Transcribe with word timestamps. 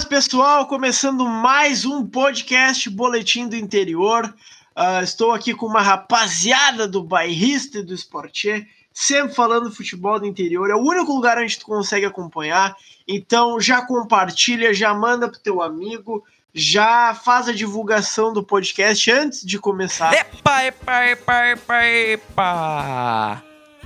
Buenas, 0.00 0.04
pessoal! 0.04 0.66
Começando 0.66 1.26
mais 1.26 1.84
um 1.84 2.06
podcast 2.06 2.88
Boletim 2.88 3.48
do 3.48 3.56
Interior. 3.56 4.32
Uh, 4.74 5.02
estou 5.02 5.32
aqui 5.32 5.52
com 5.52 5.66
uma 5.66 5.82
rapaziada 5.82 6.88
do 6.88 7.02
bairrista 7.02 7.80
e 7.80 7.82
do 7.82 7.92
esportier, 7.92 8.66
sempre 8.94 9.34
falando 9.34 9.70
futebol 9.70 10.18
do 10.18 10.26
interior. 10.26 10.70
É 10.70 10.74
o 10.74 10.80
único 10.80 11.12
lugar 11.12 11.36
onde 11.36 11.58
tu 11.58 11.66
consegue 11.66 12.06
acompanhar. 12.06 12.74
Então 13.06 13.60
já 13.60 13.84
compartilha, 13.84 14.72
já 14.72 14.94
manda 14.94 15.28
pro 15.28 15.38
teu 15.38 15.60
amigo, 15.60 16.24
já 16.54 17.12
faz 17.14 17.48
a 17.48 17.52
divulgação 17.52 18.32
do 18.32 18.42
podcast 18.42 19.10
antes 19.10 19.44
de 19.44 19.58
começar. 19.58 20.14
Epa, 20.14 20.64
epa, 20.64 21.04
epa, 21.08 21.46
epa, 21.46 21.84
epa! 21.84 23.42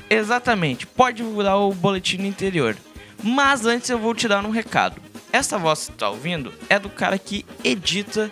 Exatamente, 0.09 0.87
pode 0.87 1.17
divulgar 1.17 1.59
o 1.59 1.75
boletim 1.75 2.19
do 2.19 2.27
interior. 2.27 2.77
Mas 3.21 3.67
antes 3.67 3.91
eu 3.91 3.99
vou 3.99 4.15
te 4.15 4.29
dar 4.29 4.45
um 4.45 4.51
recado. 4.51 5.14
Essa 5.35 5.59
voz 5.59 5.87
que 5.87 5.93
tu 5.93 5.97
tá 5.97 6.09
ouvindo 6.11 6.55
é 6.69 6.79
do 6.79 6.89
cara 6.89 7.19
que 7.19 7.45
edita 7.65 8.31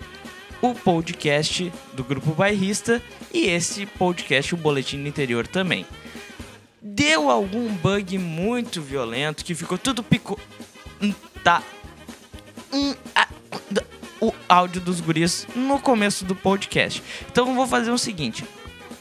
o 0.61 0.73
podcast 0.73 1.73
do 1.95 2.05
Grupo 2.05 2.31
Bairrista 2.33 3.03
e 3.35 3.49
esse 3.49 3.87
podcast, 3.87 4.55
o 4.55 4.57
Boletim 4.57 5.03
do 5.03 5.09
Interior 5.09 5.45
também. 5.45 5.85
Deu 6.81 7.29
algum 7.29 7.75
bug 7.75 8.17
muito 8.19 8.81
violento 8.81 9.45
que 9.45 9.53
ficou 9.53 9.77
tudo 9.77 10.01
pico... 10.01 10.41
Hum, 11.03 11.13
tá... 11.43 11.61
Hum, 12.73 12.95
o 14.21 14.33
áudio 14.49 14.81
dos 14.81 15.01
guris 15.01 15.45
no 15.57 15.81
começo 15.81 16.25
do 16.25 16.37
podcast. 16.37 17.03
Então 17.29 17.49
eu 17.49 17.55
vou 17.57 17.67
fazer 17.67 17.91
o 17.91 17.99
seguinte, 17.99 18.45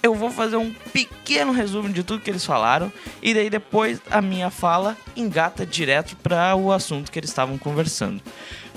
eu 0.04 0.16
vou 0.16 0.32
fazer 0.32 0.56
um 0.56 0.74
pequeno 0.92 1.52
resumo 1.52 1.90
de 1.90 2.04
tudo 2.04 2.22
que 2.22 2.30
eles 2.30 2.46
falaram 2.46 2.92
e 3.22 3.34
daí 3.34 3.50
depois 3.50 4.02
a 4.10 4.22
minha 4.22 4.50
fala 4.50 4.98
engata 5.16 5.66
direto 5.66 6.16
para 6.18 6.56
o 6.56 6.72
assunto 6.72 7.12
que 7.12 7.20
eles 7.20 7.30
estavam 7.30 7.58
conversando. 7.58 8.22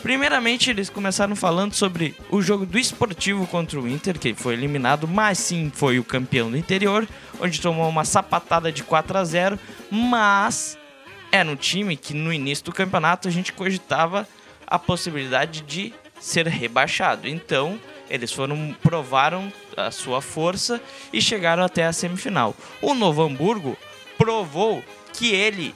Primeiramente, 0.02 0.68
eles 0.68 0.90
começaram 0.90 1.34
falando 1.34 1.72
sobre 1.72 2.14
o 2.30 2.42
jogo 2.42 2.66
do 2.66 2.78
Esportivo 2.78 3.46
contra 3.46 3.80
o 3.80 3.88
Inter, 3.88 4.18
que 4.18 4.34
foi 4.34 4.52
eliminado, 4.52 5.08
mas 5.08 5.38
sim 5.38 5.72
foi 5.74 5.98
o 5.98 6.04
campeão 6.04 6.50
do 6.50 6.58
interior, 6.58 7.08
onde 7.40 7.58
tomou 7.58 7.88
uma 7.88 8.04
sapatada 8.04 8.70
de 8.70 8.82
4 8.82 9.16
a 9.16 9.24
0, 9.24 9.58
mas 9.90 10.76
era 11.32 11.48
um 11.48 11.56
time 11.56 11.96
que 11.96 12.12
no 12.12 12.30
início 12.30 12.66
do 12.66 12.72
campeonato 12.72 13.28
a 13.28 13.30
gente 13.30 13.50
cogitava 13.50 14.28
a 14.66 14.78
possibilidade 14.78 15.62
de 15.62 15.94
ser 16.20 16.46
rebaixado. 16.48 17.26
Então, 17.26 17.80
eles 18.08 18.32
foram 18.32 18.74
provaram 18.82 19.52
a 19.76 19.90
sua 19.90 20.20
força 20.20 20.80
e 21.12 21.20
chegaram 21.20 21.62
até 21.62 21.84
a 21.84 21.92
semifinal. 21.92 22.54
O 22.80 22.94
Novo 22.94 23.22
Hamburgo 23.22 23.76
provou 24.16 24.82
que 25.12 25.32
ele 25.32 25.74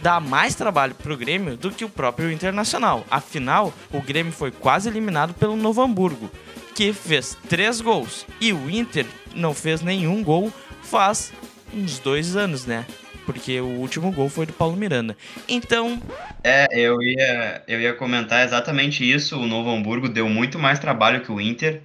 dá 0.00 0.18
mais 0.18 0.54
trabalho 0.54 0.94
para 0.94 1.12
o 1.12 1.16
Grêmio 1.16 1.56
do 1.56 1.70
que 1.70 1.84
o 1.84 1.88
próprio 1.88 2.30
Internacional. 2.30 3.04
Afinal, 3.10 3.72
o 3.92 4.00
Grêmio 4.00 4.32
foi 4.32 4.50
quase 4.50 4.88
eliminado 4.88 5.34
pelo 5.34 5.56
Novo 5.56 5.80
Hamburgo, 5.82 6.30
que 6.74 6.92
fez 6.92 7.36
três 7.48 7.80
gols, 7.80 8.26
e 8.40 8.52
o 8.52 8.68
Inter 8.68 9.06
não 9.34 9.54
fez 9.54 9.82
nenhum 9.82 10.22
gol 10.22 10.52
faz 10.82 11.32
uns 11.72 11.98
dois 11.98 12.36
anos, 12.36 12.66
né? 12.66 12.86
Porque 13.24 13.60
o 13.60 13.78
último 13.80 14.10
gol 14.12 14.28
foi 14.28 14.46
do 14.46 14.52
Paulo 14.52 14.76
Miranda. 14.76 15.16
Então. 15.48 16.00
É, 16.42 16.66
eu 16.72 17.00
ia, 17.02 17.62
eu 17.68 17.80
ia 17.80 17.94
comentar 17.94 18.44
exatamente 18.44 19.08
isso. 19.08 19.38
O 19.38 19.46
Novo 19.46 19.70
Hamburgo 19.70 20.08
deu 20.08 20.28
muito 20.28 20.58
mais 20.58 20.78
trabalho 20.78 21.22
que 21.22 21.32
o 21.32 21.40
Inter. 21.40 21.82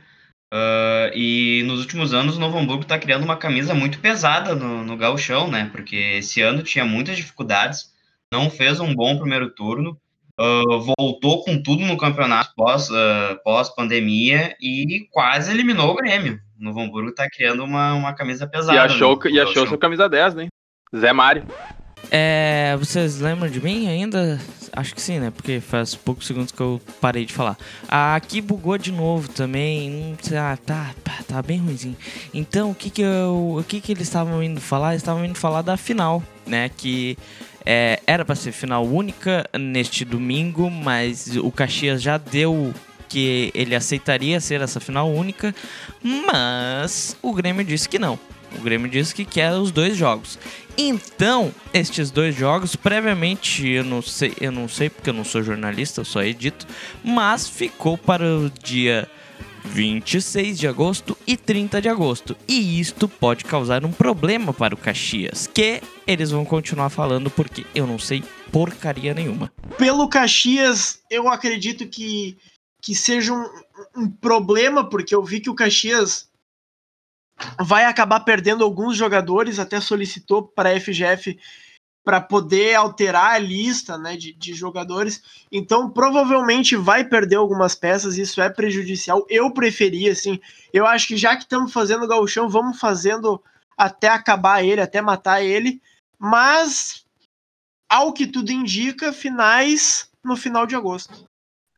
Uh, 0.53 1.11
e 1.13 1.61
nos 1.65 1.81
últimos 1.81 2.13
anos 2.13 2.37
o 2.37 2.39
Novo 2.39 2.57
Hamburgo 2.57 2.83
está 2.83 2.97
criando 2.97 3.23
uma 3.23 3.35
camisa 3.35 3.73
muito 3.73 3.99
pesada 3.99 4.55
no, 4.55 4.83
no 4.83 4.95
gauchão, 4.95 5.49
né? 5.49 5.69
Porque 5.71 5.95
esse 5.95 6.41
ano 6.41 6.63
tinha 6.63 6.85
muitas 6.85 7.17
dificuldades, 7.17 7.91
não 8.31 8.49
fez 8.49 8.79
um 8.79 8.95
bom 8.95 9.19
primeiro 9.19 9.49
turno, 9.49 9.99
uh, 10.39 10.93
voltou 10.97 11.43
com 11.43 11.61
tudo 11.61 11.85
no 11.85 11.97
campeonato 11.97 12.53
pós, 12.55 12.89
uh, 12.89 13.37
pós 13.43 13.69
pandemia 13.75 14.55
e 14.61 15.07
quase 15.11 15.51
eliminou 15.51 15.91
o 15.91 15.95
Grêmio. 15.95 16.39
O 16.57 16.63
Novo 16.63 16.79
Hamburgo 16.79 17.09
está 17.09 17.29
criando 17.29 17.63
uma, 17.63 17.93
uma 17.93 18.13
camisa 18.13 18.47
pesada. 18.47 18.77
E 18.77 18.79
achou, 18.79 19.17
no, 19.17 19.23
no 19.23 19.29
e 19.29 19.39
achou 19.39 19.67
seu 19.67 19.77
camisa 19.77 20.07
10, 20.07 20.35
né? 20.35 20.47
Zé 20.95 21.11
Mário. 21.13 21.43
É, 22.09 22.75
vocês 22.79 23.19
lembram 23.19 23.49
de 23.49 23.61
mim 23.61 23.87
ainda? 23.87 24.39
Acho 24.71 24.93
que 24.93 25.01
sim, 25.01 25.19
né? 25.19 25.31
Porque 25.31 25.59
faz 25.59 25.95
poucos 25.95 26.27
segundos 26.27 26.51
que 26.51 26.61
eu 26.61 26.79
parei 27.01 27.25
de 27.25 27.33
falar. 27.33 27.57
Aqui 27.87 28.39
bugou 28.39 28.77
de 28.77 28.91
novo 28.91 29.27
também. 29.27 30.15
Ah, 30.33 30.57
tá, 30.65 30.93
tá 31.27 31.41
bem 31.41 31.59
ruimzinho. 31.59 31.97
Então, 32.33 32.71
o 32.71 32.75
que 32.75 32.89
que, 32.89 33.01
eu, 33.01 33.57
o 33.59 33.63
que 33.63 33.81
que 33.81 33.91
eles 33.91 34.03
estavam 34.03 34.41
indo 34.41 34.61
falar? 34.61 34.91
Eles 34.91 35.01
estavam 35.01 35.25
indo 35.25 35.37
falar 35.37 35.61
da 35.61 35.75
final, 35.75 36.23
né? 36.45 36.69
Que 36.69 37.17
é, 37.65 37.99
era 38.07 38.23
para 38.23 38.35
ser 38.35 38.51
final 38.51 38.85
única 38.85 39.45
neste 39.59 40.05
domingo, 40.05 40.69
mas 40.69 41.35
o 41.35 41.51
Caxias 41.51 42.01
já 42.01 42.17
deu 42.17 42.73
que 43.09 43.51
ele 43.53 43.75
aceitaria 43.75 44.39
ser 44.39 44.61
essa 44.61 44.79
final 44.79 45.09
única, 45.09 45.55
mas 46.01 47.17
o 47.21 47.33
Grêmio 47.33 47.65
disse 47.65 47.87
que 47.89 47.97
não. 47.97 48.19
O 48.57 48.61
Grêmio 48.61 48.89
disse 48.89 49.13
que 49.13 49.25
quer 49.25 49.53
os 49.53 49.71
dois 49.71 49.95
jogos. 49.95 50.37
Então, 50.77 51.53
estes 51.73 52.11
dois 52.11 52.35
jogos, 52.35 52.75
previamente, 52.75 53.67
eu 53.67 53.83
não 53.83 54.01
sei, 54.01 54.33
eu 54.39 54.51
não 54.51 54.67
sei 54.67 54.89
porque 54.89 55.09
eu 55.09 55.13
não 55.13 55.23
sou 55.23 55.41
jornalista, 55.41 56.01
eu 56.01 56.05
só 56.05 56.21
edito, 56.21 56.67
mas 57.03 57.47
ficou 57.47 57.97
para 57.97 58.23
o 58.23 58.49
dia 58.49 59.09
26 59.67 60.57
de 60.57 60.67
agosto 60.67 61.17
e 61.25 61.35
30 61.35 61.81
de 61.81 61.89
agosto. 61.89 62.35
E 62.47 62.79
isto 62.79 63.07
pode 63.07 63.43
causar 63.43 63.85
um 63.85 63.91
problema 63.91 64.53
para 64.53 64.73
o 64.73 64.77
Caxias, 64.77 65.47
que 65.47 65.81
eles 66.05 66.31
vão 66.31 66.45
continuar 66.45 66.89
falando 66.89 67.29
porque 67.29 67.65
eu 67.75 67.85
não 67.85 67.99
sei 67.99 68.23
porcaria 68.51 69.13
nenhuma. 69.13 69.51
Pelo 69.77 70.07
Caxias, 70.07 71.01
eu 71.09 71.27
acredito 71.27 71.87
que, 71.87 72.37
que 72.81 72.95
seja 72.95 73.33
um, 73.33 73.45
um 73.95 74.09
problema, 74.09 74.87
porque 74.87 75.13
eu 75.13 75.23
vi 75.23 75.39
que 75.39 75.49
o 75.49 75.55
Caxias 75.55 76.27
vai 77.59 77.85
acabar 77.85 78.21
perdendo 78.21 78.63
alguns 78.63 78.97
jogadores, 78.97 79.59
até 79.59 79.79
solicitou 79.79 80.43
para 80.43 80.69
a 80.69 80.79
FGF 80.79 81.37
para 82.07 82.21
poder 82.21 82.73
alterar 82.75 83.33
a 83.33 83.37
lista 83.37 83.97
né, 83.97 84.15
de, 84.15 84.31
de 84.33 84.53
jogadores. 84.53 85.21
Então, 85.51 85.89
provavelmente 85.89 86.73
vai 86.73 87.03
perder 87.03 87.35
algumas 87.35 87.75
peças, 87.75 88.17
isso 88.17 88.41
é 88.41 88.49
prejudicial. 88.49 89.25
Eu 89.29 89.51
preferia, 89.51 90.13
assim, 90.13 90.39
eu 90.71 90.85
acho 90.85 91.09
que 91.09 91.17
já 91.17 91.35
que 91.35 91.43
estamos 91.43 91.73
fazendo 91.73 92.05
o 92.05 92.07
gauchão, 92.07 92.47
vamos 92.47 92.79
fazendo 92.79 93.43
até 93.77 94.07
acabar 94.07 94.63
ele, 94.63 94.79
até 94.79 95.01
matar 95.01 95.43
ele. 95.43 95.81
Mas, 96.17 97.05
ao 97.89 98.13
que 98.13 98.25
tudo 98.25 98.51
indica, 98.51 99.11
finais 99.11 100.09
no 100.23 100.37
final 100.37 100.65
de 100.65 100.77
agosto. 100.77 101.27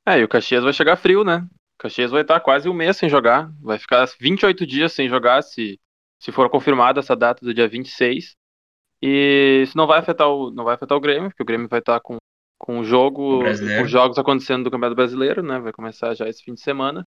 É, 0.06 0.20
e 0.20 0.24
o 0.24 0.28
Caxias 0.28 0.64
vai 0.64 0.74
chegar 0.74 0.96
frio, 0.96 1.24
né? 1.24 1.44
Caxias 1.80 2.12
vai 2.12 2.22
estar 2.22 2.40
quase 2.42 2.68
um 2.68 2.74
mês 2.74 2.98
sem 2.98 3.10
jogar. 3.10 3.50
Vai 3.62 3.80
ficar 3.80 4.06
28 4.20 4.68
dias 4.68 4.92
sem 4.92 5.08
jogar 5.08 5.42
se, 5.42 5.80
se 6.20 6.32
for 6.32 6.50
confirmada 6.50 7.00
essa 7.00 7.16
data 7.16 7.44
do 7.44 7.54
dia 7.54 7.68
26. 7.68 8.36
E 9.02 9.62
isso 9.64 9.78
não 9.78 9.88
vai 9.88 10.00
afetar 10.00 10.28
o, 10.28 10.52
não 10.52 10.66
vai 10.66 10.76
afetar 10.76 10.98
o 10.98 11.02
Grêmio, 11.02 11.30
porque 11.30 11.42
o 11.42 11.46
Grêmio 11.46 11.70
vai 11.70 11.80
estar 11.80 12.02
com, 12.02 12.18
com 12.58 12.80
o 12.80 12.84
jogo, 12.84 13.40
com 13.40 13.84
os 13.84 13.90
jogos 13.90 14.20
acontecendo 14.20 14.66
do 14.66 14.72
Campeonato 14.72 14.96
Brasileiro, 14.96 15.42
né? 15.42 15.58
Vai 15.60 15.72
começar 15.72 16.14
já 16.14 16.28
esse 16.28 16.44
fim 16.44 16.54
de 16.54 16.62
semana. 16.62 17.08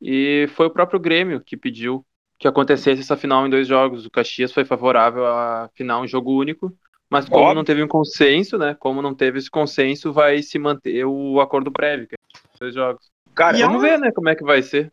E 0.00 0.46
foi 0.54 0.66
o 0.66 0.70
próprio 0.70 1.00
Grêmio 1.00 1.40
que 1.40 1.56
pediu 1.56 2.06
que 2.38 2.46
acontecesse 2.46 3.00
essa 3.00 3.16
final 3.16 3.44
em 3.46 3.50
dois 3.50 3.66
jogos. 3.66 4.06
O 4.06 4.10
Caxias 4.10 4.52
foi 4.52 4.64
favorável 4.64 5.26
à 5.26 5.68
final 5.74 6.04
em 6.04 6.08
jogo 6.08 6.38
único, 6.38 6.72
mas 7.10 7.28
como 7.28 7.42
Óbvio. 7.42 7.56
não 7.56 7.64
teve 7.64 7.82
um 7.82 7.88
consenso, 7.88 8.56
né? 8.58 8.74
Como 8.74 9.02
não 9.02 9.14
teve 9.14 9.38
esse 9.38 9.50
consenso, 9.50 10.12
vai 10.12 10.40
se 10.40 10.56
manter 10.56 11.04
o 11.04 11.40
acordo 11.40 11.72
prévio, 11.72 12.06
que 12.06 12.14
é 12.14 12.58
dois 12.60 12.74
jogos. 12.74 13.13
Cara, 13.34 13.58
vamos 13.58 13.82
ver, 13.82 13.98
né, 13.98 14.12
como 14.12 14.28
é 14.28 14.34
que 14.34 14.44
vai 14.44 14.62
ser. 14.62 14.92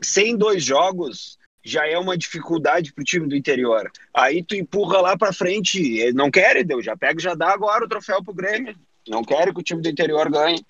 Sem 0.00 0.36
dois 0.36 0.64
jogos 0.64 1.38
já 1.64 1.86
é 1.86 1.96
uma 1.98 2.16
dificuldade 2.16 2.92
pro 2.92 3.04
time 3.04 3.28
do 3.28 3.36
interior. 3.36 3.90
Aí 4.14 4.42
tu 4.42 4.54
empurra 4.54 5.00
lá 5.00 5.16
para 5.16 5.32
frente, 5.32 6.12
não 6.12 6.30
quer, 6.30 6.64
deu, 6.64 6.82
já 6.82 6.96
pega 6.96 7.20
e 7.20 7.22
já 7.22 7.34
dá 7.34 7.52
agora 7.52 7.84
o 7.84 7.88
troféu 7.88 8.22
pro 8.22 8.34
Grêmio. 8.34 8.74
Não 9.08 9.24
quer 9.24 9.52
que 9.52 9.60
o 9.60 9.62
time 9.62 9.82
do 9.82 9.88
interior 9.88 10.30
ganhe. 10.30 10.64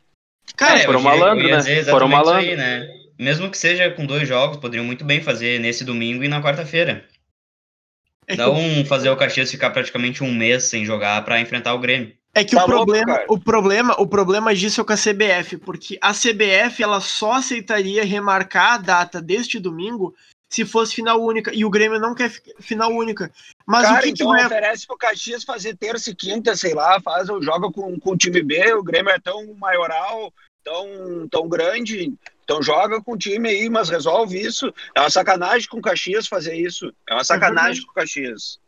Cara, 0.56 0.80
é, 0.80 0.84
foram 0.84 1.00
malandro, 1.00 1.48
né? 1.48 1.84
Foram 1.84 2.08
malandro. 2.08 2.50
Aí, 2.50 2.56
né? 2.56 2.88
Mesmo 3.18 3.50
que 3.50 3.58
seja 3.58 3.90
com 3.90 4.06
dois 4.06 4.26
jogos, 4.26 4.56
poderiam 4.56 4.84
muito 4.84 5.04
bem 5.04 5.20
fazer 5.20 5.60
nesse 5.60 5.84
domingo 5.84 6.24
e 6.24 6.28
na 6.28 6.42
quarta-feira. 6.42 7.06
É 8.24 8.36
não 8.36 8.84
fazer 8.84 9.10
o 9.10 9.16
Caxias 9.16 9.50
ficar 9.50 9.70
praticamente 9.70 10.22
um 10.22 10.32
mês 10.32 10.62
sem 10.64 10.84
jogar 10.84 11.24
para 11.24 11.40
enfrentar 11.40 11.74
o 11.74 11.80
Grêmio. 11.80 12.14
É 12.34 12.42
que 12.44 12.56
tá 12.56 12.64
o, 12.64 12.66
problema, 12.66 13.16
louco, 13.18 13.34
o 13.34 13.40
problema, 13.40 14.00
o 14.00 14.06
problema 14.06 14.54
disso 14.54 14.80
é 14.80 14.84
com 14.84 14.92
a 14.92 14.96
CBF, 14.96 15.58
porque 15.58 15.98
a 16.00 16.12
CBF 16.12 16.82
ela 16.82 17.00
só 17.00 17.32
aceitaria 17.32 18.04
remarcar 18.04 18.74
a 18.74 18.78
data 18.78 19.20
deste 19.20 19.58
domingo 19.58 20.14
se 20.48 20.64
fosse 20.64 20.94
final 20.94 21.22
única 21.22 21.54
e 21.54 21.64
o 21.64 21.70
Grêmio 21.70 22.00
não 22.00 22.14
quer 22.14 22.30
final 22.58 22.90
única. 22.90 23.30
Mas 23.66 23.86
cara, 23.86 23.98
o 23.98 24.02
que, 24.02 24.08
então 24.10 24.28
que 24.28 24.32
vai... 24.32 24.46
oferece 24.46 24.86
pro 24.86 24.96
Caxias 24.96 25.44
fazer 25.44 25.76
terça 25.76 26.10
e 26.10 26.14
quinta, 26.14 26.56
sei 26.56 26.74
lá, 26.74 27.00
faz 27.00 27.28
joga 27.42 27.70
com, 27.70 27.98
com 27.98 28.12
o 28.12 28.16
time 28.16 28.42
B, 28.42 28.72
o 28.74 28.82
Grêmio 28.82 29.10
é 29.10 29.18
tão 29.18 29.54
maioral, 29.54 30.32
tão 30.64 31.28
tão 31.30 31.48
grande, 31.48 32.12
então 32.44 32.62
joga 32.62 33.00
com 33.02 33.12
o 33.12 33.18
time 33.18 33.48
aí, 33.48 33.68
mas 33.68 33.90
resolve 33.90 34.40
isso. 34.40 34.72
É 34.94 35.00
uma 35.00 35.10
sacanagem 35.10 35.68
com 35.68 35.78
o 35.78 35.82
Caxias 35.82 36.26
fazer 36.26 36.54
isso. 36.54 36.92
É 37.08 37.14
uma 37.14 37.24
sacanagem 37.24 37.82
é 37.82 37.84
com 37.84 37.92
o 37.92 37.94
Caxias. 37.94 38.58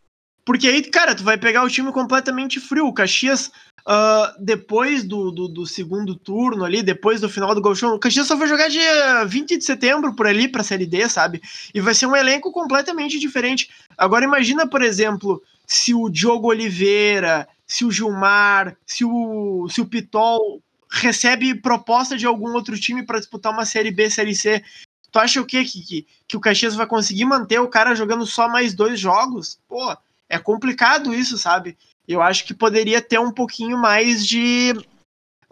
Porque 0.44 0.69
aí, 0.69 0.82
cara, 0.82 1.14
tu 1.14 1.25
vai 1.25 1.38
pegar 1.38 1.64
o 1.64 1.70
time 1.70 1.91
completamente 1.91 2.61
frio. 2.61 2.87
O 2.87 2.93
Caxias, 2.93 3.50
uh, 3.88 4.35
depois 4.38 5.02
do, 5.02 5.31
do, 5.31 5.49
do, 5.49 5.67
segundo 5.67 6.14
turno 6.14 6.64
ali, 6.64 6.82
depois 6.82 7.20
do 7.20 7.29
final 7.31 7.55
do 7.55 7.62
Gauchão. 7.62 7.94
O 7.94 7.99
Caxias 7.99 8.26
só 8.26 8.37
vai 8.37 8.46
jogar 8.46 8.69
dia 8.69 9.25
20 9.25 9.56
de 9.56 9.64
setembro 9.64 10.14
por 10.14 10.26
ali 10.26 10.46
pra 10.46 10.62
Série 10.62 10.87
D, 10.87 11.08
sabe? 11.08 11.41
E 11.73 11.81
vai 11.81 11.94
ser 11.94 12.06
um 12.06 12.14
elenco 12.14 12.52
completamente 12.52 13.19
diferente. 13.19 13.70
Agora 13.96 14.25
imagina, 14.25 14.67
por 14.67 14.82
exemplo, 14.82 15.43
se 15.67 15.94
o 15.94 16.11
Diogo 16.11 16.49
Oliveira, 16.49 17.49
se 17.67 17.85
o 17.85 17.91
Gilmar, 17.91 18.76
se 18.85 19.05
o, 19.05 19.67
se 19.70 19.81
o 19.81 19.87
Pitol 19.87 20.62
recebe 20.91 21.55
proposta 21.55 22.17
de 22.17 22.26
algum 22.26 22.52
outro 22.52 22.79
time 22.79 23.02
para 23.02 23.19
disputar 23.19 23.52
uma 23.52 23.64
Série 23.64 23.91
B, 23.91 24.11
Série 24.11 24.35
C. 24.35 24.62
Tu 25.11 25.19
acha 25.19 25.41
o 25.41 25.44
quê? 25.44 25.64
Que, 25.64 25.81
que, 25.81 26.06
que 26.29 26.37
o 26.37 26.41
Caxias 26.41 26.75
vai 26.75 26.87
conseguir 26.87 27.25
manter 27.25 27.58
o 27.61 27.69
cara 27.69 27.94
jogando 27.94 28.26
só 28.26 28.49
mais 28.49 28.75
dois 28.75 28.99
jogos? 28.99 29.58
Pô, 29.69 29.96
é 30.28 30.38
complicado 30.38 31.14
isso, 31.14 31.38
sabe? 31.38 31.76
Eu 32.06 32.20
acho 32.20 32.44
que 32.44 32.54
poderia 32.54 33.00
ter 33.00 33.18
um 33.18 33.32
pouquinho 33.32 33.78
mais 33.78 34.26
de. 34.26 34.72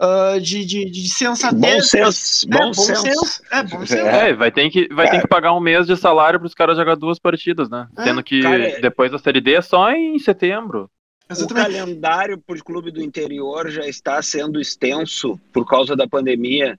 Uh, 0.01 0.39
de, 0.41 0.65
de, 0.65 0.89
de 0.89 1.07
sensatez. 1.07 1.59
Bom 1.61 1.81
senso. 1.81 2.47
É, 2.47 2.51
bom, 2.51 2.65
bom 2.65 2.73
senso. 2.73 3.01
senso. 3.01 3.41
É, 3.51 3.63
bom 3.63 3.85
senso. 3.85 4.05
É, 4.05 4.33
vai 4.33 4.51
ter 4.51 4.69
que, 4.69 4.87
vai 4.93 5.09
ter 5.09 5.21
que 5.21 5.27
pagar 5.27 5.53
um 5.53 5.61
mês 5.61 5.87
de 5.87 5.95
salário 5.95 6.39
para 6.39 6.47
os 6.47 6.53
caras 6.53 6.77
jogar 6.77 6.95
duas 6.95 7.19
partidas, 7.19 7.69
né? 7.69 7.87
É, 7.97 8.03
Sendo 8.03 8.23
que 8.23 8.41
cara, 8.41 8.67
é- 8.67 8.81
depois 8.81 9.11
da 9.11 9.19
Série 9.19 9.39
D 9.39 9.53
é 9.53 9.61
só 9.61 9.91
em 9.91 10.19
setembro. 10.19 10.89
O 11.29 11.33
Exatamente. 11.33 11.77
calendário 11.77 12.37
para 12.37 12.57
o 12.57 12.63
clube 12.63 12.91
do 12.91 13.01
interior 13.01 13.69
já 13.69 13.87
está 13.87 14.21
sendo 14.21 14.59
extenso 14.59 15.39
por 15.53 15.65
causa 15.65 15.95
da 15.95 16.07
pandemia. 16.07 16.77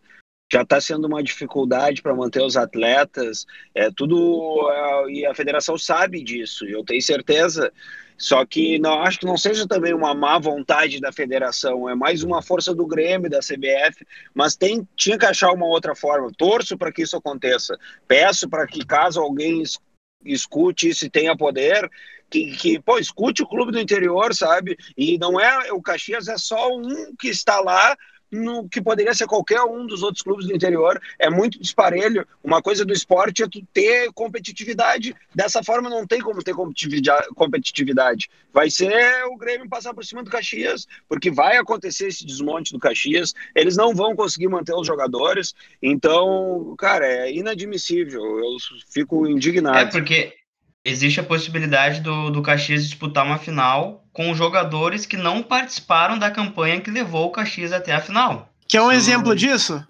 Já 0.55 0.63
está 0.63 0.81
sendo 0.81 1.09
uma 1.09 1.21
dificuldade 1.21 2.01
para 2.01 2.15
manter 2.15 2.41
os 2.41 2.57
atletas. 2.57 3.45
É 3.75 3.91
tudo 3.91 4.71
é, 4.71 5.11
e 5.11 5.27
a 5.27 5.35
federação 5.35 5.77
sabe 5.77 6.23
disso. 6.23 6.65
Eu 6.65 6.85
tenho 6.85 7.03
certeza. 7.03 7.73
Só 8.17 8.47
que 8.47 8.79
não 8.79 9.03
acho 9.03 9.19
que 9.19 9.27
não 9.27 9.37
seja 9.37 9.67
também 9.67 9.93
uma 9.93 10.15
má 10.15 10.39
vontade 10.39 11.01
da 11.01 11.11
federação. 11.11 11.91
É 11.91 11.97
mais 11.97 12.23
uma 12.23 12.41
força 12.41 12.73
do 12.73 12.87
Grêmio, 12.87 13.29
da 13.29 13.41
CBF. 13.41 14.07
Mas 14.33 14.55
tem 14.55 14.87
tinha 14.95 15.19
que 15.19 15.27
achar 15.27 15.51
uma 15.51 15.67
outra 15.67 15.93
forma. 15.97 16.31
Torço 16.39 16.79
para 16.79 16.93
que 16.93 17.03
isso 17.03 17.17
aconteça. 17.17 17.77
Peço 18.07 18.49
para 18.49 18.65
que 18.65 18.87
caso 18.87 19.21
alguém 19.21 19.61
es- 19.61 19.81
escute 20.25 20.89
isso 20.89 21.05
e 21.05 21.11
tenha 21.11 21.37
poder, 21.37 21.91
que, 22.31 22.53
que, 22.57 22.81
pô, 22.81 22.97
escute 22.97 23.43
o 23.43 23.49
clube 23.49 23.73
do 23.73 23.81
interior, 23.81 24.33
sabe? 24.33 24.77
E 24.97 25.19
não 25.19 25.41
é 25.41 25.73
o 25.73 25.83
Caxias, 25.83 26.29
é 26.29 26.39
só 26.39 26.69
um 26.77 27.15
que 27.19 27.29
está 27.29 27.61
lá, 27.61 27.97
no, 28.35 28.69
que 28.69 28.83
poderia 28.83 29.15
ser 29.15 29.27
qualquer 29.27 29.63
um 29.63 29.87
dos 29.87 30.03
outros 30.03 30.23
clubes 30.23 30.47
do 30.47 30.55
interior. 30.55 31.01
É 31.19 31.31
muito 31.31 31.61
disparelho. 31.61 32.27
Uma 32.43 32.61
coisa 32.61 32.85
do 32.85 32.93
esporte 32.93 33.43
é 33.43 33.49
tu 33.49 33.65
ter 33.73 34.13
competitividade. 34.13 35.15
Dessa 35.35 35.63
forma 35.63 35.89
não 35.89 36.07
tem 36.07 36.21
como 36.21 36.43
ter 36.43 36.55
competitividade. 36.55 38.29
Vai 38.53 38.71
ser 38.71 39.25
o 39.27 39.37
Grêmio 39.37 39.69
passar 39.69 39.95
por 39.95 40.05
cima 40.05 40.23
do 40.23 40.31
Caxias, 40.31 40.87
porque 41.09 41.31
vai 41.31 41.57
acontecer 41.57 42.09
esse 42.09 42.27
desmonte 42.27 42.73
do 42.73 42.79
Caxias. 42.79 43.35
Eles 43.55 43.77
não 43.77 43.95
vão 43.95 44.17
conseguir 44.17 44.49
manter 44.49 44.75
os 44.75 44.87
jogadores. 44.87 45.55
Então, 45.83 46.75
cara, 46.79 47.07
é 47.07 47.33
inadmissível. 47.33 48.23
Eu 48.23 48.57
fico 48.91 49.27
indignado. 49.27 49.79
É 49.79 49.87
porque 49.87 50.44
existe 50.85 51.19
a 51.19 51.25
possibilidade 51.25 52.01
do, 52.01 52.31
do 52.31 52.43
Caxias 52.43 52.85
disputar 52.85 53.25
uma 53.25 53.39
final 53.39 54.05
com 54.13 54.35
jogadores 54.35 55.07
que 55.07 55.17
não 55.17 55.43
participaram 55.43 56.19
da 56.19 56.31
campanha 56.31 56.81
que 56.81 56.91
levou 56.91 57.27
o 57.27 57.33
Caxias 57.33 57.73
até 57.73 57.93
a 57.93 58.01
final. 58.01 58.49
Quer 58.69 58.83
um 58.83 58.91
Sim. 58.91 58.97
exemplo 58.97 59.35
disso? 59.35 59.85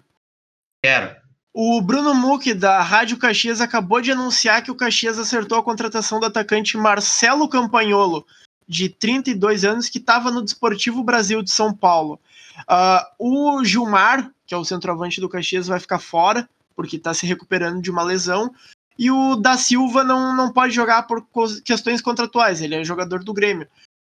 Quero. 0.83 1.15
O 1.53 1.81
Bruno 1.81 2.13
Muck, 2.13 2.53
da 2.53 2.81
Rádio 2.81 3.17
Caxias, 3.17 3.61
acabou 3.61 4.01
de 4.01 4.11
anunciar 4.11 4.61
que 4.61 4.71
o 4.71 4.75
Caxias 4.75 5.17
acertou 5.17 5.57
a 5.57 5.63
contratação 5.63 6.19
do 6.19 6.25
atacante 6.25 6.75
Marcelo 6.75 7.47
Campagnolo, 7.47 8.25
de 8.67 8.89
32 8.89 9.63
anos, 9.63 9.87
que 9.87 9.97
estava 9.97 10.29
no 10.31 10.43
Desportivo 10.43 11.03
Brasil 11.03 11.41
de 11.41 11.51
São 11.51 11.73
Paulo. 11.73 12.19
Ah, 12.67 13.09
o 13.17 13.63
Gilmar, 13.63 14.29
que 14.45 14.53
é 14.53 14.57
o 14.57 14.65
centroavante 14.65 15.21
do 15.21 15.29
Caxias, 15.29 15.67
vai 15.67 15.79
ficar 15.79 15.99
fora, 15.99 16.49
porque 16.75 16.97
está 16.97 17.13
se 17.13 17.25
recuperando 17.25 17.81
de 17.81 17.89
uma 17.89 18.03
lesão. 18.03 18.53
E 18.97 19.11
o 19.11 19.35
da 19.35 19.57
Silva 19.57 20.03
não, 20.03 20.35
não 20.35 20.51
pode 20.51 20.73
jogar 20.73 21.03
por 21.03 21.25
questões 21.63 22.01
contratuais, 22.01 22.61
ele 22.61 22.75
é 22.75 22.83
jogador 22.83 23.23
do 23.23 23.33
Grêmio. 23.33 23.67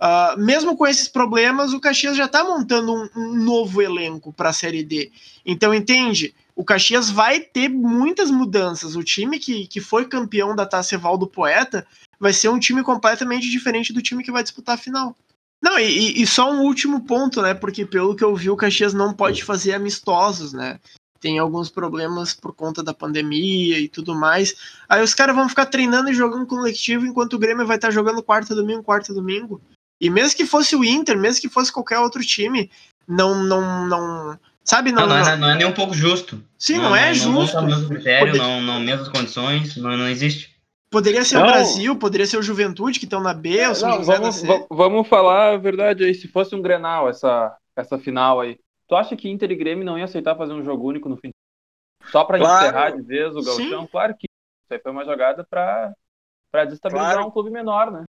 Ah, 0.04 0.36
mesmo 0.36 0.76
com 0.76 0.88
esses 0.88 1.08
problemas, 1.08 1.74
o 1.74 1.80
Caxias 1.80 2.18
já 2.18 2.26
está 2.26 2.44
montando 2.44 2.92
um, 2.92 3.10
um 3.16 3.36
novo 3.36 3.84
elenco 3.84 4.34
para 4.34 4.50
a 4.50 4.54
Série 4.54 4.84
D. 4.84 5.12
Então, 5.46 5.72
entende? 5.76 6.34
O 6.56 6.66
Caxias 6.66 7.12
vai 7.12 7.40
ter 7.40 7.70
muitas 7.70 8.32
mudanças. 8.32 8.96
O 8.96 9.04
time 9.04 9.38
que, 9.38 9.68
que 9.68 9.80
foi 9.80 10.08
campeão 10.08 10.56
da 10.56 10.66
Taça 10.66 10.96
Evaldo 10.96 11.28
Poeta 11.28 11.86
vai 12.20 12.34
ser 12.34 12.50
um 12.50 12.58
time 12.58 12.82
completamente 12.82 13.48
diferente 13.48 13.94
do 13.94 14.02
time 14.02 14.24
que 14.24 14.32
vai 14.32 14.42
disputar 14.42 14.74
a 14.74 14.78
final. 14.78 15.16
Não, 15.62 15.78
e- 15.78 16.20
e 16.20 16.26
só 16.26 16.52
um 16.52 16.62
último 16.62 17.02
ponto, 17.02 17.40
né? 17.40 17.54
Porque 17.54 17.86
pelo 17.86 18.16
que 18.16 18.24
eu 18.24 18.36
vi, 18.36 18.50
o 18.50 18.58
Caxias 18.58 18.96
não 18.96 19.14
pode 19.14 19.44
fazer 19.44 19.74
amistosos, 19.74 20.52
né? 20.52 20.80
Tem 21.22 21.38
alguns 21.38 21.70
problemas 21.70 22.34
por 22.34 22.52
conta 22.54 22.82
da 22.82 22.94
pandemia 22.96 23.80
e 23.80 23.88
tudo 23.88 24.16
mais. 24.16 24.56
Aí 24.90 25.04
os 25.04 25.14
caras 25.14 25.36
vão 25.36 25.48
ficar 25.48 25.68
treinando 25.68 26.10
e 26.10 26.14
jogando 26.16 26.48
coletivo 26.48 27.06
enquanto 27.06 27.34
o 27.34 27.40
Grêmio 27.40 27.66
vai 27.68 27.76
estar 27.78 27.92
jogando 27.92 28.24
quarta 28.24 28.56
domingo, 28.56 28.82
quarta 28.84 29.14
domingo. 29.14 29.62
E 30.02 30.10
mesmo 30.10 30.36
que 30.36 30.48
fosse 30.48 30.76
o 30.76 30.84
Inter, 30.84 31.16
mesmo 31.16 31.40
que 31.40 31.48
fosse 31.48 31.72
qualquer 31.72 32.00
outro 32.00 32.22
time, 32.26 32.72
não, 33.08 33.44
não, 33.44 33.88
não, 33.88 34.40
sabe? 34.64 34.92
Não, 34.92 35.04
Não, 35.08 35.10
não, 35.16 35.24
não- 35.24 35.30
é, 35.32 35.38
não 35.38 35.50
é 35.52 35.56
nem 35.58 35.68
um 35.68 35.74
pouco 35.74 35.94
justo. 35.94 36.44
Sim, 36.58 36.80
não, 36.80 36.96
é 36.96 37.10
Não 37.10 37.14
justo. 37.14 37.62
no 37.62 37.68
mesmo 37.68 37.88
critério, 37.88 38.26
Poder- 38.32 38.40
não, 38.40 38.60
não 38.62 38.80
mesmas 38.80 39.10
condições, 39.10 39.78
não, 39.78 39.96
não 39.96 40.08
existe. 40.10 40.50
Poderia 40.90 41.24
ser 41.24 41.38
o 41.38 41.42
Não. 41.42 41.46
Brasil, 41.48 41.96
poderia 41.96 42.26
ser 42.26 42.38
o 42.38 42.42
Juventude, 42.44 42.98
que 43.00 43.06
estão 43.06 43.22
na 43.22 43.34
B, 43.34 43.66
o 43.68 43.76
São 43.76 43.90
Não, 43.90 43.98
da 44.00 44.04
vamos, 44.04 44.36
C. 44.36 44.66
vamos 44.70 45.08
falar 45.08 45.54
a 45.54 45.58
verdade 45.58 46.04
aí. 46.04 46.14
Se 46.16 46.28
fosse 46.28 46.54
um 46.56 46.62
Grenal, 46.64 47.08
essa, 47.08 47.56
essa 47.78 47.98
final 48.00 48.42
aí, 48.42 48.58
tu 48.92 48.98
acha 48.98 49.16
que 49.16 49.30
Inter 49.30 49.50
e 49.50 49.56
Grêmio 49.56 49.86
não 49.86 49.98
ia 49.98 50.04
aceitar 50.04 50.36
fazer 50.36 50.52
um 50.52 50.66
jogo 50.66 50.86
único 50.86 51.08
no 51.08 51.16
fim? 51.16 51.32
Só 52.12 52.26
pra 52.26 52.38
Claro. 52.38 52.66
encerrar 52.66 52.90
de 52.90 53.02
vez 53.02 53.34
o 53.34 53.42
Gauchão? 53.42 53.88
Claro 53.88 54.14
que 54.20 54.26
isso 54.26 54.74
aí 54.74 54.80
foi 54.80 54.92
uma 54.92 55.06
jogada 55.06 55.46
pra, 55.50 55.94
pra 56.52 56.66
desestabilizar 56.66 57.14
Claro. 57.14 57.28
um 57.28 57.32
clube 57.32 57.50
menor, 57.50 57.90
né? 57.90 58.04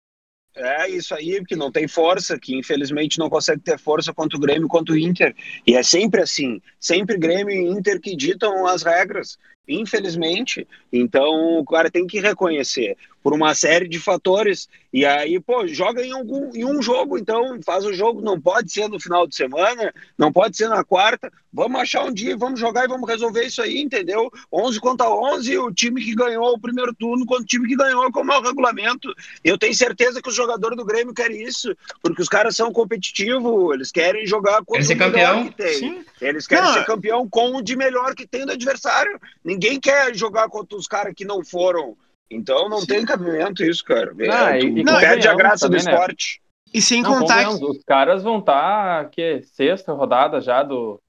É 0.55 0.89
isso 0.89 1.13
aí, 1.13 1.45
que 1.45 1.55
não 1.55 1.71
tem 1.71 1.87
força, 1.87 2.39
que 2.39 2.57
infelizmente 2.57 3.19
não 3.19 3.29
consegue 3.29 3.61
ter 3.61 3.77
força 3.77 4.11
contra 4.11 4.35
o 4.35 4.41
Grêmio, 4.41 4.67
contra 4.67 4.95
o 4.95 4.97
Inter. 4.97 5.35
E 5.67 5.75
é 5.75 5.83
sempre 5.83 6.19
assim, 6.19 6.59
sempre 6.79 7.15
Grêmio 7.15 7.51
e 7.53 7.69
Inter 7.69 8.01
que 8.01 8.15
ditam 8.15 8.65
as 8.65 8.81
regras, 8.81 9.37
infelizmente. 9.71 10.67
Então 10.91 11.59
o 11.59 11.65
cara 11.65 11.89
tem 11.89 12.05
que 12.05 12.19
reconhecer 12.19 12.97
por 13.23 13.33
uma 13.33 13.53
série 13.53 13.87
de 13.87 13.99
fatores. 13.99 14.67
E 14.93 15.05
aí, 15.05 15.39
pô, 15.39 15.65
joga 15.67 16.03
em, 16.05 16.11
algum, 16.11 16.53
em 16.53 16.65
um 16.65 16.81
jogo, 16.81 17.17
então 17.17 17.57
faz 17.63 17.85
o 17.85 17.93
jogo, 17.93 18.19
não 18.21 18.39
pode 18.41 18.71
ser 18.71 18.89
no 18.89 18.99
final 18.99 19.25
de 19.25 19.35
semana, 19.35 19.93
não 20.17 20.33
pode 20.33 20.57
ser 20.57 20.67
na 20.67 20.83
quarta. 20.83 21.31
Vamos 21.53 21.79
achar 21.79 22.03
um 22.03 22.13
dia, 22.13 22.35
vamos 22.35 22.59
jogar 22.59 22.85
e 22.85 22.87
vamos 22.87 23.07
resolver 23.09 23.45
isso 23.45 23.61
aí, 23.61 23.79
entendeu? 23.79 24.29
11 24.51 24.79
contra 24.79 25.09
11, 25.09 25.57
o 25.59 25.71
time 25.71 26.03
que 26.03 26.15
ganhou 26.15 26.53
o 26.53 26.59
primeiro 26.59 26.93
turno 26.93 27.25
contra 27.25 27.43
o 27.43 27.47
time 27.47 27.67
que 27.67 27.75
ganhou, 27.75 28.11
como 28.11 28.33
é 28.33 28.37
o 28.37 28.41
regulamento. 28.41 29.13
Eu 29.43 29.57
tenho 29.57 29.73
certeza 29.73 30.21
que 30.21 30.29
os 30.29 30.35
jogadores 30.35 30.77
do 30.77 30.85
Grêmio 30.85 31.13
querem 31.13 31.41
isso, 31.43 31.75
porque 32.01 32.21
os 32.21 32.29
caras 32.29 32.55
são 32.55 32.71
competitivos, 32.71 33.73
eles 33.73 33.91
querem 33.91 34.25
jogar 34.25 34.61
ser 34.81 34.93
o 34.93 35.09
melhor 35.11 35.43
que 35.45 35.55
tem. 35.55 35.73
Sim. 35.73 36.05
Eles 36.19 36.47
querem 36.47 36.65
Não, 36.65 36.73
ser 36.73 36.79
é- 36.79 36.85
campeão 36.85 37.27
com 37.29 37.55
o 37.55 37.61
de 37.61 37.75
melhor 37.75 38.13
que 38.15 38.27
tem 38.27 38.45
do 38.45 38.51
adversário. 38.53 39.19
Ninguém 39.43 39.60
quer 39.79 40.15
jogar 40.15 40.47
contra 40.49 40.77
os 40.77 40.87
caras 40.87 41.13
que 41.15 41.25
não 41.25 41.43
foram. 41.43 41.97
Então 42.29 42.69
não 42.69 42.79
Sim. 42.79 42.87
tem 42.87 43.05
cabimento 43.05 43.63
isso, 43.63 43.83
cara. 43.83 44.13
Ah, 44.31 44.55
É, 44.57 44.59
e- 44.61 44.83
tu 44.83 44.91
e 44.91 44.99
perde 44.99 45.27
a 45.27 45.35
graça 45.35 45.67
do 45.67 45.71
também, 45.77 45.85
né? 45.85 45.91
esporte. 45.91 46.41
E 46.73 46.81
sem 46.81 47.01
Não, 47.01 47.19
contar 47.19 47.45
que. 47.57 47.65
os 47.65 47.83
caras 47.83 48.23
vão 48.23 48.39
estar, 48.39 49.09
que 49.09 49.41
sexta 49.43 49.91
rodada 49.91 50.39
já 50.39 50.63
do, 50.63 51.01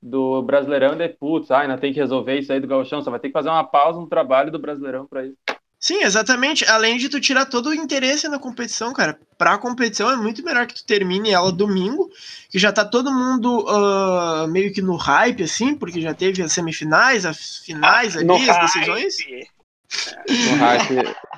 do 0.00 0.40
Brasileirão 0.42 0.94
e 0.94 0.96
daí, 0.98 1.08
putz, 1.08 1.50
ah, 1.50 1.60
ainda 1.60 1.76
tem 1.76 1.92
que 1.92 1.98
resolver 1.98 2.38
isso 2.38 2.52
aí 2.52 2.60
do 2.60 2.68
Gauchão, 2.68 3.02
só 3.02 3.10
vai 3.10 3.18
ter 3.18 3.28
que 3.28 3.32
fazer 3.32 3.48
uma 3.48 3.64
pausa 3.64 3.98
no 4.00 4.06
trabalho 4.08 4.52
do 4.52 4.58
Brasileirão 4.60 5.06
pra 5.06 5.26
isso. 5.26 5.36
Sim, 5.80 6.02
exatamente. 6.02 6.64
Além 6.64 6.96
de 6.98 7.08
tu 7.08 7.20
tirar 7.20 7.44
todo 7.46 7.68
o 7.68 7.74
interesse 7.74 8.26
na 8.28 8.38
competição, 8.38 8.92
cara. 8.92 9.18
Pra 9.36 9.56
competição 9.58 10.10
é 10.10 10.16
muito 10.16 10.44
melhor 10.44 10.66
que 10.66 10.74
tu 10.74 10.84
termine 10.84 11.30
ela 11.30 11.52
domingo, 11.52 12.10
que 12.50 12.58
já 12.58 12.72
tá 12.72 12.84
todo 12.84 13.12
mundo 13.12 13.64
ah, 13.68 14.46
meio 14.48 14.72
que 14.72 14.82
no 14.82 14.96
hype, 14.96 15.44
assim, 15.44 15.74
porque 15.76 16.00
já 16.00 16.12
teve 16.12 16.42
as 16.42 16.52
semifinais, 16.52 17.24
as 17.24 17.58
finais 17.58 18.16
ali, 18.16 18.24
No 18.26 18.34
as 18.34 18.46
hype. 18.46 18.60
decisões. 18.62 19.16
No 20.28 20.56
hype. 20.56 21.16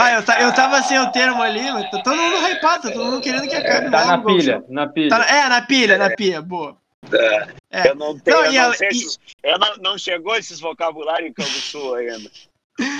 Ah, 0.00 0.14
eu, 0.14 0.24
ta- 0.24 0.40
eu 0.40 0.52
tava 0.54 0.82
sem 0.82 0.98
o 0.98 1.12
termo 1.12 1.40
ali, 1.40 1.70
mas 1.70 1.88
tá 1.90 2.02
todo 2.02 2.16
mundo 2.16 2.36
hypado, 2.48 2.84
tá 2.84 2.90
todo 2.90 3.04
mundo 3.04 3.20
querendo 3.22 3.46
que 3.46 3.54
acabe 3.54 3.90
Tá 3.90 4.00
logo 4.00 4.10
na 4.10 4.34
pilha, 4.36 4.64
na 4.68 4.86
pilha. 4.88 5.08
Tá- 5.10 5.26
é, 5.28 5.48
na 5.48 5.62
pilha, 5.62 5.98
na 5.98 6.10
pilha, 6.10 6.42
boa. 6.42 6.76
É. 7.70 7.88
Eu 7.90 7.94
não 7.94 8.18
tenho, 8.18 8.38
Não, 8.38 8.44
eu 8.46 8.52
não 8.62 8.72
e- 8.72 8.76
esses- 8.90 9.18
eu 9.44 9.58
não, 9.58 9.76
não 9.76 9.98
chegou 9.98 10.34
esses 10.36 10.58
vocabulários 10.58 11.30
em 11.30 11.32
Campo 11.32 11.50
Sul 11.50 11.94
ainda. 11.94 12.28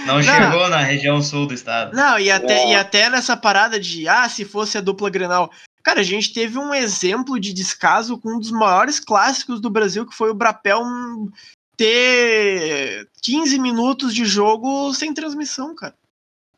Não, 0.07 0.23
chegou 0.23 0.69
na 0.69 0.79
região 0.79 1.23
sul 1.23 1.47
do 1.47 1.55
estado. 1.55 1.97
Não, 1.97 2.19
e 2.19 2.31
até, 2.31 2.65
É. 2.65 2.71
e 2.71 2.75
até 2.75 3.09
nessa 3.09 3.37
parada 3.37 3.81
de, 3.81 4.07
ah, 4.09 4.29
se 4.29 4.45
fosse 4.45 4.77
a 4.77 4.81
dupla 4.81 5.09
Grenal. 5.09 5.51
Cara, 5.83 6.01
a 6.01 6.05
gente 6.05 6.33
teve 6.33 6.59
um 6.59 6.73
exemplo 6.73 7.41
de 7.41 7.53
descaso 7.53 8.19
com 8.19 8.37
um 8.37 8.39
dos 8.39 8.51
maiores 8.51 9.01
clássicos 9.01 9.61
do 9.61 9.71
Brasil, 9.71 10.07
que 10.07 10.15
foi 10.15 10.31
o 10.31 10.35
Brapel 10.35 10.81
um, 10.81 11.31
ter 11.77 13.09
15 13.23 13.59
minutos 13.59 14.15
de 14.15 14.25
jogo 14.25 14.93
sem 14.95 15.13
transmissão, 15.13 15.75
cara. 15.75 15.95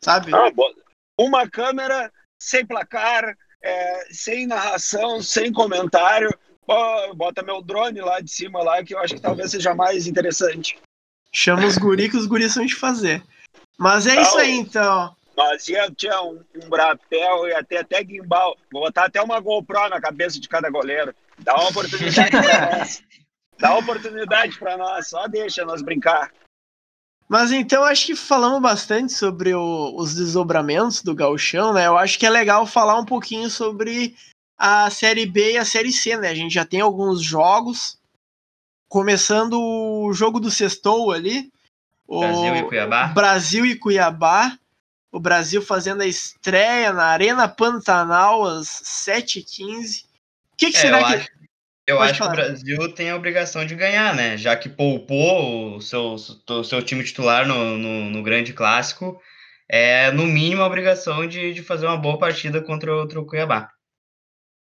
Sabe? 0.03 0.35
Ah, 0.35 0.51
uma 1.19 1.49
câmera 1.49 2.13
sem 2.39 2.67
placar, 2.67 3.35
é, 3.63 4.09
sem 4.11 4.47
narração, 4.47 5.23
sem 5.23 5.53
comentário. 5.53 6.29
Bota 7.15 7.43
meu 7.43 7.63
drone 7.63 8.01
lá 8.01 8.21
de 8.21 8.31
cima 8.31 8.63
lá, 8.63 8.83
que 8.83 8.95
eu 8.95 8.99
acho 8.99 9.15
que 9.15 9.21
talvez 9.21 9.51
seja 9.51 9.75
mais 9.75 10.07
interessante. 10.07 10.77
Chama 11.35 11.67
os 11.67 11.77
guri 11.77 12.09
que 12.09 12.17
os 12.17 12.27
guris 12.27 12.53
são 12.53 12.65
de 12.65 12.77
fazer. 12.77 13.23
Mas 13.77 14.07
é 14.07 14.23
isso 14.23 14.39
aí, 14.39 14.53
então. 14.53 15.15
Nós 15.37 15.69
ia 15.69 15.91
tinha 15.91 16.23
um, 16.23 16.41
um 16.55 16.69
brapel 16.69 17.49
e 17.49 17.55
até 17.55 17.79
até 17.79 18.05
gimbal. 18.05 18.57
Vou 18.73 18.83
botar 18.83 19.07
até 19.07 19.21
uma 19.21 19.41
GoPro 19.41 19.89
na 19.89 20.01
cabeça 20.01 20.39
de 20.39 20.49
cada 20.49 20.71
goleiro. 20.71 21.13
Dá 21.41 21.57
uma 21.57 21.71
oportunidade 21.71 22.31
para 22.31 22.79
nós. 22.79 23.03
Dá 23.59 23.71
uma 23.71 23.81
oportunidade 23.81 24.59
para 24.59 24.77
nós. 24.77 25.09
Só 25.09 25.27
deixa 25.27 25.65
nós 25.65 25.83
brincar. 25.83 26.31
Mas 27.29 27.51
então 27.51 27.83
acho 27.83 28.07
que 28.07 28.15
falamos 28.15 28.61
bastante 28.61 29.13
sobre 29.13 29.55
o, 29.55 29.93
os 29.97 30.15
desdobramentos 30.15 31.03
do 31.03 31.15
gauchão, 31.15 31.73
né? 31.73 31.89
Eu 31.89 31.99
acho 31.99 32.17
que 32.17 32.27
é 32.27 32.31
legal 32.31 32.65
falar 32.65 32.97
um 32.97 33.05
pouquinho 33.05 33.51
sobre 33.51 34.15
a 34.57 34.89
Série 34.89 35.27
B 35.27 35.55
e 35.55 35.59
a 35.59 35.65
Série 35.65 35.91
C, 35.91 36.17
né? 36.17 36.29
A 36.29 36.35
gente 36.35 36.55
já 36.55 36.65
tem 36.65 36.81
alguns 36.81 37.21
jogos, 37.21 37.99
começando 38.89 39.61
o 39.61 40.13
jogo 40.13 40.39
do 40.41 40.51
Sextou 40.51 41.13
ali. 41.13 41.51
O 42.07 42.21
Brasil 42.21 42.57
e 42.57 42.63
Cuiabá. 42.65 43.07
Brasil 43.09 43.67
e 43.67 43.77
Cuiabá. 43.77 44.59
O 45.11 45.21
Brasil 45.21 45.63
fazendo 45.63 46.03
a 46.03 46.07
estreia 46.07 46.93
na 46.93 47.05
Arena 47.07 47.49
Pantanal 47.49 48.45
às 48.45 48.67
7h15. 48.69 50.05
O 50.53 50.57
que, 50.57 50.71
que 50.71 50.77
É, 50.77 50.81
será 50.81 51.01
eu 51.01 51.07
que. 51.07 51.15
acho, 51.15 51.29
eu 51.87 51.97
Pode 51.97 52.11
acho 52.11 52.21
que 52.21 52.23
o 52.23 52.31
falar. 52.31 52.37
Brasil 52.37 52.95
tem 52.95 53.11
a 53.11 53.17
obrigação 53.17 53.65
de 53.65 53.75
ganhar, 53.75 54.15
né? 54.15 54.37
Já 54.37 54.57
que 54.57 54.69
poupou 54.69 55.77
o 55.77 55.81
seu, 55.81 56.17
o 56.49 56.65
seu 56.65 56.83
time 56.83 57.05
titular 57.05 57.47
no, 57.47 57.79
no, 57.79 58.11
no 58.11 58.23
grande 58.23 58.53
clássico, 58.53 59.21
é 59.69 60.11
no 60.11 60.27
mínimo 60.27 60.63
a 60.63 60.67
obrigação 60.67 61.27
de, 61.27 61.53
de 61.55 61.63
fazer 61.63 61.87
uma 61.87 61.97
boa 61.97 62.19
partida 62.19 62.61
contra 62.61 62.95
o, 62.95 63.03
contra 63.03 63.21
o 63.21 63.27
Cuiabá. 63.27 63.71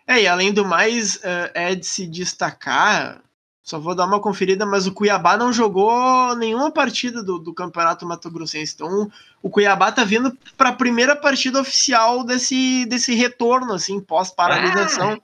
É, 0.07 0.21
e 0.23 0.27
além 0.27 0.53
do 0.53 0.65
mais, 0.65 1.19
eh, 1.25 1.51
é 1.55 1.75
de 1.75 1.87
se 1.87 2.07
destacar, 2.07 3.23
só 3.65 3.79
vou 3.79 3.95
dar 3.95 4.05
uma 4.05 4.21
conferida, 4.21 4.67
mas 4.67 4.87
o 4.87 4.93
Cuiabá 4.93 5.39
não 5.39 5.51
jogou 5.51 6.37
nenhuma 6.37 6.71
partida 6.71 7.23
do, 7.23 7.39
do 7.39 7.55
Campeonato 7.55 8.05
Mato 8.05 8.31
Grossense. 8.31 8.75
Então, 8.75 9.11
o 9.43 9.49
Cuiabá 9.49 9.91
tá 9.91 10.05
vindo 10.05 10.37
para 10.55 10.69
a 10.69 10.75
primeira 10.75 11.17
partida 11.17 11.59
oficial 11.59 12.23
desse, 12.25 12.85
desse 12.85 13.15
retorno, 13.15 13.73
assim, 13.73 13.99
pós-paralisação. 14.03 15.19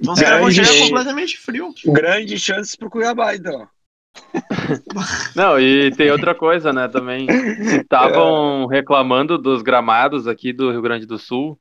Então, 0.00 0.14
os 0.14 0.20
É, 0.20 0.24
caras 0.24 0.40
vão 0.40 0.50
chegar 0.50 0.80
completamente 0.80 1.38
frio. 1.38 1.72
Grandes 1.86 2.42
chances 2.42 2.74
pro 2.74 2.90
Cuiabá, 2.90 3.36
então. 3.36 3.68
Não, 5.36 5.60
e 5.60 5.92
tem 5.92 6.10
outra 6.10 6.34
coisa, 6.34 6.72
né, 6.72 6.88
também. 6.88 7.28
Estavam 7.80 8.66
reclamando 8.66 9.38
dos 9.38 9.62
gramados 9.62 10.26
aqui 10.26 10.52
do 10.52 10.72
Rio 10.72 10.82
Grande 10.82 11.06
do 11.06 11.20
Sul. 11.20 11.56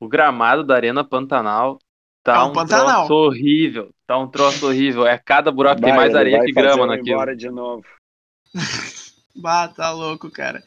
O 0.00 0.08
gramado 0.08 0.64
da 0.64 0.74
Arena 0.74 1.04
Pantanal 1.04 1.78
tá 2.26 2.34
É 2.34 2.42
um 2.44 2.48
um 2.48 2.52
Pantanal. 2.52 3.06
troço 3.06 3.14
horrível. 3.14 3.90
Tá 4.06 4.18
um 4.18 4.26
troço 4.28 4.66
horrível. 4.66 5.06
É 5.06 5.16
cada 5.16 5.50
buraco 5.52 5.80
tem 5.80 5.90
Vai, 5.90 5.96
mais 5.98 6.10
ele 6.10 6.18
areia 6.18 6.44
que 6.44 6.52
grama 6.52 6.86
naquilo. 6.86 7.10
embora 7.10 7.36
de 7.36 7.48
novo. 7.48 7.84
Bah, 9.38 9.68
tá 9.68 9.90
louco, 9.92 10.30
cara. 10.30 10.62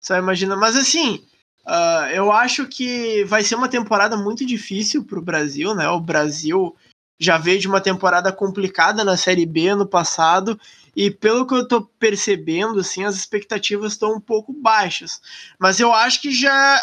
Só 0.00 0.16
imagina. 0.16 0.54
Mas 0.56 0.76
assim, 0.76 1.24
ah, 1.66 2.08
eu 2.12 2.30
acho 2.30 2.66
que 2.68 3.24
vai 3.24 3.42
ser 3.42 3.56
uma 3.56 3.68
temporada 3.68 4.16
muito 4.16 4.46
difícil 4.46 5.04
pro 5.04 5.20
Brasil, 5.20 5.74
né? 5.74 5.88
O 5.88 6.00
Brasil 6.00 6.74
já 7.18 7.36
veio 7.38 7.58
de 7.58 7.66
uma 7.66 7.80
temporada 7.80 8.32
complicada 8.32 9.02
na 9.04 9.16
Série 9.16 9.44
B 9.44 9.74
no 9.74 9.86
passado. 9.86 10.58
E 10.94 11.10
pelo 11.10 11.46
que 11.46 11.54
eu 11.54 11.66
tô 11.66 11.82
percebendo, 11.98 12.78
assim, 12.78 13.02
as 13.04 13.16
expectativas 13.16 13.92
estão 13.92 14.14
um 14.14 14.20
pouco 14.20 14.52
baixas. 14.52 15.20
Mas 15.58 15.80
eu 15.80 15.92
acho 15.92 16.20
que 16.20 16.30
já, 16.30 16.80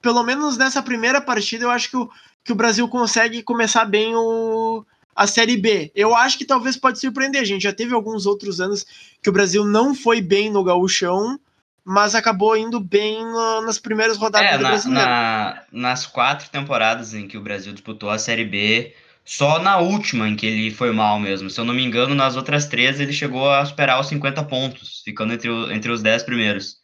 pelo 0.00 0.22
menos 0.24 0.56
nessa 0.56 0.82
primeira 0.82 1.20
partida, 1.20 1.64
eu 1.64 1.70
acho 1.70 1.90
que 1.90 1.96
o, 1.96 2.10
que 2.44 2.52
o 2.52 2.56
Brasil 2.56 2.86
consegue 2.88 3.42
começar 3.42 3.84
bem 3.84 4.14
o, 4.16 4.84
a 5.14 5.26
Série 5.26 5.56
B. 5.56 5.90
Eu 5.94 6.14
acho 6.14 6.36
que 6.38 6.44
talvez 6.44 6.76
pode 6.76 6.98
surpreender. 6.98 7.44
Gente 7.44 7.62
já 7.62 7.72
teve 7.72 7.94
alguns 7.94 8.26
outros 8.26 8.60
anos 8.60 8.84
que 9.22 9.28
o 9.28 9.32
Brasil 9.32 9.64
não 9.64 9.94
foi 9.94 10.20
bem 10.20 10.50
no 10.50 10.64
gauchão, 10.64 11.38
mas 11.84 12.14
acabou 12.14 12.56
indo 12.56 12.78
bem 12.80 13.24
no- 13.24 13.62
nas 13.62 13.78
primeiras 13.78 14.16
rodadas 14.16 14.48
É, 14.52 14.56
do 14.56 14.62
na, 14.62 14.68
Brasileiro. 14.70 15.08
na- 15.08 15.62
nas 15.72 16.06
quatro 16.06 16.48
temporadas 16.50 17.14
em 17.14 17.26
que 17.28 17.36
o 17.36 17.42
Brasil 17.42 17.72
disputou 17.72 18.10
a 18.10 18.18
Série 18.18 18.44
B, 18.44 18.94
só 19.24 19.60
na 19.60 19.78
última 19.78 20.28
em 20.28 20.34
que 20.34 20.46
ele 20.46 20.70
foi 20.72 20.90
mal 20.92 21.18
mesmo. 21.20 21.48
Se 21.48 21.60
eu 21.60 21.64
não 21.64 21.74
me 21.74 21.84
engano, 21.84 22.14
nas 22.14 22.34
outras 22.36 22.66
três 22.66 22.98
ele 22.98 23.12
chegou 23.12 23.48
a 23.50 23.64
superar 23.64 24.00
os 24.00 24.08
50 24.08 24.42
pontos, 24.42 25.00
ficando 25.04 25.32
entre, 25.32 25.48
o- 25.48 25.70
entre 25.70 25.90
os 25.92 26.02
10 26.02 26.22
primeiros. 26.24 26.81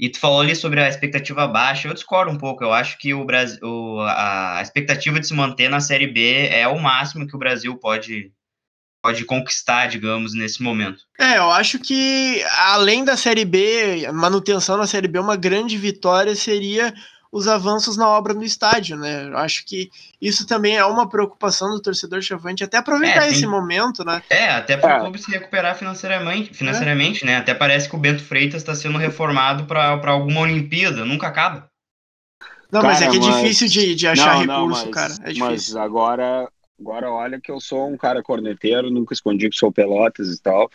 E 0.00 0.08
tu 0.08 0.18
falou 0.18 0.40
ali 0.40 0.56
sobre 0.56 0.80
a 0.80 0.88
expectativa 0.88 1.46
baixa, 1.46 1.86
eu 1.86 1.92
discordo 1.92 2.32
um 2.32 2.38
pouco. 2.38 2.64
Eu 2.64 2.72
acho 2.72 2.96
que 2.96 3.12
o 3.12 3.22
Brasil, 3.22 3.58
o- 3.62 4.00
a 4.00 4.58
expectativa 4.62 5.20
de 5.20 5.26
se 5.26 5.34
manter 5.34 5.68
na 5.68 5.78
Série 5.78 6.06
B 6.06 6.48
é 6.48 6.66
o 6.66 6.80
máximo 6.80 7.26
que 7.26 7.36
o 7.36 7.38
Brasil 7.38 7.76
pode, 7.76 8.32
pode 9.02 9.26
conquistar, 9.26 9.88
digamos, 9.88 10.32
nesse 10.34 10.62
momento. 10.62 11.02
É, 11.18 11.36
eu 11.36 11.50
acho 11.50 11.78
que 11.78 12.42
além 12.68 13.04
da 13.04 13.14
Série 13.14 13.44
B, 13.44 14.10
manutenção 14.10 14.78
na 14.78 14.86
Série 14.86 15.06
B, 15.06 15.18
uma 15.18 15.36
grande 15.36 15.76
vitória 15.76 16.34
seria 16.34 16.94
os 17.32 17.46
avanços 17.46 17.96
na 17.96 18.08
obra 18.08 18.34
no 18.34 18.42
estádio, 18.42 18.96
né? 18.96 19.28
Eu 19.28 19.36
acho 19.38 19.64
que 19.64 19.88
isso 20.20 20.46
também 20.46 20.76
é 20.76 20.84
uma 20.84 21.08
preocupação 21.08 21.70
do 21.70 21.80
torcedor 21.80 22.20
chavante, 22.22 22.64
até 22.64 22.76
aproveitar 22.78 23.26
É, 23.26 23.30
esse 23.30 23.46
momento, 23.46 24.04
né? 24.04 24.20
É, 24.28 24.50
até 24.50 24.76
para 24.76 24.98
o 24.98 25.00
clube 25.02 25.18
se 25.18 25.30
recuperar 25.30 25.76
financeiramente, 25.76 26.52
financeiramente, 26.52 27.24
né? 27.24 27.36
Até 27.36 27.54
parece 27.54 27.88
que 27.88 27.94
o 27.94 27.98
Bento 28.00 28.22
Freitas 28.22 28.62
está 28.62 28.74
sendo 28.74 28.98
reformado 28.98 29.64
para 29.64 30.10
alguma 30.10 30.40
Olimpíada, 30.40 31.04
nunca 31.04 31.28
acaba. 31.28 31.68
Não, 32.72 32.82
mas 32.82 33.00
é 33.00 33.06
Cara, 33.06 33.18
que 33.18 33.24
é 33.24 33.28
mas- 33.28 33.36
difícil 33.42 33.68
de, 33.68 33.94
de 33.94 34.06
achar 34.08 34.34
Não, 34.38 34.46
não, 34.46 34.62
recurso, 34.66 34.84
mas- 34.86 34.94
cara. 34.94 35.14
É 35.30 35.34
Mas 35.38 35.52
difícil. 35.62 35.80
agora, 35.80 36.48
agora 36.80 37.10
olha 37.10 37.40
que 37.40 37.50
eu 37.50 37.60
sou 37.60 37.88
um 37.88 37.96
cara 37.96 38.22
corneteiro, 38.22 38.90
nunca 38.90 39.12
escondi 39.14 39.48
que 39.50 39.56
sou 39.56 39.72
pelotas 39.72 40.28
e 40.28 40.40
tal, 40.40 40.68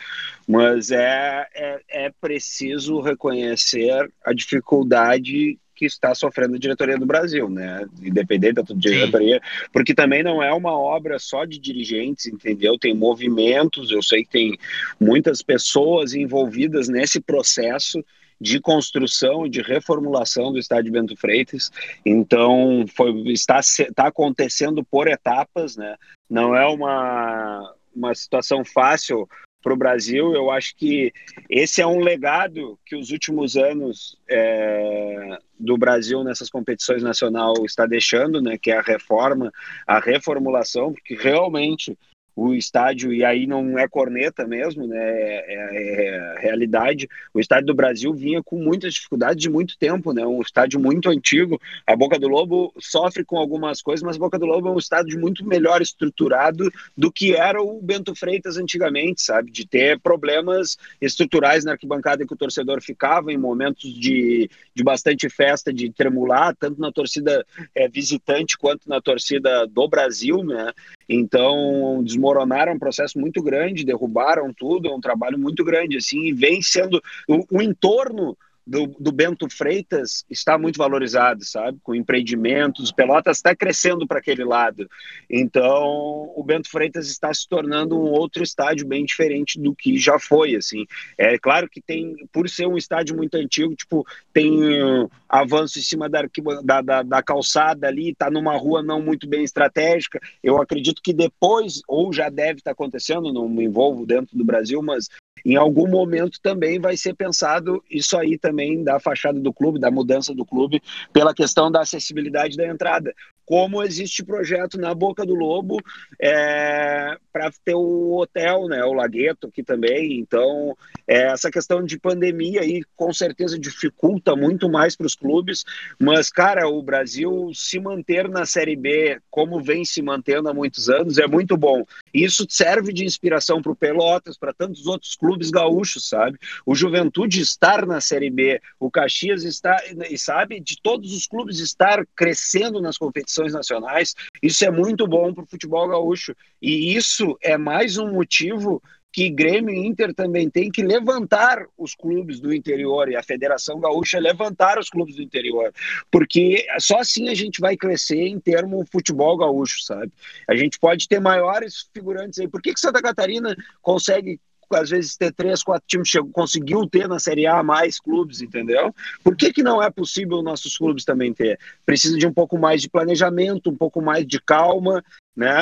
mas 0.48 0.90
é, 0.90 1.46
é, 1.54 1.80
é 2.06 2.12
preciso 2.20 3.00
reconhecer 3.00 4.10
a 4.24 4.32
dificuldade 4.32 5.58
que 5.76 5.84
está 5.84 6.14
sofrendo 6.14 6.56
a 6.56 6.58
diretoria 6.58 6.98
do 6.98 7.04
Brasil, 7.04 7.48
né? 7.50 7.86
Independente 8.02 8.54
da 8.54 8.62
diretoria, 8.74 9.40
porque 9.72 9.94
também 9.94 10.22
não 10.22 10.42
é 10.42 10.52
uma 10.52 10.72
obra 10.72 11.18
só 11.18 11.44
de 11.44 11.58
dirigentes, 11.58 12.26
entendeu? 12.26 12.78
Tem 12.78 12.94
movimentos, 12.94 13.90
eu 13.90 14.02
sei 14.02 14.24
que 14.24 14.30
tem 14.30 14.58
muitas 14.98 15.42
pessoas 15.42 16.14
envolvidas 16.14 16.88
nesse 16.88 17.20
processo 17.20 18.02
de 18.40 18.60
construção 18.60 19.46
e 19.46 19.50
de 19.50 19.62
reformulação 19.62 20.52
do 20.52 20.58
estádio 20.58 20.92
Bento 20.92 21.16
Freitas. 21.16 21.70
Então, 22.04 22.84
foi, 22.94 23.12
está, 23.28 23.60
está 23.60 24.06
acontecendo 24.06 24.84
por 24.84 25.08
etapas, 25.08 25.76
né? 25.76 25.96
Não 26.28 26.54
é 26.54 26.66
uma, 26.66 27.74
uma 27.94 28.14
situação 28.14 28.64
fácil 28.64 29.28
para 29.62 29.72
o 29.72 29.76
Brasil. 29.76 30.34
Eu 30.34 30.50
acho 30.50 30.76
que 30.76 31.12
esse 31.50 31.80
é 31.80 31.86
um 31.86 32.00
legado 32.00 32.78
que 32.86 32.96
os 32.96 33.10
últimos 33.10 33.56
anos 33.56 34.16
é, 34.28 35.38
do 35.58 35.76
Brasil 35.76 36.22
nessas 36.22 36.48
competições 36.48 37.02
nacional 37.02 37.54
está 37.64 37.86
deixando, 37.86 38.40
né? 38.40 38.56
Que 38.56 38.70
é 38.70 38.78
a 38.78 38.82
reforma, 38.82 39.52
a 39.86 39.98
reformulação, 39.98 40.92
porque 40.92 41.14
realmente 41.14 41.98
o 42.36 42.52
estádio, 42.54 43.14
e 43.14 43.24
aí 43.24 43.46
não 43.46 43.78
é 43.78 43.88
corneta 43.88 44.46
mesmo, 44.46 44.86
né? 44.86 44.98
É, 44.98 45.44
é- 45.48 46.06
é 46.06 46.38
realidade. 46.38 47.08
O 47.32 47.40
estádio 47.40 47.68
do 47.68 47.74
Brasil 47.74 48.12
vinha 48.12 48.42
com 48.42 48.58
muitas 48.62 48.92
dificuldades 48.92 49.40
de 49.42 49.48
muito 49.48 49.78
tempo, 49.78 50.12
né? 50.12 50.26
Um 50.26 50.42
estádio 50.42 50.78
muito 50.78 51.08
antigo. 51.08 51.58
A 51.86 51.96
Boca 51.96 52.18
do 52.18 52.28
Lobo 52.28 52.74
sofre 52.78 53.24
com 53.24 53.38
algumas 53.38 53.80
coisas, 53.80 54.02
mas 54.02 54.16
a 54.16 54.18
Boca 54.18 54.38
do 54.38 54.44
Lobo 54.44 54.68
é 54.68 54.70
um 54.70 54.78
estádio 54.78 55.18
muito 55.18 55.46
melhor 55.46 55.80
estruturado 55.80 56.70
do 56.94 57.10
que 57.10 57.34
era 57.34 57.62
o 57.62 57.80
Bento 57.80 58.14
Freitas 58.14 58.58
antigamente, 58.58 59.22
sabe? 59.22 59.50
De 59.50 59.66
ter 59.66 59.98
problemas 59.98 60.76
estruturais 61.00 61.64
na 61.64 61.72
arquibancada 61.72 62.26
que 62.26 62.34
o 62.34 62.36
torcedor 62.36 62.82
ficava 62.82 63.32
em 63.32 63.38
momentos 63.38 63.92
de, 63.94 64.50
de 64.74 64.84
bastante 64.84 65.30
festa, 65.30 65.72
de 65.72 65.90
tremular, 65.90 66.54
tanto 66.54 66.78
na 66.78 66.92
torcida 66.92 67.46
é, 67.74 67.88
visitante 67.88 68.58
quanto 68.58 68.86
na 68.86 69.00
torcida 69.00 69.66
do 69.66 69.88
Brasil, 69.88 70.44
né? 70.44 70.72
Então, 71.08 72.02
desmoronaram 72.26 72.72
um 72.72 72.78
processo 72.78 73.18
muito 73.18 73.40
grande, 73.42 73.84
derrubaram 73.84 74.52
tudo, 74.52 74.88
é 74.88 74.94
um 74.94 75.00
trabalho 75.00 75.38
muito 75.38 75.64
grande, 75.64 75.96
assim, 75.96 76.26
e 76.26 76.32
vem 76.32 76.60
sendo 76.60 77.00
o, 77.28 77.58
o 77.58 77.62
entorno 77.62 78.36
do, 78.66 78.88
do 78.98 79.12
Bento 79.12 79.48
Freitas 79.48 80.24
está 80.28 80.58
muito 80.58 80.76
valorizado, 80.76 81.44
sabe? 81.44 81.78
Com 81.82 81.94
empreendimentos, 81.94 82.90
Pelotas 82.90 83.36
está 83.36 83.54
crescendo 83.54 84.06
para 84.06 84.18
aquele 84.18 84.44
lado. 84.44 84.88
Então, 85.30 86.32
o 86.34 86.42
Bento 86.44 86.68
Freitas 86.68 87.08
está 87.08 87.32
se 87.32 87.48
tornando 87.48 87.96
um 87.96 88.10
outro 88.10 88.42
estádio 88.42 88.86
bem 88.86 89.04
diferente 89.04 89.60
do 89.60 89.74
que 89.74 89.96
já 89.98 90.18
foi, 90.18 90.56
assim. 90.56 90.84
É 91.16 91.38
claro 91.38 91.68
que 91.68 91.80
tem, 91.80 92.16
por 92.32 92.48
ser 92.48 92.66
um 92.66 92.76
estádio 92.76 93.16
muito 93.16 93.36
antigo, 93.36 93.74
tipo, 93.76 94.04
tem 94.32 94.82
uh, 94.82 95.08
avanço 95.28 95.78
em 95.78 95.82
cima 95.82 96.08
da, 96.08 96.22
da, 96.64 96.80
da, 96.82 97.02
da 97.02 97.22
calçada 97.22 97.86
ali, 97.86 98.10
está 98.10 98.28
numa 98.30 98.56
rua 98.56 98.82
não 98.82 99.00
muito 99.00 99.28
bem 99.28 99.44
estratégica. 99.44 100.18
Eu 100.42 100.60
acredito 100.60 101.00
que 101.02 101.12
depois, 101.12 101.82
ou 101.86 102.12
já 102.12 102.28
deve 102.28 102.58
estar 102.58 102.72
acontecendo, 102.72 103.32
não 103.32 103.48
me 103.48 103.64
envolvo 103.64 104.04
dentro 104.04 104.36
do 104.36 104.44
Brasil, 104.44 104.82
mas 104.82 105.08
em 105.44 105.56
algum 105.56 105.88
momento 105.88 106.40
também 106.40 106.78
vai 106.80 106.96
ser 106.96 107.14
pensado 107.14 107.82
isso 107.90 108.16
aí 108.16 108.38
também 108.38 108.82
da 108.82 108.98
fachada 108.98 109.38
do 109.38 109.52
clube, 109.52 109.78
da 109.78 109.90
mudança 109.90 110.34
do 110.34 110.44
clube, 110.44 110.82
pela 111.12 111.34
questão 111.34 111.70
da 111.70 111.82
acessibilidade 111.82 112.56
da 112.56 112.66
entrada. 112.66 113.14
como 113.46 113.82
existe 113.82 114.24
projeto 114.24 114.76
na 114.76 114.92
Boca 114.92 115.24
do 115.24 115.34
Lobo 115.34 115.80
é, 116.20 117.16
para 117.32 117.50
ter 117.64 117.76
o 117.76 118.16
hotel, 118.16 118.66
né, 118.66 118.84
o 118.84 118.92
Lagueto 118.92 119.46
aqui 119.46 119.62
também. 119.62 120.18
Então, 120.18 120.76
é, 121.06 121.28
essa 121.28 121.48
questão 121.48 121.84
de 121.84 121.96
pandemia 121.96 122.62
aí 122.62 122.82
com 122.96 123.12
certeza 123.12 123.56
dificulta 123.56 124.34
muito 124.34 124.68
mais 124.68 124.96
para 124.96 125.06
os 125.06 125.14
clubes, 125.14 125.64
mas, 125.98 126.28
cara, 126.28 126.68
o 126.68 126.82
Brasil 126.82 127.52
se 127.54 127.78
manter 127.78 128.28
na 128.28 128.44
Série 128.44 128.74
B 128.74 129.20
como 129.30 129.62
vem 129.62 129.84
se 129.84 130.02
mantendo 130.02 130.48
há 130.48 130.54
muitos 130.54 130.90
anos 130.90 131.18
é 131.18 131.26
muito 131.28 131.56
bom. 131.56 131.84
Isso 132.12 132.44
serve 132.48 132.92
de 132.92 133.04
inspiração 133.04 133.62
para 133.62 133.70
o 133.70 133.76
Pelotas, 133.76 134.36
para 134.36 134.52
tantos 134.52 134.86
outros 134.88 135.14
clubes 135.14 135.25
gaúchos, 135.50 136.08
sabe? 136.08 136.38
O 136.64 136.74
Juventude 136.74 137.40
estar 137.40 137.86
na 137.86 138.00
Série 138.00 138.30
B, 138.30 138.60
o 138.78 138.90
Caxias 138.90 139.44
está, 139.44 139.76
e 140.10 140.18
sabe, 140.18 140.60
de 140.60 140.80
todos 140.82 141.12
os 141.12 141.26
clubes 141.26 141.58
estar 141.58 142.04
crescendo 142.14 142.80
nas 142.80 142.98
competições 142.98 143.52
nacionais. 143.52 144.14
Isso 144.42 144.64
é 144.64 144.70
muito 144.70 145.06
bom 145.06 145.32
para 145.32 145.44
o 145.44 145.48
futebol 145.48 145.88
gaúcho. 145.88 146.34
E 146.60 146.94
isso 146.94 147.36
é 147.42 147.56
mais 147.56 147.96
um 147.96 148.12
motivo 148.12 148.82
que 149.16 149.30
Grêmio 149.30 149.74
e 149.74 149.86
Inter 149.86 150.12
também 150.12 150.50
tem 150.50 150.70
que 150.70 150.82
levantar 150.82 151.64
os 151.78 151.94
clubes 151.94 152.38
do 152.38 152.52
interior 152.52 153.08
e 153.08 153.16
a 153.16 153.22
Federação 153.22 153.80
Gaúcha 153.80 154.18
levantar 154.18 154.78
os 154.78 154.90
clubes 154.90 155.16
do 155.16 155.22
interior, 155.22 155.72
porque 156.10 156.66
só 156.78 156.98
assim 156.98 157.30
a 157.30 157.34
gente 157.34 157.58
vai 157.58 157.78
crescer 157.78 158.26
em 158.26 158.38
termo 158.38 158.84
futebol 158.92 159.34
gaúcho, 159.38 159.82
sabe? 159.84 160.12
A 160.46 160.54
gente 160.54 160.78
pode 160.78 161.08
ter 161.08 161.18
maiores 161.18 161.88
figurantes 161.94 162.38
aí. 162.38 162.46
Por 162.46 162.60
que, 162.60 162.74
que 162.74 162.80
Santa 162.80 163.00
Catarina 163.00 163.56
consegue 163.80 164.38
às 164.74 164.90
vezes 164.90 165.16
ter 165.16 165.32
três, 165.32 165.62
quatro 165.62 165.86
times, 165.86 166.08
chegou, 166.08 166.30
conseguiu 166.32 166.86
ter 166.86 167.08
na 167.08 167.18
Série 167.18 167.46
A 167.46 167.62
mais 167.62 168.00
clubes, 168.00 168.40
entendeu? 168.40 168.94
Por 169.22 169.36
que, 169.36 169.52
que 169.52 169.62
não 169.62 169.82
é 169.82 169.90
possível 169.90 170.42
nossos 170.42 170.76
clubes 170.76 171.04
também 171.04 171.32
ter? 171.32 171.58
Precisa 171.84 172.18
de 172.18 172.26
um 172.26 172.32
pouco 172.32 172.58
mais 172.58 172.82
de 172.82 172.88
planejamento, 172.88 173.70
um 173.70 173.76
pouco 173.76 174.00
mais 174.00 174.26
de 174.26 174.40
calma, 174.40 175.02
né? 175.36 175.58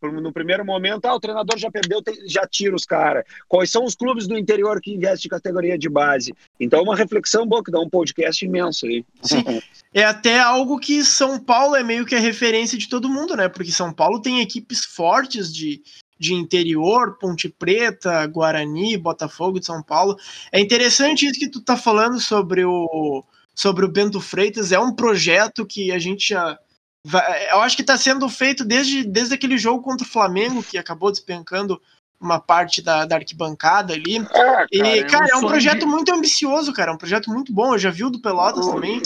No 0.00 0.32
primeiro 0.32 0.64
momento, 0.64 1.04
ah, 1.04 1.14
o 1.14 1.20
treinador 1.20 1.58
já 1.58 1.70
perdeu, 1.70 2.00
já 2.26 2.46
tira 2.46 2.74
os 2.74 2.86
caras. 2.86 3.24
Quais 3.46 3.70
são 3.70 3.84
os 3.84 3.94
clubes 3.94 4.26
do 4.26 4.38
interior 4.38 4.80
que 4.80 4.94
investem 4.94 5.28
em 5.28 5.30
categoria 5.30 5.76
de 5.76 5.88
base? 5.88 6.34
Então, 6.58 6.82
uma 6.82 6.96
reflexão 6.96 7.46
boa 7.46 7.62
que 7.62 7.70
dá 7.70 7.78
um 7.78 7.90
podcast 7.90 8.42
imenso 8.44 8.86
aí. 8.86 9.04
Sim. 9.22 9.44
É 9.92 10.04
até 10.04 10.40
algo 10.40 10.78
que 10.78 11.04
São 11.04 11.38
Paulo 11.38 11.76
é 11.76 11.82
meio 11.82 12.06
que 12.06 12.14
a 12.14 12.20
referência 12.20 12.78
de 12.78 12.88
todo 12.88 13.08
mundo, 13.08 13.36
né? 13.36 13.48
Porque 13.48 13.70
São 13.70 13.92
Paulo 13.92 14.22
tem 14.22 14.40
equipes 14.40 14.84
fortes 14.84 15.52
de, 15.52 15.82
de 16.18 16.34
interior, 16.34 17.16
Ponte 17.18 17.48
Preta, 17.48 18.26
Guarani, 18.26 18.96
Botafogo 18.96 19.60
de 19.60 19.66
São 19.66 19.82
Paulo. 19.82 20.16
É 20.50 20.60
interessante 20.60 21.26
isso 21.26 21.38
que 21.38 21.48
tu 21.48 21.60
tá 21.60 21.76
falando 21.76 22.20
sobre 22.20 22.64
o 22.64 23.24
sobre 23.54 23.84
o 23.84 23.88
Bento 23.88 24.20
Freitas, 24.20 24.70
é 24.70 24.78
um 24.78 24.94
projeto 24.94 25.66
que 25.66 25.90
a 25.90 25.98
gente 25.98 26.28
já 26.28 26.56
vai, 27.04 27.50
eu 27.50 27.60
acho 27.60 27.74
que 27.74 27.82
está 27.82 27.96
sendo 27.96 28.28
feito 28.28 28.64
desde, 28.64 29.02
desde 29.02 29.34
aquele 29.34 29.58
jogo 29.58 29.82
contra 29.82 30.06
o 30.06 30.08
Flamengo 30.08 30.62
que 30.62 30.78
acabou 30.78 31.10
despencando 31.10 31.80
uma 32.20 32.38
parte 32.38 32.82
da, 32.82 33.04
da 33.04 33.16
arquibancada 33.16 33.94
ali. 33.94 34.18
Ah, 34.18 34.26
cara, 34.32 34.66
e, 34.70 35.04
cara, 35.04 35.26
é 35.30 35.36
um, 35.36 35.40
é 35.40 35.44
um 35.44 35.48
projeto 35.48 35.80
de... 35.80 35.86
muito 35.86 36.12
ambicioso, 36.12 36.72
cara. 36.72 36.90
É 36.90 36.94
um 36.94 36.98
projeto 36.98 37.30
muito 37.30 37.52
bom. 37.52 37.74
Eu 37.74 37.78
já 37.78 37.90
vi 37.90 38.04
o 38.04 38.10
do 38.10 38.20
Pelotas 38.20 38.66
também. 38.66 39.00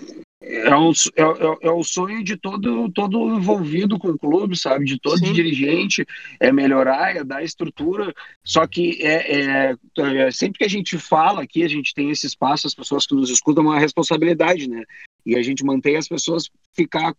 É, 0.45 0.75
um, 0.77 0.91
é, 0.91 1.23
é, 1.23 1.69
é, 1.69 1.71
o 1.71 1.85
sonho 1.85 2.23
de 2.25 2.37
todo, 2.37 2.91
todo 2.91 3.37
envolvido 3.37 3.97
com 3.97 4.09
o 4.09 4.19
clube, 4.19 4.59
sabe? 4.59 4.85
De 4.85 4.99
todo 4.99 5.19
Sim. 5.19 5.33
dirigente, 5.33 6.05
é 6.41 6.51
melhorar, 6.51 7.17
é 7.17 7.23
dar 7.23 7.45
estrutura. 7.45 8.13
Só 8.45 8.67
que 8.67 9.01
é, 9.03 9.71
é, 9.71 9.77
é, 9.99 10.31
sempre 10.33 10.59
que 10.59 10.65
a 10.65 10.69
gente 10.69 10.99
fala 10.99 11.43
aqui, 11.43 11.63
a 11.63 11.69
gente 11.69 11.95
tem 11.95 12.11
esse 12.11 12.27
espaço, 12.27 12.67
as 12.67 12.75
pessoas 12.75 13.07
que 13.07 13.15
nos 13.15 13.31
escutam, 13.31 13.65
uma 13.65 13.79
responsabilidade, 13.79 14.69
né? 14.69 14.83
E 15.25 15.37
a 15.37 15.43
gente 15.43 15.65
mantém 15.65 15.97
as 15.97 16.09
pessoas 16.09 16.51
ficar 16.75 17.15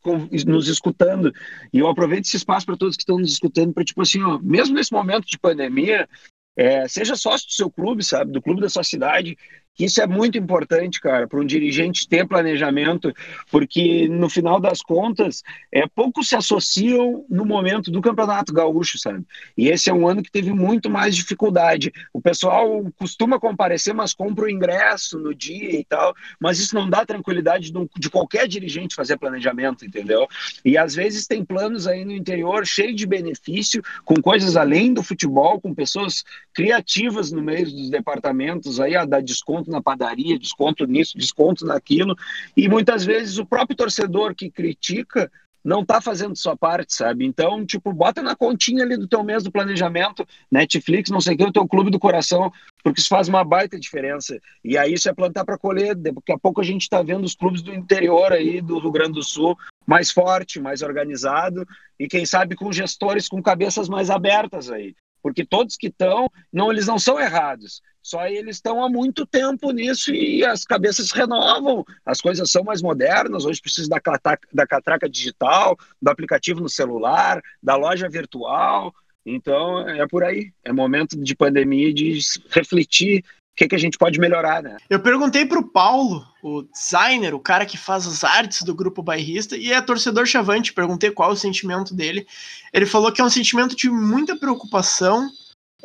com, 0.00 0.26
nos 0.46 0.66
escutando. 0.66 1.30
E 1.72 1.78
eu 1.78 1.88
aproveito 1.88 2.24
esse 2.24 2.38
espaço 2.38 2.64
para 2.64 2.76
todos 2.76 2.96
que 2.96 3.02
estão 3.02 3.18
nos 3.18 3.32
escutando, 3.32 3.74
para, 3.74 3.84
tipo 3.84 4.00
assim, 4.00 4.22
ó, 4.22 4.38
mesmo 4.38 4.74
nesse 4.74 4.92
momento 4.92 5.26
de 5.26 5.38
pandemia, 5.38 6.08
é, 6.56 6.88
seja 6.88 7.16
sócio 7.16 7.48
do 7.48 7.52
seu 7.52 7.70
clube, 7.70 8.02
sabe? 8.02 8.32
Do 8.32 8.40
clube 8.40 8.62
da 8.62 8.70
sua 8.70 8.82
cidade 8.82 9.36
isso 9.84 10.00
é 10.00 10.06
muito 10.06 10.38
importante, 10.38 11.00
cara, 11.00 11.26
para 11.28 11.40
um 11.40 11.44
dirigente 11.44 12.08
ter 12.08 12.26
planejamento, 12.26 13.12
porque 13.50 14.08
no 14.08 14.28
final 14.30 14.58
das 14.58 14.80
contas, 14.80 15.42
é, 15.70 15.86
poucos 15.86 16.28
se 16.28 16.36
associam 16.36 17.24
no 17.28 17.44
momento 17.44 17.90
do 17.90 18.00
Campeonato 18.00 18.52
Gaúcho, 18.52 18.98
sabe? 18.98 19.24
E 19.56 19.68
esse 19.68 19.90
é 19.90 19.94
um 19.94 20.08
ano 20.08 20.22
que 20.22 20.30
teve 20.30 20.52
muito 20.52 20.88
mais 20.88 21.14
dificuldade. 21.14 21.92
O 22.12 22.20
pessoal 22.20 22.84
costuma 22.98 23.38
comparecer, 23.38 23.94
mas 23.94 24.14
compra 24.14 24.46
o 24.46 24.50
ingresso 24.50 25.18
no 25.18 25.34
dia 25.34 25.78
e 25.78 25.84
tal, 25.84 26.14
mas 26.40 26.58
isso 26.58 26.74
não 26.74 26.88
dá 26.88 27.04
tranquilidade 27.04 27.72
de 27.98 28.10
qualquer 28.10 28.48
dirigente 28.48 28.94
fazer 28.94 29.18
planejamento, 29.18 29.84
entendeu? 29.84 30.26
E 30.64 30.78
às 30.78 30.94
vezes 30.94 31.26
tem 31.26 31.44
planos 31.44 31.86
aí 31.86 32.04
no 32.04 32.12
interior 32.12 32.66
cheio 32.66 32.94
de 32.94 33.06
benefício, 33.06 33.82
com 34.04 34.14
coisas 34.16 34.56
além 34.56 34.94
do 34.94 35.02
futebol, 35.02 35.60
com 35.60 35.74
pessoas 35.74 36.24
criativas 36.54 37.30
no 37.30 37.42
meio 37.42 37.64
dos 37.66 37.90
departamentos 37.90 38.80
aí 38.80 38.96
a 38.96 39.04
dar 39.04 39.22
desconto 39.22 39.65
desconto 39.66 39.70
na 39.70 39.82
padaria, 39.82 40.38
desconto 40.38 40.86
nisso, 40.86 41.18
desconto 41.18 41.66
naquilo. 41.66 42.16
E 42.56 42.68
muitas 42.68 43.04
vezes 43.04 43.38
o 43.38 43.46
próprio 43.46 43.76
torcedor 43.76 44.34
que 44.34 44.50
critica 44.50 45.30
não 45.64 45.80
está 45.80 46.00
fazendo 46.00 46.36
sua 46.36 46.56
parte, 46.56 46.94
sabe? 46.94 47.26
Então, 47.26 47.66
tipo, 47.66 47.92
bota 47.92 48.22
na 48.22 48.36
continha 48.36 48.84
ali 48.84 48.96
do 48.96 49.08
teu 49.08 49.24
mês 49.24 49.42
do 49.42 49.50
planejamento, 49.50 50.24
Netflix, 50.48 51.10
não 51.10 51.20
sei 51.20 51.34
o 51.34 51.38
que, 51.38 51.44
o 51.44 51.52
teu 51.52 51.66
clube 51.66 51.90
do 51.90 51.98
coração, 51.98 52.52
porque 52.84 53.00
isso 53.00 53.08
faz 53.08 53.26
uma 53.26 53.42
baita 53.44 53.76
diferença. 53.76 54.38
E 54.64 54.78
aí 54.78 54.94
isso 54.94 55.08
é 55.08 55.12
plantar 55.12 55.44
para 55.44 55.58
colher. 55.58 55.96
Daqui 55.96 56.30
a 56.30 56.38
pouco 56.38 56.60
a 56.60 56.64
gente 56.64 56.82
está 56.82 57.02
vendo 57.02 57.24
os 57.24 57.34
clubes 57.34 57.62
do 57.62 57.74
interior 57.74 58.32
aí 58.32 58.60
do 58.60 58.78
Rio 58.78 58.92
Grande 58.92 59.14
do 59.14 59.24
Sul 59.24 59.58
mais 59.84 60.12
forte, 60.12 60.60
mais 60.60 60.82
organizado 60.82 61.66
e 61.98 62.06
quem 62.06 62.24
sabe 62.24 62.54
com 62.54 62.72
gestores 62.72 63.28
com 63.28 63.42
cabeças 63.42 63.88
mais 63.88 64.08
abertas 64.08 64.70
aí 64.70 64.94
porque 65.26 65.44
todos 65.44 65.76
que 65.76 65.88
estão, 65.88 66.30
não, 66.52 66.70
eles 66.70 66.86
não 66.86 67.00
são 67.00 67.18
errados, 67.18 67.82
só 68.06 68.24
eles 68.28 68.56
estão 68.56 68.84
há 68.84 68.88
muito 68.88 69.26
tempo 69.26 69.72
nisso 69.72 70.14
e 70.14 70.44
as 70.44 70.64
cabeças 70.64 71.10
renovam, 71.10 71.84
as 72.04 72.20
coisas 72.20 72.48
são 72.48 72.62
mais 72.62 72.80
modernas, 72.80 73.44
hoje 73.44 73.60
precisa 73.60 73.88
da 73.88 73.98
catraca, 73.98 74.46
da 74.52 74.64
catraca 74.64 75.08
digital, 75.08 75.76
do 76.00 76.08
aplicativo 76.08 76.60
no 76.60 76.68
celular, 76.68 77.42
da 77.60 77.74
loja 77.74 78.08
virtual, 78.08 78.94
então 79.24 79.80
é 79.88 80.06
por 80.06 80.22
aí, 80.22 80.52
é 80.64 80.72
momento 80.72 81.20
de 81.20 81.34
pandemia 81.34 81.92
de 81.92 82.20
refletir 82.50 83.24
o 83.24 83.56
que, 83.56 83.66
que 83.66 83.74
a 83.74 83.78
gente 83.78 83.98
pode 83.98 84.20
melhorar, 84.20 84.62
né? 84.62 84.76
Eu 84.88 85.00
perguntei 85.00 85.44
pro 85.44 85.66
Paulo, 85.66 86.24
o 86.44 86.62
designer, 86.62 87.34
o 87.34 87.40
cara 87.40 87.66
que 87.66 87.76
faz 87.76 88.06
as 88.06 88.22
artes 88.22 88.62
do 88.62 88.74
grupo 88.74 89.02
bairrista, 89.02 89.56
e 89.56 89.72
é 89.72 89.80
torcedor 89.80 90.26
chavante, 90.26 90.72
perguntei 90.72 91.10
qual 91.10 91.32
o 91.32 91.36
sentimento 91.36 91.92
dele. 91.92 92.24
Ele 92.72 92.86
falou 92.86 93.10
que 93.10 93.20
é 93.20 93.24
um 93.24 93.30
sentimento 93.30 93.74
de 93.74 93.90
muita 93.90 94.36
preocupação, 94.36 95.28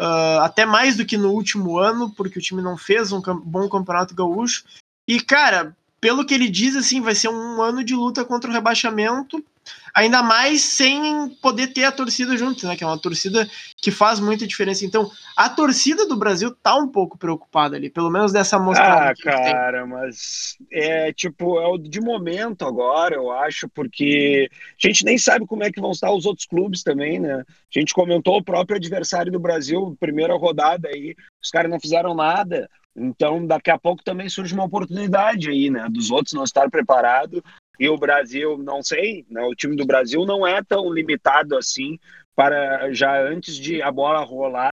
uh, 0.01 0.41
até 0.41 0.65
mais 0.65 0.97
do 0.97 1.05
que 1.05 1.15
no 1.15 1.31
último 1.31 1.77
ano, 1.77 2.09
porque 2.09 2.39
o 2.39 2.41
time 2.41 2.61
não 2.61 2.75
fez 2.75 3.11
um 3.11 3.21
bom 3.21 3.69
campeonato 3.69 4.15
gaúcho. 4.15 4.63
E, 5.07 5.19
cara, 5.19 5.75
pelo 5.99 6.25
que 6.25 6.33
ele 6.33 6.49
diz, 6.49 6.75
assim, 6.75 6.99
vai 6.99 7.13
ser 7.13 7.29
um 7.29 7.61
ano 7.61 7.83
de 7.83 7.93
luta 7.93 8.25
contra 8.25 8.49
o 8.49 8.53
rebaixamento, 8.53 9.43
ainda 9.93 10.21
mais 10.23 10.61
sem 10.61 11.29
poder 11.41 11.67
ter 11.67 11.83
a 11.85 11.91
torcida 11.91 12.37
junto, 12.37 12.67
né? 12.67 12.75
Que 12.75 12.83
é 12.83 12.87
uma 12.87 12.99
torcida 12.99 13.47
que 13.77 13.91
faz 13.91 14.19
muita 14.19 14.47
diferença. 14.47 14.85
Então, 14.85 15.09
a 15.35 15.49
torcida 15.49 16.07
do 16.07 16.15
Brasil 16.15 16.55
tá 16.61 16.75
um 16.75 16.87
pouco 16.87 17.17
preocupada 17.17 17.75
ali, 17.75 17.89
pelo 17.89 18.09
menos 18.09 18.31
dessa 18.31 18.59
mostrada. 18.59 19.11
Ah, 19.11 19.15
cara, 19.23 19.85
mas 19.85 20.57
é 20.71 21.11
tipo, 21.13 21.59
é 21.59 21.67
o 21.67 21.77
de 21.77 21.99
momento 21.99 22.65
agora, 22.65 23.15
eu 23.15 23.31
acho, 23.31 23.67
porque 23.69 24.49
a 24.83 24.87
gente 24.87 25.03
nem 25.05 25.17
sabe 25.17 25.45
como 25.45 25.63
é 25.63 25.71
que 25.71 25.81
vão 25.81 25.91
estar 25.91 26.11
os 26.11 26.25
outros 26.25 26.45
clubes 26.45 26.83
também, 26.83 27.19
né? 27.19 27.43
A 27.47 27.79
gente 27.79 27.93
comentou 27.93 28.37
o 28.37 28.43
próprio 28.43 28.77
adversário 28.77 29.31
do 29.31 29.39
Brasil, 29.39 29.95
primeira 29.99 30.35
rodada 30.35 30.89
aí, 30.89 31.15
os 31.41 31.49
caras 31.49 31.71
não 31.71 31.79
fizeram 31.79 32.13
nada. 32.13 32.69
Então, 32.95 33.45
daqui 33.45 33.71
a 33.71 33.79
pouco 33.79 34.03
também 34.03 34.27
surge 34.27 34.53
uma 34.53 34.65
oportunidade 34.65 35.49
aí, 35.49 35.69
né? 35.69 35.87
Dos 35.89 36.11
outros 36.11 36.33
não 36.33 36.43
estar 36.43 36.69
preparado 36.69 37.41
e 37.79 37.89
o 37.89 37.97
Brasil, 37.97 38.57
não 38.57 38.83
sei, 38.83 39.25
né? 39.29 39.41
O 39.43 39.55
time 39.55 39.75
do 39.75 39.85
Brasil 39.85 40.25
não 40.25 40.45
é 40.45 40.61
tão 40.63 40.91
limitado 40.91 41.57
assim 41.57 41.99
para 42.35 42.93
já 42.93 43.21
antes 43.21 43.55
de 43.55 43.81
a 43.81 43.91
bola 43.91 44.23
rolar 44.23 44.69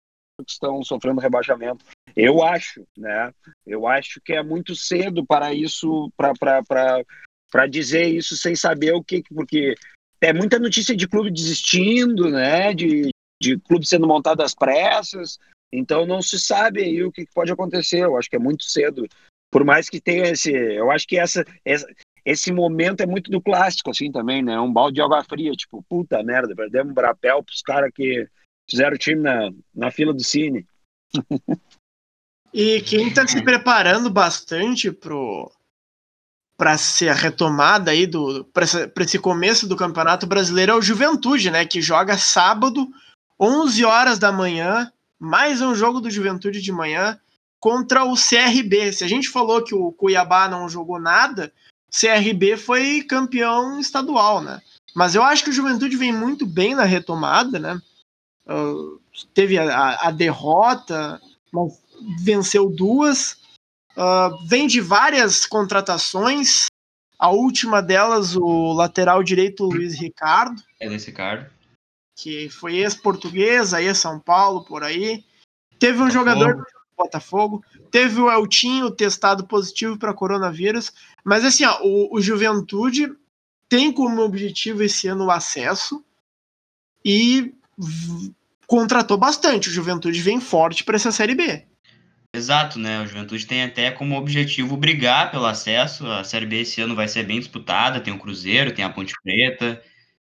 estão 0.47 0.83
sofrendo 0.85 1.21
rebaixamento. 1.21 1.85
Eu 2.15 2.43
acho, 2.43 2.87
né? 2.97 3.33
Eu 3.67 3.87
acho 3.87 4.21
que 4.21 4.33
é 4.33 4.43
muito 4.43 4.75
cedo 4.75 5.25
para 5.27 5.53
isso, 5.53 6.11
para 6.17 7.67
dizer 7.69 8.07
isso 8.07 8.37
sem 8.37 8.55
saber 8.55 8.93
o 8.93 9.03
que, 9.03 9.23
porque 9.35 9.75
é 10.21 10.33
muita 10.33 10.59
notícia 10.59 10.97
de 10.97 11.09
clube 11.09 11.31
desistindo, 11.31 12.31
né? 12.31 12.73
De, 12.75 13.11
de 13.43 13.59
clube 13.59 13.87
sendo 13.87 14.07
montado 14.07 14.43
às 14.43 14.55
pressas, 14.55 15.39
então 15.73 16.07
não 16.07 16.23
se 16.23 16.39
sabe 16.39 16.83
aí 16.83 17.03
o 17.03 17.13
que 17.13 17.27
pode 17.35 17.53
acontecer. 17.53 18.01
Eu 18.01 18.17
acho 18.17 18.29
que 18.29 18.37
é 18.37 18.41
muito 18.41 18.65
cedo. 18.65 19.07
Por 19.51 19.65
mais 19.65 19.89
que 19.89 20.01
tenha 20.01 20.31
esse. 20.31 20.53
Eu 20.53 20.91
acho 20.91 21.07
que 21.07 21.19
essa, 21.19 21.45
essa 21.65 21.87
esse 22.29 22.53
momento 22.53 23.01
é 23.01 23.07
muito 23.07 23.31
do 23.31 23.41
clássico, 23.41 23.91
assim, 23.91 24.13
também, 24.13 24.43
né? 24.43 24.61
Um 24.61 24.71
balde 24.71 24.97
de 24.97 25.01
água 25.01 25.25
fria, 25.25 25.51
tipo, 25.53 25.83
puta 25.89 26.23
merda, 26.23 26.55
perdemos 26.55 26.91
um 26.91 26.95
brapel 26.95 27.43
pros 27.43 27.63
caras 27.63 27.91
que 27.95 28.29
fizeram 28.69 28.95
o 28.95 28.99
time 28.99 29.23
na, 29.23 29.51
na 29.75 29.91
fila 29.91 30.13
do 30.13 30.23
Cine. 30.23 30.67
e 32.53 32.83
quem 32.83 33.11
tá 33.11 33.27
se 33.27 33.43
preparando 33.43 34.11
bastante 34.11 34.93
pro, 34.93 35.51
para 36.55 36.77
ser 36.77 37.09
a 37.09 37.15
retomada 37.15 37.93
aí 37.93 38.07
do 38.07 38.45
para 38.45 38.65
esse 39.05 39.19
começo 39.19 39.67
do 39.67 39.75
Campeonato 39.75 40.27
Brasileiro 40.27 40.73
é 40.73 40.75
o 40.75 40.83
Juventude, 40.83 41.51
né, 41.51 41.65
que 41.65 41.81
joga 41.81 42.19
sábado 42.19 42.87
11 43.41 43.87
horas 43.87 44.19
da 44.19 44.31
manhã, 44.31 44.93
mais 45.19 45.63
um 45.63 45.75
jogo 45.75 45.99
do 45.99 46.11
Juventude 46.11 46.61
de 46.61 46.73
manhã 46.73 47.19
contra 47.59 48.05
o 48.05 48.15
CRB. 48.15 48.93
Se 48.93 49.03
a 49.03 49.09
gente 49.09 49.31
falou 49.31 49.65
que 49.65 49.75
o 49.75 49.93
Cuiabá 49.93 50.47
não 50.47 50.69
jogou 50.69 51.01
nada, 51.01 51.51
CRB 51.91 52.57
foi 52.57 53.03
campeão 53.03 53.81
estadual, 53.81 54.43
né? 54.43 54.61
Mas 54.95 55.15
eu 55.15 55.23
acho 55.23 55.45
que 55.45 55.51
o 55.51 55.53
Juventude 55.53 55.97
vem 55.97 56.13
muito 56.13 56.47
bem 56.47 56.75
na 56.75 56.85
retomada, 56.85 57.59
né? 57.59 57.81
Uh, 58.47 59.01
teve 59.35 59.59
a, 59.59 60.09
a, 60.09 60.11
derrota, 60.11 61.21
mas 61.53 61.81
venceu 62.21 62.69
duas. 62.71 63.39
Uh, 63.97 64.47
vem 64.47 64.67
de 64.67 64.81
várias 64.81 65.45
contratações. 65.45 66.67
A 67.19 67.31
última 67.31 67.83
delas, 67.83 68.37
o 68.37 68.73
lateral 68.73 69.23
direito 69.23 69.65
Luiz 69.65 69.99
Ricardo. 69.99 70.63
É 70.81 70.89
Luiz 70.89 71.05
Ricardo. 71.05 71.51
Que 72.17 72.49
foi 72.49 72.77
ex-português, 72.77 73.75
aí 73.75 73.87
é 73.87 73.95
São 73.95 74.19
Paulo, 74.19 74.65
por 74.65 74.83
aí. 74.83 75.25
Teve 75.79 76.03
um 76.03 76.11
jogador 76.11 76.57
do 76.57 76.67
Botafogo. 76.97 77.63
Teve 77.91 78.21
o 78.21 78.31
Eltinho 78.31 78.91
testado 78.91 79.47
positivo 79.47 79.99
para 79.99 80.15
coronavírus. 80.15 80.93
Mas 81.29 81.45
assim, 81.45 81.63
ó, 81.67 81.79
o, 81.83 82.17
o 82.17 82.23
Juventude 82.23 83.13
tem 83.69 83.93
como 83.93 84.23
objetivo 84.23 84.83
esse 84.83 85.09
ano 85.09 85.27
o 85.27 85.31
acesso 85.31 86.03
e 87.05 87.53
contratou 88.67 89.19
bastante. 89.19 89.69
O 89.69 89.73
Juventude 89.73 90.23
vem 90.23 90.41
forte 90.41 90.83
para 90.83 90.97
essa 90.97 91.13
Série 91.13 91.35
B. 91.35 91.67
Exato, 92.35 92.79
né? 92.79 93.03
O 93.03 93.07
Juventude 93.07 93.47
tem 93.47 93.63
até 93.63 93.91
como 93.91 94.17
objetivo 94.17 94.75
brigar 94.75 95.31
pelo 95.31 95.45
acesso. 95.45 96.07
A 96.07 96.25
Série 96.25 96.47
B 96.47 96.63
esse 96.63 96.81
ano 96.81 96.97
vai 96.97 97.07
ser 97.07 97.25
bem 97.25 97.39
disputada. 97.39 98.01
Tem 98.01 98.15
o 98.15 98.19
Cruzeiro, 98.19 98.73
tem 98.73 98.83
a 98.83 98.89
Ponte 98.89 99.13
Preta, 99.23 99.83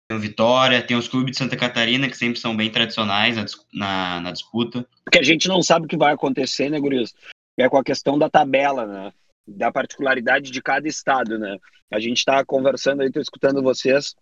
tem 0.07 0.15
o 0.15 0.21
Vitória, 0.21 0.83
tem 0.83 0.95
os 0.95 1.07
clubes 1.07 1.31
de 1.31 1.37
Santa 1.39 1.57
Catarina, 1.57 2.07
que 2.07 2.17
sempre 2.17 2.39
são 2.39 2.55
bem 2.55 2.69
tradicionais 2.69 3.35
na, 3.35 3.45
na, 3.73 4.21
na 4.21 4.31
disputa. 4.31 4.85
Porque 5.03 5.17
a 5.17 5.23
gente 5.23 5.47
não 5.47 5.63
sabe 5.63 5.87
o 5.87 5.89
que 5.89 5.97
vai 5.97 6.13
acontecer, 6.13 6.69
né, 6.69 6.79
Gurias? 6.79 7.15
É 7.57 7.67
com 7.67 7.77
a 7.77 7.83
questão 7.83 8.19
da 8.19 8.29
tabela, 8.29 8.85
né? 8.85 9.11
Da 9.47 9.71
particularidade 9.71 10.51
de 10.51 10.61
cada 10.61 10.87
estado, 10.87 11.37
né? 11.37 11.57
A 11.91 11.99
gente 11.99 12.17
está 12.17 12.43
conversando 12.45 13.01
aí, 13.01 13.07
estou 13.07 13.21
escutando 13.21 13.61
vocês 13.61 14.15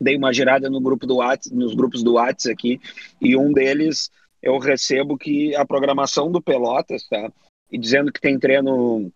dei 0.00 0.16
uma 0.16 0.32
girada 0.32 0.70
no 0.70 0.80
grupo 0.80 1.06
do 1.06 1.16
WhatsApp, 1.16 1.54
nos 1.54 1.74
grupos 1.74 2.02
do 2.02 2.14
WhatsApp 2.14 2.52
aqui, 2.52 2.80
e 3.20 3.36
um 3.36 3.52
deles 3.52 4.10
eu 4.40 4.58
recebo 4.58 5.18
que 5.18 5.54
a 5.56 5.66
programação 5.66 6.30
do 6.30 6.40
Pelotas, 6.40 7.06
tá? 7.08 7.32
E 7.70 7.76
dizendo 7.76 8.12
que 8.12 8.20
tem 8.20 8.38
treino 8.38 9.10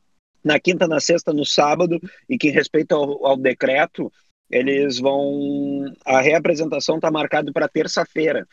na 0.44 0.58
quinta, 0.58 0.88
na 0.88 0.98
sexta, 0.98 1.32
no 1.32 1.46
sábado, 1.46 2.00
e 2.28 2.36
que 2.36 2.50
respeito 2.50 2.92
ao, 2.92 3.24
ao 3.24 3.36
decreto, 3.36 4.12
eles 4.50 4.98
vão. 4.98 5.84
A 6.04 6.20
reapresentação 6.20 6.96
está 6.96 7.10
marcada 7.10 7.52
para 7.52 7.68
terça-feira. 7.68 8.46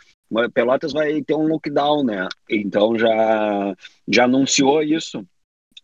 Pelotas 0.54 0.94
vai 0.94 1.22
ter 1.24 1.34
um 1.34 1.48
lockdown, 1.48 2.04
né? 2.04 2.30
Então 2.48 2.98
já, 2.98 3.76
já 4.08 4.26
anunciou 4.26 4.84
isso. 4.84 5.26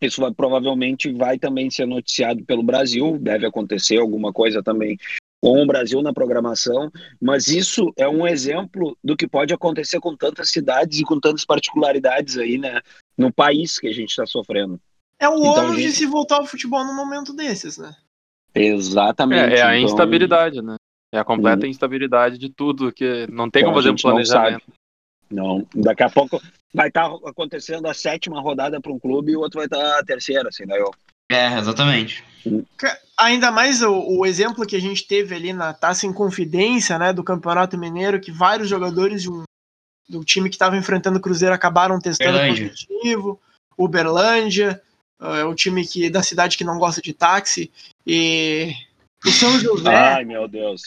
Isso 0.00 0.20
vai, 0.20 0.32
provavelmente 0.32 1.12
vai 1.12 1.38
também 1.38 1.70
ser 1.70 1.86
noticiado 1.86 2.44
pelo 2.44 2.62
Brasil, 2.62 3.18
deve 3.18 3.46
acontecer 3.46 3.98
alguma 3.98 4.32
coisa 4.32 4.62
também 4.62 4.98
com 5.40 5.62
o 5.62 5.66
Brasil 5.66 6.02
na 6.02 6.12
programação, 6.12 6.90
mas 7.20 7.48
isso 7.48 7.92
é 7.96 8.08
um 8.08 8.26
exemplo 8.26 8.96
do 9.04 9.16
que 9.16 9.28
pode 9.28 9.54
acontecer 9.54 10.00
com 10.00 10.16
tantas 10.16 10.50
cidades 10.50 10.98
e 10.98 11.04
com 11.04 11.20
tantas 11.20 11.44
particularidades 11.44 12.38
aí, 12.38 12.58
né, 12.58 12.80
no 13.16 13.32
país 13.32 13.78
que 13.78 13.86
a 13.86 13.92
gente 13.92 14.10
está 14.10 14.26
sofrendo. 14.26 14.80
É 15.20 15.28
o 15.28 15.36
então, 15.36 15.66
ônus 15.66 15.76
gente... 15.76 15.86
de 15.86 15.92
se 15.92 16.06
voltar 16.06 16.36
ao 16.36 16.46
futebol 16.46 16.84
num 16.84 16.96
momento 16.96 17.32
desses, 17.32 17.78
né? 17.78 17.94
Exatamente. 18.54 19.54
É, 19.54 19.58
é 19.58 19.62
a 19.62 19.76
então... 19.76 19.90
instabilidade, 19.90 20.62
né? 20.62 20.76
É 21.12 21.18
a 21.18 21.24
completa 21.24 21.66
instabilidade 21.66 22.38
de 22.38 22.48
tudo, 22.48 22.92
que 22.92 23.26
não 23.30 23.48
tem 23.48 23.62
então, 23.62 23.72
como 23.72 23.82
fazer 23.82 23.90
um 23.90 23.96
planejamento. 23.96 24.64
Não, 25.30 25.66
daqui 25.74 26.02
a 26.02 26.10
pouco 26.10 26.40
vai 26.72 26.88
estar 26.88 27.08
tá 27.08 27.16
acontecendo 27.28 27.86
a 27.86 27.94
sétima 27.94 28.40
rodada 28.40 28.80
para 28.80 28.92
um 28.92 28.98
clube 28.98 29.32
e 29.32 29.36
o 29.36 29.40
outro 29.40 29.58
vai 29.58 29.66
estar 29.66 29.78
tá 29.78 29.98
a 29.98 30.04
terceira, 30.04 30.48
assim, 30.48 30.66
daí 30.66 30.80
eu. 30.80 30.90
É, 31.30 31.58
exatamente. 31.58 32.22
Ainda 33.18 33.50
mais 33.50 33.82
o, 33.82 33.92
o, 33.92 34.26
exemplo 34.26 34.66
que 34.66 34.76
a 34.76 34.80
gente 34.80 35.06
teve 35.06 35.34
ali 35.34 35.52
na 35.52 35.72
Taça 35.72 36.06
em 36.06 36.12
Confidência, 36.12 36.98
né, 36.98 37.12
do 37.12 37.24
Campeonato 37.24 37.76
Mineiro, 37.76 38.20
que 38.20 38.30
vários 38.30 38.68
jogadores 38.68 39.22
de 39.22 39.30
um, 39.30 39.42
do 40.08 40.24
time 40.24 40.48
que 40.48 40.54
estava 40.54 40.76
enfrentando 40.76 41.18
o 41.18 41.20
Cruzeiro 41.20 41.54
acabaram 41.54 41.98
testando 41.98 42.38
Uberlândia. 42.38 42.68
positivo. 42.68 43.40
Uberlândia, 43.76 44.82
é 45.20 45.44
uh, 45.44 45.48
o 45.48 45.54
time 45.54 45.86
que, 45.86 46.08
da 46.08 46.22
cidade 46.22 46.56
que 46.56 46.64
não 46.64 46.78
gosta 46.78 47.00
de 47.02 47.12
táxi. 47.12 47.70
E 48.06 48.72
o 49.24 49.30
São 49.30 49.58
José. 49.58 49.94
Ai, 49.94 50.24
meu 50.24 50.46
Deus. 50.46 50.82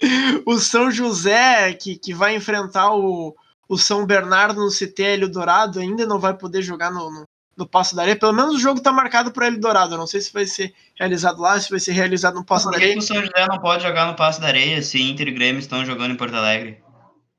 o 0.44 0.58
São 0.58 0.90
José, 0.90 1.72
que, 1.74 1.96
que 1.96 2.12
vai 2.12 2.34
enfrentar 2.34 2.92
o, 2.94 3.36
o 3.68 3.78
São 3.78 4.06
Bernardo 4.06 4.60
no 4.60 4.70
CT 4.70 5.26
Dourado, 5.28 5.80
ainda 5.80 6.06
não 6.06 6.18
vai 6.18 6.34
poder 6.34 6.62
jogar 6.62 6.90
no, 6.90 7.10
no, 7.10 7.24
no 7.56 7.66
Passo 7.66 7.94
da 7.94 8.02
Areia. 8.02 8.16
Pelo 8.16 8.32
menos 8.32 8.54
o 8.54 8.58
jogo 8.58 8.78
está 8.78 8.92
marcado 8.92 9.32
para 9.32 9.46
ele 9.46 9.58
dourado. 9.58 9.94
Eu 9.94 9.98
não 9.98 10.06
sei 10.06 10.20
se 10.20 10.32
vai 10.32 10.46
ser 10.46 10.74
realizado 10.98 11.40
lá, 11.40 11.58
se 11.58 11.70
vai 11.70 11.80
ser 11.80 11.92
realizado 11.92 12.34
no 12.34 12.44
Passo 12.44 12.70
da 12.70 12.76
Areia. 12.76 12.94
Por 12.94 12.98
que 12.98 13.04
o 13.04 13.06
São 13.06 13.22
José 13.22 13.46
não 13.48 13.58
pode 13.58 13.82
jogar 13.82 14.06
no 14.06 14.16
Passo 14.16 14.40
da 14.40 14.48
Areia 14.48 14.82
se 14.82 15.00
Inter 15.00 15.28
e 15.28 15.32
Grêmio 15.32 15.60
estão 15.60 15.84
jogando 15.84 16.12
em 16.12 16.16
Porto 16.16 16.34
Alegre? 16.34 16.82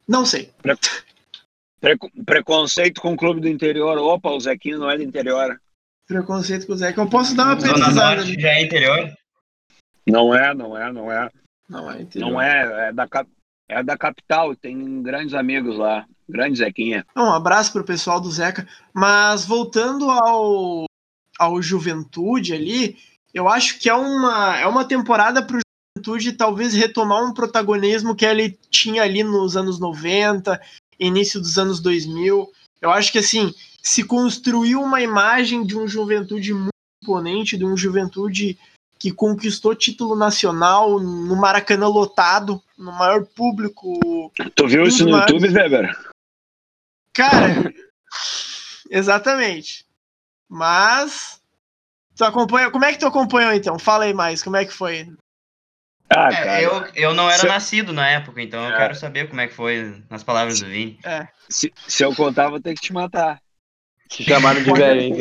Não 0.07 0.25
sei. 0.25 0.51
Pre 0.61 0.77
pre 1.79 1.97
preconceito 2.25 3.01
com 3.01 3.13
o 3.13 3.17
clube 3.17 3.41
do 3.41 3.47
interior. 3.47 3.97
Opa, 3.97 4.29
o 4.29 4.39
Zequinho 4.39 4.79
não 4.79 4.89
é 4.89 4.97
do 4.97 5.03
interior. 5.03 5.59
Preconceito 6.07 6.65
com 6.67 6.73
o 6.73 6.77
Zequinho. 6.77 7.05
Eu 7.05 7.09
posso 7.09 7.35
dar 7.35 7.45
uma 7.45 7.55
pesquisada. 7.55 7.91
Zona 7.91 8.15
Norte 8.15 8.39
já 8.39 8.49
é 8.49 8.63
interior? 8.63 9.13
Não 10.07 10.35
é, 10.35 10.53
não 10.53 10.77
é, 10.77 10.91
não 10.91 11.11
é. 11.11 11.29
Não 11.67 11.91
é 11.91 12.01
interior. 12.01 12.31
Não 12.31 12.41
é, 12.41 12.89
é 12.89 12.93
da, 12.93 13.07
é 13.67 13.83
da 13.83 13.97
capital, 13.97 14.55
tem 14.55 15.01
grandes 15.01 15.33
amigos 15.33 15.77
lá. 15.77 16.05
Grande 16.27 16.59
Zequinha. 16.59 17.05
Um 17.15 17.31
abraço 17.31 17.71
pro 17.71 17.83
pessoal 17.83 18.19
do 18.19 18.31
Zeca. 18.31 18.67
Mas 18.93 19.45
voltando 19.45 20.09
ao, 20.09 20.85
ao 21.38 21.61
Juventude 21.61 22.53
ali, 22.53 22.97
eu 23.33 23.47
acho 23.47 23.79
que 23.79 23.89
é 23.89 23.93
uma, 23.93 24.57
é 24.57 24.65
uma 24.65 24.85
temporada 24.85 25.43
pro 25.43 25.59
Juventude 25.97 26.33
talvez 26.33 26.73
retomar 26.73 27.23
um 27.23 27.33
protagonismo 27.33 28.15
que 28.15 28.25
ele 28.25 28.57
tinha 28.69 29.03
ali 29.03 29.23
nos 29.23 29.55
anos 29.55 29.79
90, 29.79 30.59
início 30.99 31.39
dos 31.39 31.57
anos 31.57 31.79
2000. 31.79 32.49
Eu 32.81 32.91
acho 32.91 33.11
que 33.11 33.19
assim, 33.19 33.53
se 33.81 34.03
construiu 34.03 34.81
uma 34.81 35.01
imagem 35.01 35.65
de 35.65 35.77
um 35.77 35.88
Juventude 35.88 36.53
muito 36.53 36.69
imponente, 37.03 37.57
de 37.57 37.65
um 37.65 37.77
Juventude 37.77 38.57
que 38.97 39.11
conquistou 39.11 39.75
título 39.75 40.15
nacional 40.15 40.99
no 40.99 41.35
Maracanã 41.35 41.88
lotado, 41.88 42.61
no 42.77 42.91
maior 42.91 43.25
público. 43.25 44.31
Tu 44.55 44.67
viu 44.67 44.83
isso 44.83 45.05
no 45.05 45.11
maiores... 45.11 45.33
YouTube, 45.33 45.53
Weber? 45.53 46.14
Cara, 47.15 47.73
exatamente. 48.91 49.86
Mas 50.49 51.41
tu 52.15 52.23
acompanha, 52.23 52.69
como 52.69 52.86
é 52.86 52.93
que 52.93 52.99
tu 52.99 53.08
acompanhou 53.08 53.54
então? 53.54 53.80
Fala 53.80 54.06
aí 54.06 54.13
mais, 54.13 54.43
como 54.43 54.58
é 54.58 54.65
que 54.65 54.73
foi? 54.73 55.08
Ah, 56.10 56.30
é, 56.32 56.63
eu, 56.63 56.86
eu 56.93 57.13
não 57.15 57.28
era 57.28 57.39
se... 57.39 57.47
nascido 57.47 57.91
na 57.91 58.08
época, 58.08 58.39
então 58.39 58.63
eu 58.63 58.75
é. 58.75 58.78
quero 58.78 58.95
saber 58.95 59.28
como 59.28 59.41
é 59.41 59.47
que 59.47 59.56
foi 59.56 60.04
nas 60.10 60.23
palavras 60.23 60.60
do 60.60 60.67
Vini. 60.67 60.99
É. 61.04 61.28
Se, 61.49 61.73
se 61.88 62.04
eu 62.04 62.13
contar, 62.13 62.49
vou 62.49 62.62
ter 62.62 62.75
que 62.75 62.82
te 62.82 62.93
matar. 62.93 63.41
Se 64.12 64.23
chamaram 64.23 64.62
de 64.62 64.71
velho, 64.73 65.01
hein? 65.01 65.15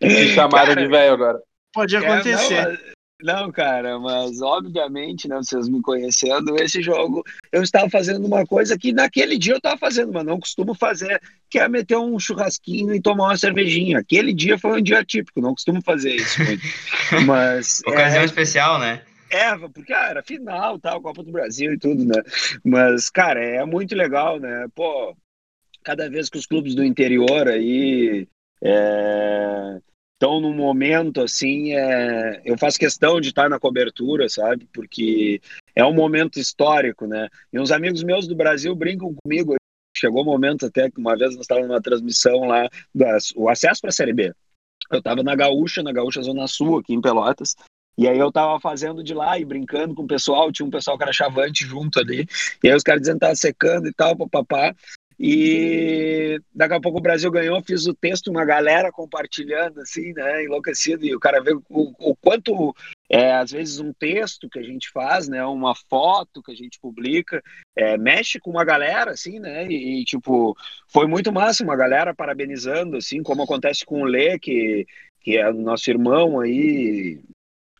Se 0.00 0.28
chamaram 0.34 0.68
Cara, 0.68 0.82
de 0.82 0.88
velho 0.88 1.12
agora. 1.12 1.42
Pode 1.72 1.96
acontecer. 1.96 2.95
Não, 3.22 3.46
não, 3.46 3.52
cara, 3.52 3.98
mas 3.98 4.42
obviamente, 4.42 5.28
né, 5.28 5.36
vocês 5.36 5.68
me 5.68 5.80
conhecendo, 5.80 6.56
esse 6.60 6.82
jogo 6.82 7.22
eu 7.50 7.62
estava 7.62 7.88
fazendo 7.88 8.26
uma 8.26 8.44
coisa 8.44 8.78
que 8.78 8.92
naquele 8.92 9.38
dia 9.38 9.54
eu 9.54 9.58
estava 9.58 9.76
fazendo, 9.78 10.12
mas 10.12 10.24
não 10.24 10.38
costumo 10.38 10.74
fazer, 10.74 11.20
que 11.48 11.58
é 11.58 11.68
meter 11.68 11.96
um 11.96 12.18
churrasquinho 12.18 12.94
e 12.94 13.00
tomar 13.00 13.28
uma 13.28 13.36
cervejinha. 13.36 13.98
Aquele 13.98 14.34
dia 14.34 14.58
foi 14.58 14.80
um 14.80 14.82
dia 14.82 15.04
típico, 15.04 15.40
não 15.40 15.52
costumo 15.52 15.80
fazer 15.82 16.14
isso 16.14 16.42
muito. 16.42 16.62
Mas. 17.26 17.82
Ocasião 17.86 18.22
é... 18.22 18.26
especial, 18.26 18.78
né? 18.78 19.02
É, 19.30 19.56
porque 19.56 19.92
ah, 19.92 20.08
era 20.10 20.22
final, 20.22 20.78
tal, 20.78 21.00
Copa 21.00 21.22
do 21.22 21.32
Brasil 21.32 21.72
e 21.72 21.78
tudo, 21.78 22.04
né? 22.04 22.22
Mas, 22.64 23.10
cara, 23.10 23.42
é 23.42 23.64
muito 23.64 23.94
legal, 23.94 24.38
né? 24.38 24.66
Pô, 24.74 25.16
cada 25.82 26.08
vez 26.08 26.28
que 26.28 26.38
os 26.38 26.46
clubes 26.46 26.74
do 26.74 26.84
interior 26.84 27.48
aí 27.48 28.28
é, 28.62 29.80
então, 30.16 30.40
no 30.40 30.52
momento, 30.54 31.20
assim, 31.20 31.74
é, 31.74 32.40
eu 32.44 32.56
faço 32.56 32.78
questão 32.78 33.20
de 33.20 33.28
estar 33.28 33.50
na 33.50 33.60
cobertura, 33.60 34.28
sabe? 34.30 34.66
Porque 34.72 35.42
é 35.74 35.84
um 35.84 35.92
momento 35.92 36.40
histórico, 36.40 37.06
né? 37.06 37.28
E 37.52 37.60
uns 37.60 37.70
amigos 37.70 38.02
meus 38.02 38.26
do 38.26 38.34
Brasil 38.34 38.74
brincam 38.74 39.14
comigo. 39.22 39.54
Chegou 39.94 40.20
o 40.20 40.22
um 40.22 40.26
momento 40.26 40.66
até 40.66 40.90
que 40.90 40.98
uma 40.98 41.16
vez 41.16 41.32
nós 41.32 41.42
estávamos 41.42 41.68
numa 41.68 41.82
transmissão 41.82 42.46
lá, 42.46 42.66
das, 42.94 43.32
o 43.36 43.48
acesso 43.48 43.80
para 43.80 43.90
a 43.90 43.92
Série 43.92 44.14
B. 44.14 44.32
Eu 44.90 44.98
estava 44.98 45.22
na 45.22 45.34
Gaúcha, 45.34 45.82
na 45.82 45.92
Gaúcha 45.92 46.22
Zona 46.22 46.46
Sul, 46.46 46.78
aqui 46.78 46.94
em 46.94 47.00
Pelotas, 47.00 47.54
e 47.98 48.06
aí 48.06 48.18
eu 48.18 48.30
tava 48.30 48.60
fazendo 48.60 49.02
de 49.02 49.14
lá 49.14 49.38
e 49.38 49.44
brincando 49.44 49.94
com 49.94 50.02
o 50.02 50.06
pessoal, 50.06 50.52
tinha 50.52 50.66
um 50.66 50.70
pessoal 50.70 50.96
que 50.96 51.02
era 51.02 51.12
chavante 51.12 51.64
junto 51.64 51.98
ali, 51.98 52.26
e 52.62 52.68
aí 52.68 52.74
os 52.74 52.82
caras 52.82 53.00
dizendo 53.00 53.16
que 53.16 53.20
tava 53.20 53.34
secando 53.34 53.88
e 53.88 53.92
tal, 53.92 54.16
papapá. 54.16 54.74
E 55.18 56.38
daqui 56.54 56.74
a 56.74 56.80
pouco 56.80 56.98
o 56.98 57.02
Brasil 57.02 57.30
ganhou, 57.30 57.62
fiz 57.62 57.86
o 57.86 57.94
texto, 57.94 58.30
uma 58.30 58.44
galera 58.44 58.92
compartilhando, 58.92 59.80
assim, 59.80 60.12
né, 60.12 60.44
enlouquecido, 60.44 61.06
e 61.06 61.14
o 61.14 61.20
cara 61.20 61.42
vê 61.42 61.54
o, 61.54 61.62
o 61.70 62.14
quanto 62.16 62.74
é 63.08 63.32
às 63.32 63.52
vezes 63.52 63.78
um 63.78 63.92
texto 63.92 64.48
que 64.48 64.58
a 64.58 64.62
gente 64.62 64.90
faz, 64.90 65.26
né, 65.26 65.44
uma 65.46 65.74
foto 65.88 66.42
que 66.42 66.52
a 66.52 66.54
gente 66.54 66.78
publica, 66.78 67.42
é, 67.74 67.96
mexe 67.96 68.38
com 68.38 68.50
uma 68.50 68.64
galera, 68.64 69.12
assim, 69.12 69.38
né, 69.38 69.66
e, 69.66 70.02
e, 70.02 70.04
tipo, 70.04 70.54
foi 70.88 71.06
muito 71.06 71.32
massa, 71.32 71.64
uma 71.64 71.76
galera 71.76 72.14
parabenizando, 72.14 72.96
assim, 72.96 73.22
como 73.22 73.42
acontece 73.42 73.86
com 73.86 74.02
o 74.02 74.06
Lê, 74.06 74.38
que, 74.38 74.86
que 75.20 75.38
é 75.38 75.50
nosso 75.50 75.88
irmão 75.88 76.40
aí, 76.40 77.20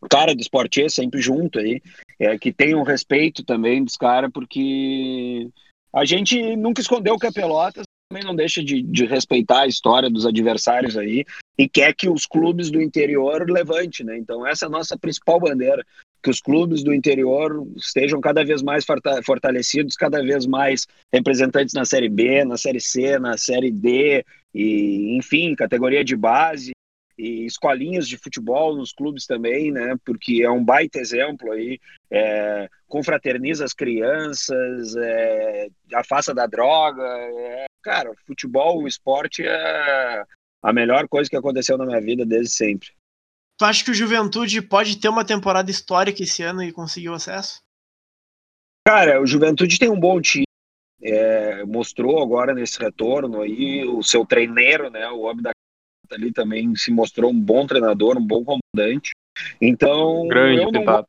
cara 0.09 0.35
do 0.35 0.41
esporte 0.41 0.89
sempre 0.89 1.21
junto 1.21 1.59
aí, 1.59 1.83
é, 2.19 2.39
que 2.39 2.53
tem 2.53 2.75
um 2.75 2.83
respeito 2.83 3.45
também 3.45 3.85
dos 3.85 3.97
caras, 3.97 4.31
porque 4.33 5.51
a 5.97 6.05
gente 6.05 6.55
nunca 6.57 6.83
escondeu 6.83 7.19
que 7.19 7.27
é 7.27 7.33
Pelotas, 7.33 7.85
também 8.11 8.23
não 8.23 8.37
deixa 8.37 8.63
de, 8.63 8.83
de, 8.83 9.07
respeitar 9.07 9.63
a 9.63 9.67
história 9.67 10.11
dos 10.11 10.27
adversários 10.27 10.97
aí 10.97 11.25
e 11.59 11.67
quer 11.67 11.95
que 11.95 12.09
os 12.09 12.27
clubes 12.27 12.71
do 12.71 12.83
interior 12.83 13.51
levante, 13.51 14.05
né? 14.05 14.17
Então 14.19 14.47
essa 14.47 14.67
é 14.67 14.69
a 14.69 14.71
nossa 14.71 14.97
principal 14.99 15.41
bandeira, 15.41 15.83
que 16.23 16.29
os 16.29 16.39
clubes 16.41 16.85
do 16.85 16.93
interior 16.93 17.67
estejam 17.77 18.21
cada 18.21 18.45
vez 18.45 18.63
mais 18.63 18.85
fortalecidos, 19.25 19.97
cada 19.97 20.23
vez 20.23 20.47
mais 20.47 20.87
representantes 21.11 21.73
na 21.75 21.87
Série 21.87 22.11
B, 22.11 22.45
na 22.45 22.59
Série 22.59 22.81
C, 22.81 23.19
na 23.19 23.39
Série 23.39 23.71
D 23.71 24.23
e 24.55 25.17
enfim, 25.17 25.55
categoria 25.55 26.05
de 26.05 26.15
base 26.15 26.76
e 27.19 27.47
escolinhas 27.47 28.07
de 28.07 28.19
futebol 28.19 28.77
nos 28.77 28.93
clubes 28.93 29.27
também, 29.27 29.73
né? 29.73 29.97
Porque 30.05 30.43
é 30.43 30.51
um 30.51 30.65
baita 30.65 30.99
exemplo 30.99 31.53
aí, 31.53 31.81
é, 32.11 32.69
confraterniza 32.87 33.65
as 33.65 33.73
crianças, 33.73 34.95
é, 34.97 35.69
afasta 35.95 36.35
da 36.35 36.47
droga, 36.47 37.03
é, 37.05 37.67
cara, 37.83 38.13
futebol, 38.27 38.83
o 38.83 38.89
esporte 38.89 39.43
é 39.45 40.25
a 40.63 40.73
melhor 40.73 41.09
coisa 41.09 41.31
que 41.31 41.37
aconteceu 41.37 41.79
na 41.79 41.87
minha 41.87 42.01
vida 42.01 42.27
desde 42.27 42.51
sempre. 42.51 42.89
Tu 43.59 43.65
acha 43.65 43.85
que 43.85 43.91
o 43.91 43.95
Juventude 43.95 44.61
pode 44.61 44.99
ter 44.99 45.09
uma 45.09 45.25
temporada 45.25 45.71
histórica 45.71 46.23
esse 46.23 46.43
ano 46.43 46.63
e 46.63 46.73
conseguir 46.73 47.09
o 47.09 47.15
acesso? 47.15 47.63
Cara, 48.87 49.21
o 49.21 49.27
Juventude 49.27 49.79
tem 49.79 49.89
um 49.89 49.99
bom 49.99 50.21
time. 50.21 50.45
É, 51.03 51.65
mostrou 51.65 52.23
agora 52.23 52.55
nesse 52.55 52.79
retorno 52.79 53.43
aí 53.43 53.85
o 53.85 54.03
seu 54.03 54.25
treineiro, 54.25 54.91
né, 54.91 55.09
o 55.09 55.21
homem 55.21 55.43
da 55.43 55.51
ali 56.15 56.33
também 56.33 56.75
se 56.77 56.91
mostrou 56.91 57.31
um 57.31 57.41
bom 57.41 57.67
treinador, 57.67 58.17
um 58.17 58.27
bom 58.27 58.45
comandante. 58.45 59.13
Então, 59.61 60.27
grande 60.29 60.63
eu 60.63 60.73
não, 60.73 61.07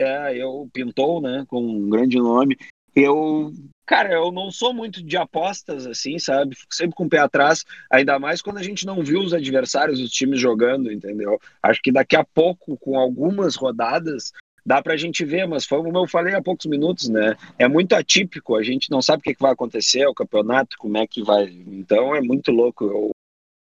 é, 0.00 0.36
eu 0.36 0.68
pintou, 0.72 1.20
né, 1.20 1.44
com 1.48 1.60
um 1.60 1.88
grande 1.88 2.16
nome. 2.18 2.56
Eu, 2.94 3.52
cara, 3.86 4.12
eu 4.12 4.32
não 4.32 4.50
sou 4.50 4.72
muito 4.72 5.02
de 5.02 5.16
apostas 5.16 5.86
assim, 5.86 6.18
sabe? 6.18 6.54
Fico 6.54 6.74
sempre 6.74 6.94
com 6.94 7.04
o 7.04 7.08
pé 7.08 7.18
atrás, 7.18 7.64
ainda 7.90 8.18
mais 8.18 8.40
quando 8.40 8.58
a 8.58 8.62
gente 8.62 8.86
não 8.86 9.02
viu 9.02 9.20
os 9.20 9.34
adversários, 9.34 10.00
os 10.00 10.10
times 10.10 10.40
jogando, 10.40 10.90
entendeu? 10.90 11.38
Acho 11.62 11.80
que 11.82 11.92
daqui 11.92 12.16
a 12.16 12.24
pouco, 12.24 12.76
com 12.78 12.98
algumas 12.98 13.56
rodadas, 13.56 14.32
dá 14.64 14.82
para 14.82 14.94
a 14.94 14.96
gente 14.96 15.24
ver, 15.24 15.46
mas 15.46 15.64
foi 15.64 15.82
como 15.82 15.98
eu 15.98 16.08
falei 16.08 16.34
há 16.34 16.42
poucos 16.42 16.66
minutos, 16.66 17.08
né? 17.08 17.36
É 17.58 17.66
muito 17.68 17.94
atípico, 17.94 18.56
a 18.56 18.62
gente 18.62 18.90
não 18.90 19.00
sabe 19.00 19.20
o 19.20 19.22
que, 19.22 19.34
que 19.34 19.42
vai 19.42 19.52
acontecer, 19.52 20.06
o 20.06 20.14
campeonato, 20.14 20.76
como 20.78 20.96
é 20.98 21.06
que 21.06 21.22
vai. 21.22 21.44
Então 21.68 22.14
é 22.14 22.20
muito 22.20 22.50
louco. 22.50 22.84
Eu 22.84 23.10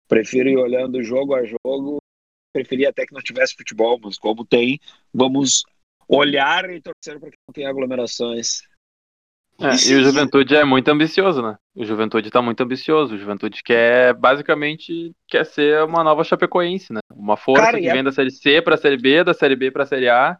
prefiro 0.07 0.49
ir 0.49 0.57
olhando 0.57 1.03
jogo 1.03 1.35
a 1.35 1.43
jogo, 1.43 1.97
preferia 2.53 2.89
até 2.89 3.05
que 3.05 3.13
não 3.13 3.21
tivesse 3.21 3.55
futebol, 3.55 3.99
mas 4.01 4.17
como 4.17 4.45
tem, 4.45 4.79
vamos 5.13 5.63
olhar 6.07 6.69
e 6.69 6.81
torcer 6.81 7.19
para 7.19 7.29
que 7.29 7.37
não 7.47 7.53
tenha 7.53 7.69
aglomerações. 7.69 8.61
É, 9.59 9.89
e 9.89 9.95
o 9.95 10.03
Juventude 10.03 10.55
é 10.55 10.63
muito 10.63 10.87
ambicioso, 10.89 11.41
né? 11.41 11.57
O 11.75 11.83
Juventude 11.83 12.29
tá 12.29 12.43
muito 12.43 12.61
ambicioso. 12.61 13.15
O 13.15 13.17
Juventude 13.17 13.63
quer, 13.63 14.13
basicamente, 14.13 15.15
quer 15.27 15.45
ser 15.45 15.83
uma 15.83 16.03
nova 16.03 16.23
Chapecoense, 16.23 16.93
né? 16.93 16.99
Uma 17.11 17.35
força 17.35 17.63
cara, 17.63 17.79
que 17.79 17.89
é... 17.89 17.93
vem 17.93 18.03
da 18.03 18.11
Série 18.11 18.29
C 18.29 18.61
pra 18.61 18.77
Série 18.77 18.97
B, 18.97 19.23
da 19.23 19.33
Série 19.33 19.55
B 19.55 19.71
pra 19.71 19.85
Série 19.85 20.09
A. 20.09 20.37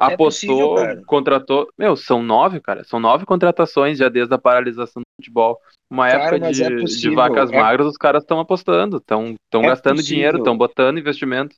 É 0.00 0.04
apostou, 0.04 0.76
possível, 0.76 1.02
contratou. 1.06 1.68
Meu, 1.78 1.96
são 1.96 2.22
nove, 2.22 2.60
cara. 2.60 2.84
São 2.84 3.00
nove 3.00 3.24
contratações 3.24 3.98
já 3.98 4.08
desde 4.08 4.32
a 4.34 4.38
paralisação 4.38 5.02
futebol. 5.18 5.60
Uma 5.90 6.08
cara, 6.10 6.36
época 6.36 6.52
de, 6.52 6.62
é 6.62 6.68
de, 6.70 7.14
vacas 7.14 7.50
é 7.50 7.56
magras, 7.56 7.86
os 7.86 7.96
caras 7.96 8.22
estão 8.22 8.40
apostando, 8.40 8.98
estão 8.98 9.36
é 9.54 9.66
gastando 9.66 9.96
possível. 9.96 10.14
dinheiro, 10.14 10.38
estão 10.38 10.56
botando 10.56 10.98
investimento. 10.98 11.56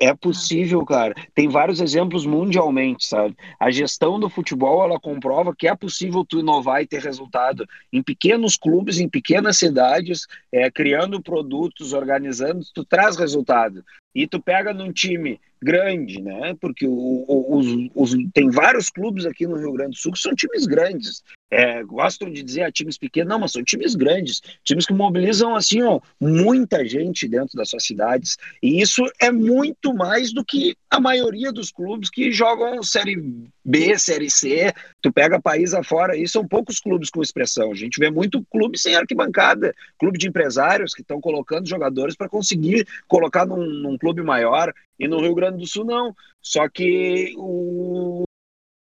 É 0.00 0.12
possível, 0.12 0.84
cara. 0.84 1.14
Tem 1.32 1.48
vários 1.48 1.80
exemplos 1.80 2.26
mundialmente, 2.26 3.06
sabe? 3.06 3.36
A 3.60 3.70
gestão 3.70 4.18
do 4.18 4.28
futebol, 4.28 4.82
ela 4.82 4.98
comprova 4.98 5.54
que 5.56 5.68
é 5.68 5.76
possível 5.76 6.24
tu 6.24 6.40
inovar 6.40 6.82
e 6.82 6.88
ter 6.88 7.00
resultado 7.00 7.64
em 7.92 8.02
pequenos 8.02 8.56
clubes, 8.56 8.98
em 8.98 9.08
pequenas 9.08 9.58
cidades, 9.58 10.26
é, 10.50 10.68
criando 10.68 11.22
produtos, 11.22 11.92
organizando, 11.92 12.64
tu 12.74 12.84
traz 12.84 13.16
resultado. 13.16 13.84
E 14.12 14.26
tu 14.26 14.42
pega 14.42 14.74
num 14.74 14.92
time 14.92 15.40
grande, 15.62 16.20
né? 16.20 16.54
Porque 16.60 16.86
o, 16.86 17.24
os, 17.48 17.66
os, 17.94 18.16
tem 18.34 18.50
vários 18.50 18.90
clubes 18.90 19.24
aqui 19.24 19.46
no 19.46 19.56
Rio 19.56 19.72
Grande 19.72 19.92
do 19.92 19.96
Sul 19.96 20.12
que 20.12 20.18
são 20.18 20.34
times 20.34 20.66
grandes. 20.66 21.22
É, 21.50 21.82
gostam 21.84 22.30
de 22.30 22.42
dizer 22.42 22.62
a 22.62 22.72
times 22.72 22.96
pequenos, 22.96 23.28
não, 23.28 23.38
mas 23.38 23.52
são 23.52 23.62
times 23.62 23.94
grandes, 23.94 24.40
times 24.64 24.86
que 24.86 24.94
mobilizam 24.94 25.54
assim, 25.54 25.82
ó, 25.82 26.00
muita 26.18 26.82
gente 26.86 27.28
dentro 27.28 27.56
das 27.56 27.68
suas 27.68 27.84
cidades. 27.84 28.38
E 28.62 28.80
isso 28.80 29.04
é 29.20 29.30
muito 29.30 29.94
mais 29.94 30.32
do 30.32 30.44
que 30.44 30.74
a 30.90 30.98
maioria 30.98 31.52
dos 31.52 31.70
clubes 31.70 32.10
que 32.10 32.32
jogam 32.32 32.82
série 32.82 33.16
B, 33.64 33.98
série 33.98 34.30
C. 34.30 34.72
Tu 35.00 35.12
pega 35.12 35.40
país 35.40 35.74
afora, 35.74 36.16
e 36.16 36.26
são 36.26 36.46
poucos 36.46 36.80
clubes 36.80 37.10
com 37.10 37.22
expressão. 37.22 37.70
A 37.70 37.74
gente 37.74 38.00
vê 38.00 38.10
muito 38.10 38.44
clube 38.50 38.78
sem 38.78 38.94
arquibancada, 38.94 39.74
clube 39.98 40.18
de 40.18 40.28
empresários 40.28 40.94
que 40.94 41.02
estão 41.02 41.20
colocando 41.20 41.68
jogadores 41.68 42.16
para 42.16 42.28
conseguir 42.28 42.86
colocar 43.06 43.46
num, 43.46 43.64
num 43.64 43.98
clube 43.98 44.22
maior. 44.22 44.72
E 45.02 45.08
no 45.08 45.20
Rio 45.20 45.34
Grande 45.34 45.58
do 45.58 45.66
Sul, 45.66 45.84
não. 45.84 46.14
Só 46.40 46.68
que 46.68 47.34
o, 47.36 48.22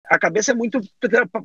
a 0.07 0.19
cabeça 0.19 0.53
é 0.53 0.55
muito 0.55 0.79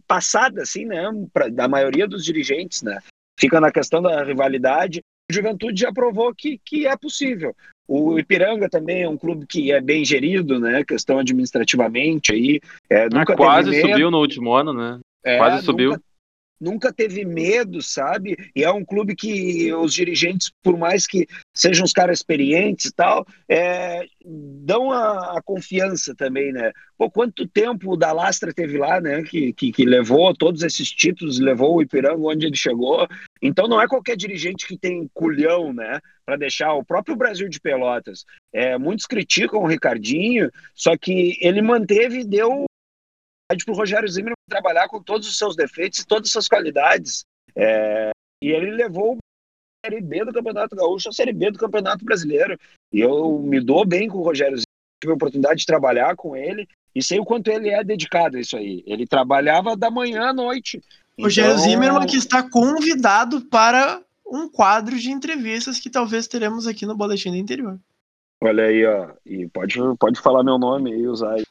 passada, 0.06 0.64
assim, 0.64 0.84
né? 0.84 1.04
Pra, 1.32 1.48
da 1.48 1.66
maioria 1.66 2.06
dos 2.06 2.26
dirigentes, 2.26 2.82
né? 2.82 3.00
Fica 3.40 3.62
na 3.62 3.72
questão 3.72 4.02
da 4.02 4.22
rivalidade. 4.22 5.00
O 5.32 5.34
Juventude 5.34 5.80
já 5.80 5.94
provou 5.94 6.36
que, 6.36 6.60
que 6.66 6.86
é 6.86 6.98
possível. 6.98 7.56
O 7.88 8.20
Ipiranga 8.20 8.68
também 8.70 9.04
é 9.04 9.10
um 9.10 9.18
clube 9.18 9.48
que 9.48 9.72
é 9.72 9.80
bem 9.80 10.04
gerido, 10.04 10.60
né? 10.60 10.84
Questão 10.84 11.20
administrativamente 11.20 12.34
aí. 12.34 12.60
É, 12.90 13.08
nunca 13.10 13.38
quase 13.38 13.80
subiu 13.80 14.12
no 14.12 14.20
último 14.20 14.54
ano, 14.54 14.74
né? 14.74 15.00
É, 15.24 15.38
quase 15.38 15.66
subiu. 15.66 15.92
Nunca, 15.92 16.04
nunca 16.60 16.92
teve 16.92 17.24
medo, 17.24 17.82
sabe? 17.82 18.36
E 18.56 18.64
é 18.64 18.72
um 18.72 18.84
clube 18.84 19.16
que 19.16 19.74
os 19.74 19.94
dirigentes, 19.94 20.52
por 20.62 20.78
mais 20.78 21.08
que 21.08 21.28
sejam 21.56 21.86
os 21.86 21.94
caras 21.94 22.20
experientes 22.20 22.86
e 22.88 22.94
tal, 22.94 23.26
é, 23.48 24.06
dão 24.26 24.92
a, 24.92 25.38
a, 25.38 25.42
confiança 25.42 26.14
também, 26.14 26.52
né? 26.52 26.72
Pô, 26.98 27.10
quanto 27.10 27.48
tempo 27.48 27.94
o 27.94 27.98
Dalastra 27.98 28.54
teve 28.54 28.78
lá, 28.78 29.00
né? 29.00 29.24
Que, 29.24 29.54
que, 29.54 29.72
que, 29.72 29.86
levou 29.86 30.36
todos 30.36 30.64
esses 30.64 30.90
títulos, 30.90 31.40
levou 31.40 31.76
o 31.76 31.82
Ipiranga 31.82 32.22
onde 32.22 32.46
ele 32.46 32.56
chegou. 32.56 33.08
Então 33.42 33.68
não 33.68 33.82
é 33.82 33.88
qualquer 33.88 34.18
dirigente 34.18 34.68
que 34.68 34.78
tem 34.78 35.10
culhão, 35.14 35.74
né? 35.74 36.00
Para 36.26 36.36
deixar 36.36 36.74
o 36.74 36.84
próprio 36.84 37.16
Brasil 37.16 37.48
de 37.50 37.60
Pelotas. 37.60 38.26
É, 38.54 38.78
muitos 38.78 39.06
criticam 39.06 39.62
o 39.62 39.68
Ricardinho, 39.68 40.52
só 40.76 40.98
que 40.98 41.38
ele 41.42 41.62
manteve 41.62 42.20
e 42.20 42.26
deu 42.26 42.69
para 43.58 43.74
o 43.74 43.76
Rogério 43.76 44.08
Zimmermann 44.08 44.36
trabalhar 44.48 44.88
com 44.88 45.02
todos 45.02 45.28
os 45.28 45.38
seus 45.38 45.56
defeitos 45.56 46.00
e 46.00 46.08
todas 46.08 46.28
as 46.28 46.32
suas 46.32 46.48
qualidades. 46.48 47.24
É, 47.56 48.12
e 48.44 48.50
ele 48.52 48.72
levou 48.72 49.18
a 49.18 49.88
Série 49.88 50.02
B 50.02 50.24
do 50.24 50.34
Campeonato 50.34 50.76
Gaúcho 50.76 51.10
a 51.10 51.12
Série 51.12 51.34
B 51.34 51.52
do 51.52 51.60
Campeonato 51.60 52.06
Brasileiro. 52.06 52.58
E 52.94 53.00
eu 53.00 53.40
me 53.40 53.60
dou 53.60 53.86
bem 53.86 54.08
com 54.08 54.20
o 54.20 54.24
Rogério 54.24 54.58
Zimmermann, 54.58 55.02
tive 55.02 55.14
a 55.14 55.16
oportunidade 55.16 55.62
de 55.62 55.66
trabalhar 55.66 56.16
com 56.16 56.36
ele 56.36 56.68
e 56.94 57.02
sei 57.02 57.20
o 57.20 57.26
quanto 57.26 57.50
ele 57.50 57.70
é 57.70 57.84
dedicado 57.84 58.38
a 58.38 58.40
isso 58.40 58.56
aí. 58.56 58.84
Ele 58.86 59.08
trabalhava 59.08 59.76
da 59.76 59.90
manhã 59.90 60.30
à 60.30 60.34
noite. 60.34 60.82
Rogério 61.20 61.52
então... 61.52 61.64
Zimmermann 61.64 62.08
que 62.08 62.18
está 62.18 62.48
convidado 62.48 63.42
para 63.46 64.02
um 64.26 64.48
quadro 64.48 64.98
de 64.98 65.12
entrevistas 65.12 65.80
que 65.80 65.90
talvez 65.90 66.28
teremos 66.28 66.68
aqui 66.68 66.86
no 66.86 66.96
Boletim 66.96 67.32
do 67.32 67.38
Interior. 67.38 67.80
Olha 68.42 68.66
aí, 68.66 68.86
ó. 68.86 69.10
E 69.26 69.48
pode, 69.48 69.80
pode 70.00 70.22
falar 70.22 70.44
meu 70.44 70.60
nome 70.60 70.94
aí, 70.94 71.08
usar 71.08 71.34
aí. 71.34 71.44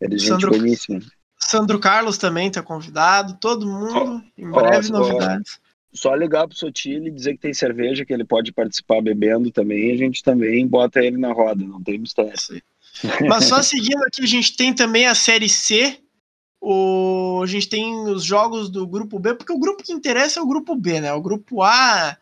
Ele 0.00 0.16
é 0.16 0.18
Sandro, 0.18 0.52
gente 0.52 0.60
boníssima. 0.60 1.00
Sandro 1.38 1.78
Carlos 1.78 2.18
também 2.18 2.48
está 2.48 2.62
convidado, 2.62 3.36
todo 3.40 3.66
mundo, 3.66 4.22
oh, 4.24 4.40
em 4.40 4.50
breve 4.50 4.88
oh, 4.90 4.98
novidades. 4.98 5.58
Só 5.92 6.14
ligar 6.14 6.48
pro 6.48 6.56
Sotile 6.56 7.08
e 7.08 7.12
dizer 7.12 7.34
que 7.34 7.40
tem 7.40 7.54
cerveja, 7.54 8.04
que 8.04 8.12
ele 8.12 8.24
pode 8.24 8.52
participar 8.52 9.00
bebendo 9.00 9.50
também, 9.50 9.92
a 9.92 9.96
gente 9.96 10.22
também 10.22 10.66
bota 10.66 11.00
ele 11.00 11.16
na 11.16 11.32
roda, 11.32 11.64
não 11.64 11.82
tem 11.82 11.98
mistério. 11.98 12.32
Mas 13.28 13.44
só 13.44 13.62
seguindo 13.62 14.02
aqui, 14.04 14.22
a 14.22 14.26
gente 14.26 14.56
tem 14.56 14.74
também 14.74 15.06
a 15.06 15.14
Série 15.14 15.48
C, 15.48 16.00
o, 16.60 17.40
a 17.44 17.46
gente 17.46 17.68
tem 17.68 17.94
os 18.08 18.24
jogos 18.24 18.68
do 18.70 18.86
grupo 18.86 19.18
B, 19.18 19.34
porque 19.34 19.52
o 19.52 19.58
grupo 19.58 19.84
que 19.84 19.92
interessa 19.92 20.40
é 20.40 20.42
o 20.42 20.46
grupo 20.46 20.74
B, 20.74 21.00
né? 21.00 21.12
O 21.12 21.20
grupo 21.20 21.62
A 21.62 22.16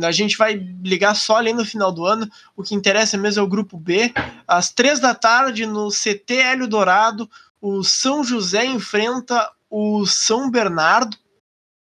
a 0.00 0.12
gente 0.12 0.38
vai 0.38 0.54
ligar 0.82 1.14
só 1.14 1.36
ali 1.36 1.52
no 1.52 1.64
final 1.64 1.92
do 1.92 2.06
ano. 2.06 2.28
O 2.56 2.62
que 2.62 2.74
interessa 2.74 3.18
mesmo 3.18 3.40
é 3.40 3.44
o 3.44 3.48
grupo 3.48 3.76
B. 3.76 4.12
Às 4.46 4.70
três 4.70 5.00
da 5.00 5.14
tarde, 5.14 5.66
no 5.66 5.88
CT 5.88 6.34
Hélio 6.34 6.68
Dourado, 6.68 7.28
o 7.60 7.82
São 7.82 8.24
José 8.24 8.64
enfrenta 8.64 9.50
o 9.68 10.06
São 10.06 10.50
Bernardo. 10.50 11.16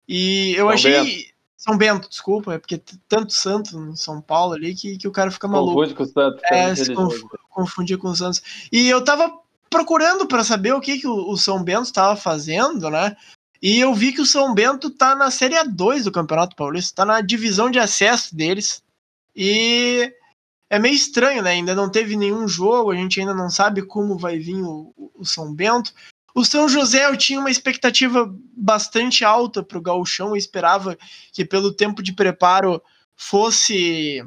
E 0.08 0.54
eu 0.56 0.65
São 0.65 0.69
achei. 0.69 0.91
Bento. 1.04 1.30
São 1.58 1.78
Bento, 1.78 2.10
desculpa, 2.10 2.54
é 2.54 2.58
porque 2.58 2.82
tanto 3.08 3.34
santo 3.34 3.78
no 3.78 3.95
São 3.95 4.22
Paulo 4.22 4.54
ali 4.54 4.74
que, 4.74 4.98
que 4.98 5.08
o 5.08 5.12
cara 5.12 5.30
fica 5.30 5.45
maluco. 5.45 5.74
Confunde 5.74 5.93
com 5.93 6.04
o 6.04 6.08
Santo. 6.08 6.41
É, 6.45 6.74
se 6.74 6.93
confunde, 6.93 7.28
confundir 7.50 7.98
com 7.98 8.08
o 8.08 8.15
Santos. 8.15 8.41
E 8.72 8.88
eu 8.88 9.04
tava 9.04 9.38
procurando 9.69 10.26
para 10.26 10.43
saber 10.43 10.74
o 10.74 10.80
que, 10.80 11.00
que 11.00 11.08
o, 11.08 11.30
o 11.30 11.38
São 11.38 11.62
Bento 11.62 11.84
estava 11.84 12.15
fazendo, 12.15 12.89
né? 12.89 13.15
E 13.62 13.80
eu 13.80 13.93
vi 13.93 14.13
que 14.13 14.22
o 14.22 14.26
São 14.26 14.54
Bento 14.54 14.89
tá 14.89 15.15
na 15.15 15.30
Série 15.30 15.56
A2 15.56 16.04
do 16.04 16.12
Campeonato 16.12 16.56
Paulista, 16.56 16.95
tá 16.98 17.06
na 17.06 17.22
divisão 17.22 17.69
de 17.69 17.80
acesso 17.80 18.36
deles. 18.36 18.82
E 19.36 20.13
é 20.69 20.80
meio 20.80 20.95
estranho, 20.95 21.41
né? 21.41 21.52
Ainda 21.52 21.76
não 21.76 21.89
teve 21.89 22.15
nenhum 22.15 22.48
jogo, 22.48 22.91
a 22.91 22.95
gente 22.95 23.19
ainda 23.19 23.34
não 23.34 23.50
sabe 23.50 23.82
como 23.82 24.17
vai 24.17 24.38
vir 24.38 24.62
o, 24.62 24.93
o 25.15 25.26
São 25.26 25.54
Bento. 25.54 25.93
O 26.34 26.45
São 26.45 26.69
José 26.69 27.06
eu 27.06 27.17
tinha 27.17 27.39
uma 27.39 27.50
expectativa 27.50 28.34
bastante 28.56 29.26
alta 29.26 29.63
para 29.63 29.78
o 29.78 29.82
Gauchão, 29.82 30.30
eu 30.30 30.36
esperava 30.36 30.98
que 31.34 31.43
pelo 31.43 31.74
tempo 31.74 32.02
de 32.02 32.13
preparo 32.13 32.82
fosse 33.15 34.24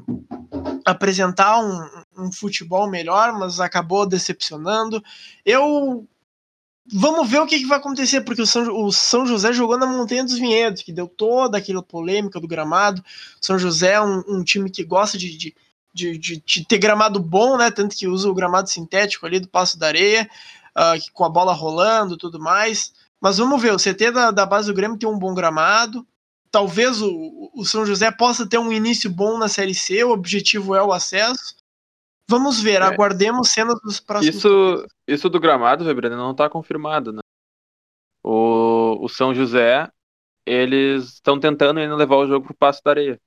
apresentar 0.84 1.58
um, 1.58 2.24
um, 2.24 2.32
futebol 2.32 2.90
melhor, 2.90 3.32
mas 3.38 3.60
acabou 3.60 4.06
decepcionando. 4.06 5.02
Eu 5.44 6.06
vamos 6.86 7.28
ver 7.28 7.40
o 7.40 7.46
que, 7.46 7.58
que 7.58 7.66
vai 7.66 7.78
acontecer, 7.78 8.22
porque 8.22 8.42
o 8.42 8.46
São, 8.46 8.84
o 8.84 8.92
São, 8.92 9.26
José 9.26 9.52
jogou 9.52 9.78
na 9.78 9.86
Montanha 9.86 10.24
dos 10.24 10.38
Vinhedos, 10.38 10.82
que 10.82 10.92
deu 10.92 11.06
toda 11.06 11.58
aquela 11.58 11.82
polêmica 11.82 12.40
do 12.40 12.48
gramado. 12.48 13.04
São 13.40 13.58
José 13.58 13.92
é 13.92 14.00
um, 14.00 14.22
um 14.28 14.44
time 14.44 14.70
que 14.70 14.84
gosta 14.84 15.16
de, 15.16 15.36
de, 15.36 15.54
de, 15.94 16.42
de, 16.44 16.64
ter 16.64 16.78
gramado 16.78 17.20
bom, 17.20 17.56
né? 17.56 17.70
Tanto 17.70 17.96
que 17.96 18.08
usa 18.08 18.28
o 18.28 18.34
gramado 18.34 18.68
sintético 18.68 19.26
ali 19.26 19.38
do 19.38 19.48
Passo 19.48 19.78
da 19.78 19.86
Areia 19.86 20.28
uh, 20.76 21.12
com 21.12 21.24
a 21.24 21.28
bola 21.28 21.52
rolando 21.52 22.16
tudo 22.16 22.40
mais. 22.40 22.92
Mas 23.20 23.38
vamos 23.38 23.60
ver, 23.62 23.72
o 23.72 23.78
CT 23.78 24.10
da, 24.10 24.30
da 24.30 24.44
base 24.44 24.66
do 24.66 24.74
Grêmio 24.74 24.98
tem 24.98 25.08
um 25.08 25.18
bom 25.18 25.32
gramado. 25.34 26.06
Talvez 26.50 27.00
o, 27.00 27.50
o 27.54 27.64
São 27.64 27.86
José 27.86 28.10
possa 28.10 28.46
ter 28.46 28.58
um 28.58 28.72
início 28.72 29.08
bom 29.08 29.38
na 29.38 29.48
Série 29.48 29.74
C, 29.74 30.02
o 30.04 30.10
objetivo 30.10 30.74
é 30.74 30.82
o 30.82 30.92
acesso. 30.92 31.54
Vamos 32.32 32.62
ver, 32.62 32.80
é. 32.80 32.84
aguardemos 32.84 33.50
cenas 33.50 33.78
dos 33.82 34.00
próximos. 34.00 34.36
Isso, 34.36 34.86
isso 35.06 35.28
do 35.28 35.38
gramado, 35.38 35.84
Weber, 35.84 36.10
não 36.10 36.32
está 36.32 36.48
confirmado, 36.48 37.12
né? 37.12 37.20
O, 38.24 39.04
o 39.04 39.08
São 39.08 39.34
José, 39.34 39.88
eles 40.46 41.14
estão 41.14 41.38
tentando 41.38 41.78
ainda 41.78 41.94
levar 41.94 42.16
o 42.16 42.26
jogo 42.26 42.46
pro 42.46 42.54
Passo 42.54 42.80
da 42.84 42.92
Areia. 42.92 43.20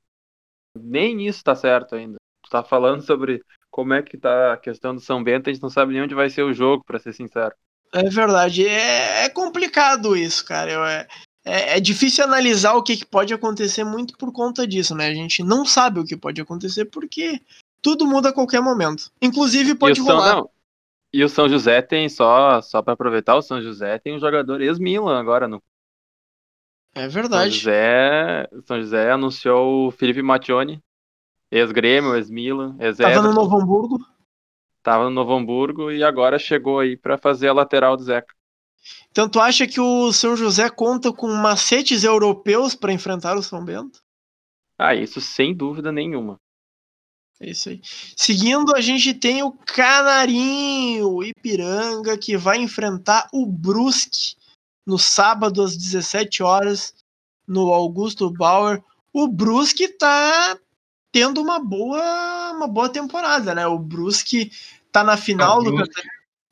Nem 0.75 1.27
isso 1.27 1.37
está 1.37 1.55
certo 1.55 1.95
ainda. 1.95 2.17
Tu 2.43 2.49
tá 2.49 2.63
falando 2.63 3.01
sobre 3.05 3.43
como 3.69 3.93
é 3.93 4.01
que 4.01 4.17
tá 4.17 4.53
a 4.53 4.57
questão 4.57 4.95
do 4.95 5.01
São 5.01 5.23
Bento, 5.23 5.49
a 5.49 5.53
gente 5.53 5.61
não 5.61 5.69
sabe 5.69 5.93
nem 5.93 6.01
onde 6.01 6.15
vai 6.15 6.29
ser 6.29 6.43
o 6.43 6.53
jogo, 6.53 6.83
para 6.83 6.97
ser 6.97 7.13
sincero. 7.13 7.53
É 7.93 8.09
verdade, 8.09 8.67
é, 8.67 9.25
é 9.25 9.29
complicado 9.29 10.15
isso, 10.15 10.45
cara. 10.45 10.71
Eu, 10.71 10.85
é, 10.85 11.07
é, 11.45 11.77
é, 11.77 11.79
difícil 11.79 12.23
analisar 12.23 12.73
o 12.73 12.81
que, 12.81 12.97
que, 12.97 13.05
pode 13.05 13.33
acontecer 13.33 13.83
muito 13.83 14.17
por 14.17 14.31
conta 14.31 14.65
disso, 14.65 14.95
né? 14.95 15.07
A 15.07 15.13
gente 15.13 15.43
não 15.43 15.63
sabe 15.63 15.99
o 15.99 16.05
que 16.05 16.17
pode 16.17 16.41
acontecer 16.41 16.85
porque 16.85 17.39
tudo 17.85 18.07
muda 18.07 18.29
a 18.29 18.33
qualquer 18.33 18.63
momento. 18.63 19.11
Inclusive 19.21 19.75
pode 19.75 19.99
e 19.99 20.03
rolar. 20.03 20.37
São, 20.37 20.49
e 21.13 21.23
o 21.23 21.29
São 21.29 21.47
José 21.47 21.83
tem, 21.83 22.09
só, 22.09 22.59
só 22.59 22.81
para 22.81 22.93
aproveitar, 22.93 23.35
o 23.35 23.43
São 23.43 23.61
José 23.61 23.99
tem 23.99 24.15
um 24.15 24.19
jogador 24.19 24.59
ex-Milan 24.59 25.19
agora 25.19 25.47
no. 25.47 25.61
É 26.95 27.07
verdade. 27.07 27.51
São 27.51 27.59
José, 27.59 28.49
São 28.65 28.81
José 28.81 29.11
anunciou 29.11 29.87
o 29.87 29.91
Felipe 29.91 30.23
Mattioni, 30.23 30.81
Ex-Grêmio, 31.51 32.15
ex-Milan, 32.15 32.75
ex 32.79 32.97
Tava 32.97 33.21
no 33.21 33.31
Novo 33.31 33.55
Hamburgo. 33.55 33.99
Tava 34.81 35.03
no 35.03 35.11
Novo 35.11 35.35
Hamburgo 35.35 35.91
e 35.91 36.03
agora 36.03 36.39
chegou 36.39 36.79
aí 36.79 36.97
para 36.97 37.19
fazer 37.19 37.49
a 37.49 37.53
lateral 37.53 37.95
do 37.95 38.03
Zeca. 38.03 38.33
Então 39.11 39.29
tu 39.29 39.39
acha 39.39 39.67
que 39.67 39.79
o 39.79 40.11
São 40.11 40.35
José 40.35 40.71
conta 40.71 41.13
com 41.13 41.27
macetes 41.27 42.03
europeus 42.03 42.73
para 42.73 42.91
enfrentar 42.91 43.37
o 43.37 43.43
São 43.43 43.63
Bento? 43.63 43.99
Ah, 44.75 44.95
isso 44.95 45.21
sem 45.21 45.55
dúvida 45.55 45.91
nenhuma. 45.91 46.39
É 47.39 47.49
isso 47.49 47.69
aí. 47.69 47.81
Seguindo, 48.15 48.75
a 48.75 48.81
gente 48.81 49.13
tem 49.13 49.43
o 49.43 49.51
Canarinho, 49.51 51.09
o 51.09 51.23
Ipiranga, 51.23 52.17
que 52.17 52.37
vai 52.37 52.57
enfrentar 52.57 53.27
o 53.33 53.45
Brusque 53.45 54.35
no 54.85 54.97
sábado 54.97 55.61
às 55.61 55.75
17 55.75 56.43
horas 56.43 56.93
no 57.47 57.73
Augusto 57.73 58.29
Bauer. 58.29 58.81
O 59.11 59.27
Brusque 59.27 59.87
tá 59.87 60.57
tendo 61.11 61.41
uma 61.41 61.59
boa, 61.59 62.51
uma 62.51 62.67
boa 62.67 62.89
temporada, 62.89 63.53
né? 63.53 63.65
O 63.67 63.79
Brusque 63.79 64.51
tá 64.91 65.03
na 65.03 65.17
final 65.17 65.61
do 65.63 65.73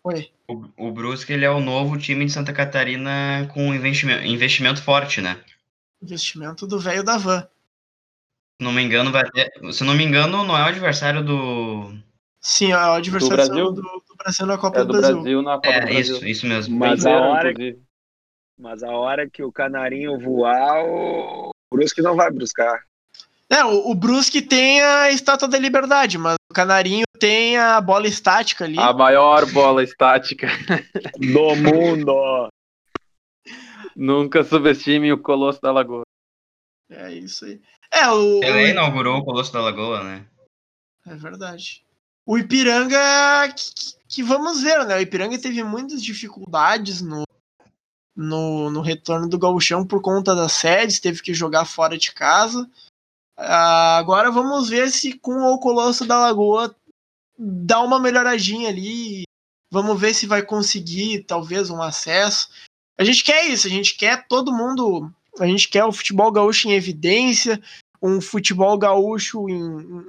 Oi. 0.05 0.29
O, 0.49 0.87
o 0.87 0.91
Brusque 0.91 1.31
ele 1.31 1.45
é 1.45 1.49
o 1.49 1.61
novo 1.61 1.97
time 1.97 2.25
de 2.25 2.31
Santa 2.31 2.51
Catarina 2.51 3.49
com 3.53 3.73
investimento, 3.73 4.25
investimento 4.25 4.81
forte, 4.81 5.21
né? 5.21 5.41
Investimento 6.01 6.67
do 6.67 6.77
velho 6.77 7.03
da 7.03 7.17
van. 7.17 7.47
Se 8.59 8.63
não 8.63 8.71
me 8.71 8.83
engano, 8.83 9.11
vai 9.11 9.29
ter, 9.29 9.51
se 9.71 9.83
não 9.83 9.95
me 9.95 10.03
engano, 10.03 10.43
não 10.43 10.57
é 10.57 10.63
o 10.63 10.67
adversário 10.67 11.23
do 11.23 11.93
Sim, 12.43 12.73
é 12.73 12.77
o 12.77 12.93
adversário 12.93 13.37
do 13.37 13.47
Brasil, 13.47 13.71
do, 13.71 13.81
do 13.81 14.15
Brasil 14.17 14.45
na 14.45 14.57
Copa 14.57 14.79
é, 14.79 14.81
do, 14.81 14.87
do 14.87 14.99
Brasil. 14.99 15.15
Brasil. 15.15 15.41
na 15.41 15.55
Copa 15.55 15.67
é, 15.69 15.79
do 15.79 15.85
Brasil. 15.85 16.01
isso, 16.15 16.25
isso 16.25 16.45
mesmo. 16.45 16.77
Mas 16.77 17.05
a 17.05 17.11
hora 17.11 17.53
mas 18.59 18.83
a 18.83 18.91
hora 18.91 19.29
que 19.29 19.41
o 19.41 19.51
canarinho 19.51 20.19
voar, 20.19 20.83
o 20.85 21.51
Brusque 21.73 22.01
não 22.01 22.15
vai 22.15 22.29
buscar. 22.29 22.83
É, 23.49 23.63
o, 23.63 23.91
o 23.91 23.95
Brusque 23.95 24.41
tem 24.41 24.81
a 24.81 25.09
Estátua 25.11 25.47
da 25.47 25.57
Liberdade, 25.57 26.17
mas 26.17 26.35
o 26.51 26.53
Canarinho 26.53 27.05
tem 27.19 27.57
a 27.57 27.79
bola 27.79 28.07
estática 28.07 28.65
ali. 28.65 28.79
A 28.79 28.91
maior 28.93 29.45
bola 29.51 29.83
estática 29.83 30.47
do 31.17 31.55
mundo. 31.55 32.49
Nunca 33.95 34.43
subestime 34.43 35.13
o 35.13 35.21
Colosso 35.21 35.61
da 35.61 35.71
Lagoa. 35.71 36.03
É 36.89 37.11
isso 37.13 37.45
aí. 37.45 37.61
É, 37.93 38.09
o, 38.09 38.43
Ele 38.43 38.71
inaugurou 38.71 39.19
o 39.19 39.23
Colosso 39.23 39.53
da 39.53 39.61
Lagoa, 39.61 40.03
né? 40.03 40.25
É 41.05 41.15
verdade. 41.15 41.85
O 42.25 42.37
Ipiranga, 42.37 42.97
que, 43.55 43.71
que, 44.07 44.23
vamos 44.23 44.63
ver, 44.63 44.83
né? 44.85 44.97
O 44.97 45.01
Ipiranga 45.01 45.37
teve 45.37 45.63
muitas 45.63 46.01
dificuldades 46.01 47.01
no, 47.01 47.23
no, 48.15 48.71
no 48.71 48.81
retorno 48.81 49.29
do 49.29 49.37
gauchão 49.37 49.85
por 49.85 50.01
conta 50.01 50.33
das 50.33 50.53
sedes, 50.53 50.99
teve 50.99 51.21
que 51.21 51.33
jogar 51.33 51.65
fora 51.65 51.97
de 51.97 52.11
casa. 52.13 52.67
Uh, 53.37 53.97
agora 53.99 54.31
vamos 54.31 54.69
ver 54.69 54.89
se 54.89 55.13
com 55.13 55.33
o 55.41 55.59
Colosso 55.59 56.05
da 56.05 56.17
Lagoa 56.17 56.75
dá 57.37 57.79
uma 57.81 57.99
melhoradinha 57.99 58.69
ali. 58.69 59.23
Vamos 59.71 59.99
ver 59.99 60.13
se 60.13 60.25
vai 60.25 60.43
conseguir 60.43 61.23
talvez 61.23 61.69
um 61.69 61.81
acesso. 61.81 62.49
A 62.97 63.03
gente 63.03 63.23
quer 63.23 63.47
isso, 63.47 63.67
a 63.67 63.69
gente 63.69 63.97
quer 63.97 64.27
todo 64.27 64.55
mundo. 64.55 65.11
A 65.39 65.47
gente 65.47 65.67
quer 65.67 65.83
o 65.83 65.91
futebol 65.91 66.31
gaúcho 66.31 66.67
em 66.67 66.73
evidência, 66.73 67.59
um 68.03 68.19
futebol 68.19 68.77
gaúcho 68.77 69.47
em, 69.47 69.55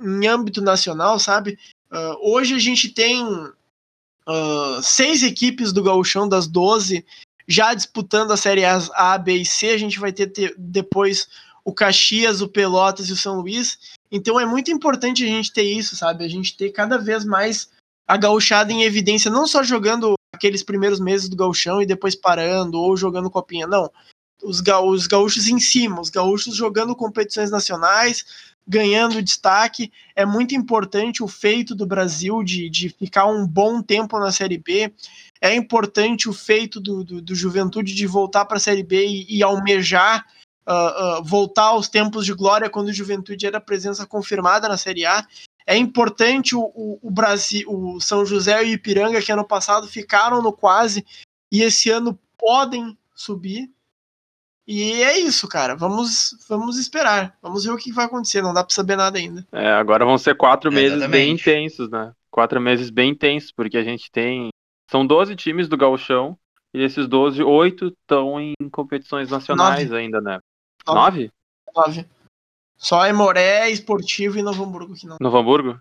em 0.03 0.27
âmbito 0.27 0.61
nacional, 0.61 1.17
sabe? 1.21 1.57
Uh, 1.93 2.33
hoje 2.35 2.55
a 2.55 2.59
gente 2.59 2.89
tem 2.89 3.25
uh, 3.25 4.83
seis 4.83 5.23
equipes 5.23 5.73
do 5.73 5.83
gauchão 5.83 6.29
das 6.29 6.49
12 6.49 7.07
já 7.47 7.73
disputando 7.73 8.33
a 8.33 8.37
série 8.37 8.65
A, 8.65 9.17
B 9.17 9.37
e 9.37 9.47
C. 9.47 9.69
A 9.69 9.79
gente 9.79 10.01
vai 10.01 10.13
ter, 10.13 10.27
ter 10.27 10.55
depois 10.59 11.29
o 11.65 11.73
Caxias, 11.73 12.41
o 12.41 12.49
Pelotas 12.49 13.09
e 13.09 13.13
o 13.13 13.17
São 13.17 13.41
Luís. 13.41 13.79
Então 14.11 14.41
é 14.41 14.45
muito 14.45 14.73
importante 14.73 15.23
a 15.23 15.29
gente 15.29 15.53
ter 15.53 15.63
isso, 15.63 15.95
sabe? 15.95 16.25
A 16.25 16.29
gente 16.29 16.57
ter 16.57 16.71
cada 16.71 16.99
vez 16.99 17.25
mais 17.25 17.71
a 18.09 18.17
gauchada 18.17 18.73
em 18.73 18.83
evidência, 18.83 19.31
não 19.31 19.47
só 19.47 19.63
jogando 19.63 20.15
aqueles 20.35 20.63
primeiros 20.63 20.99
meses 20.99 21.29
do 21.29 21.37
gauchão 21.37 21.81
e 21.81 21.87
depois 21.87 22.15
parando, 22.15 22.79
ou 22.79 22.97
jogando 22.97 23.31
copinha, 23.31 23.67
não. 23.67 23.91
Os, 24.43 24.61
os 24.61 25.07
gaúchos 25.07 25.49
em 25.49 25.59
cima, 25.59 26.01
os 26.01 26.11
gaúchos 26.11 26.55
jogando 26.55 26.95
competições 26.95 27.51
nacionais, 27.51 28.25
ganhando 28.67 29.23
destaque. 29.23 29.93
É 30.17 30.25
muito 30.25 30.55
importante 30.55 31.23
o 31.23 31.29
feito 31.29 31.75
do 31.75 31.87
Brasil 31.87 32.43
de, 32.43 32.69
de 32.69 32.89
ficar 32.89 33.27
um 33.27 33.47
bom 33.47 33.83
tempo 33.83 34.19
na 34.19 34.33
Série 34.33 34.59
B. 34.59 34.93
É 35.41 35.55
importante 35.55 36.29
o 36.29 36.33
feito 36.33 36.81
do, 36.81 37.05
do, 37.05 37.21
do 37.21 37.35
Juventude 37.35 37.95
de 37.95 38.07
voltar 38.07 38.45
para 38.45 38.57
a 38.57 38.61
Série 38.61 38.83
B 38.83 39.07
e, 39.07 39.39
e 39.39 39.43
almejar 39.43 40.25
uh, 40.67 41.21
uh, 41.21 41.25
voltar 41.25 41.65
aos 41.65 41.89
tempos 41.89 42.25
de 42.25 42.33
glória 42.33 42.71
quando 42.71 42.89
o 42.89 42.93
Juventude 42.93 43.47
era 43.47 43.61
presença 43.61 44.07
confirmada 44.07 44.69
na 44.69 44.77
Série 44.77 45.07
A. 45.07 45.27
É 45.67 45.77
importante 45.77 46.55
o, 46.55 46.63
o, 46.75 46.99
o, 47.03 47.11
Brasil, 47.11 47.67
o 47.71 48.01
São 48.01 48.25
José 48.25 48.65
e 48.65 48.71
o 48.71 48.75
Ipiranga, 48.75 49.21
que 49.23 49.33
ano 49.33 49.45
passado 49.45 49.87
ficaram 49.87 50.43
no 50.43 50.53
quase 50.53 51.05
e 51.51 51.63
esse 51.63 51.91
ano 51.91 52.19
podem 52.37 52.97
subir. 53.15 53.71
E 54.67 55.03
é 55.03 55.19
isso, 55.19 55.47
cara. 55.47 55.77
Vamos, 55.77 56.37
vamos 56.49 56.79
esperar. 56.79 57.37
Vamos 57.43 57.65
ver 57.65 57.73
o 57.73 57.77
que 57.77 57.93
vai 57.93 58.07
acontecer. 58.07 58.43
Não 58.43 58.55
dá 58.55 58.65
para 58.65 58.75
saber 58.75 58.97
nada 58.97 59.19
ainda. 59.19 59.47
É, 59.53 59.73
agora 59.73 60.05
vão 60.05 60.17
ser 60.17 60.35
quatro 60.37 60.71
é, 60.71 60.75
meses 60.75 61.07
bem 61.09 61.33
intensos, 61.33 61.91
né? 61.91 62.13
Quatro 62.31 62.61
meses 62.61 62.91
bem 62.91 63.11
intensos, 63.11 63.53
porque 63.53 63.77
a 63.77 63.85
gente 63.85 64.11
tem. 64.11 64.49
São 64.91 65.07
12 65.07 65.37
times 65.37 65.69
do 65.69 65.77
Gauchão. 65.77 66.39
E 66.73 66.83
esses 66.83 67.07
12, 67.07 67.41
oito 67.43 67.87
estão 67.87 68.41
em 68.41 68.55
competições 68.73 69.31
nacionais 69.31 69.89
Nove. 69.89 70.03
ainda, 70.03 70.21
né? 70.21 70.41
Nove? 70.85 71.31
Nove. 71.75 72.05
Só 72.77 73.07
Emoré, 73.07 73.71
Esportivo 73.71 74.39
e 74.39 74.43
Novo 74.43 74.65
Hamburgo 74.65 74.95
que 74.95 75.07
não. 75.07 75.17
Novo 75.21 75.39
Hamburgo? 75.39 75.79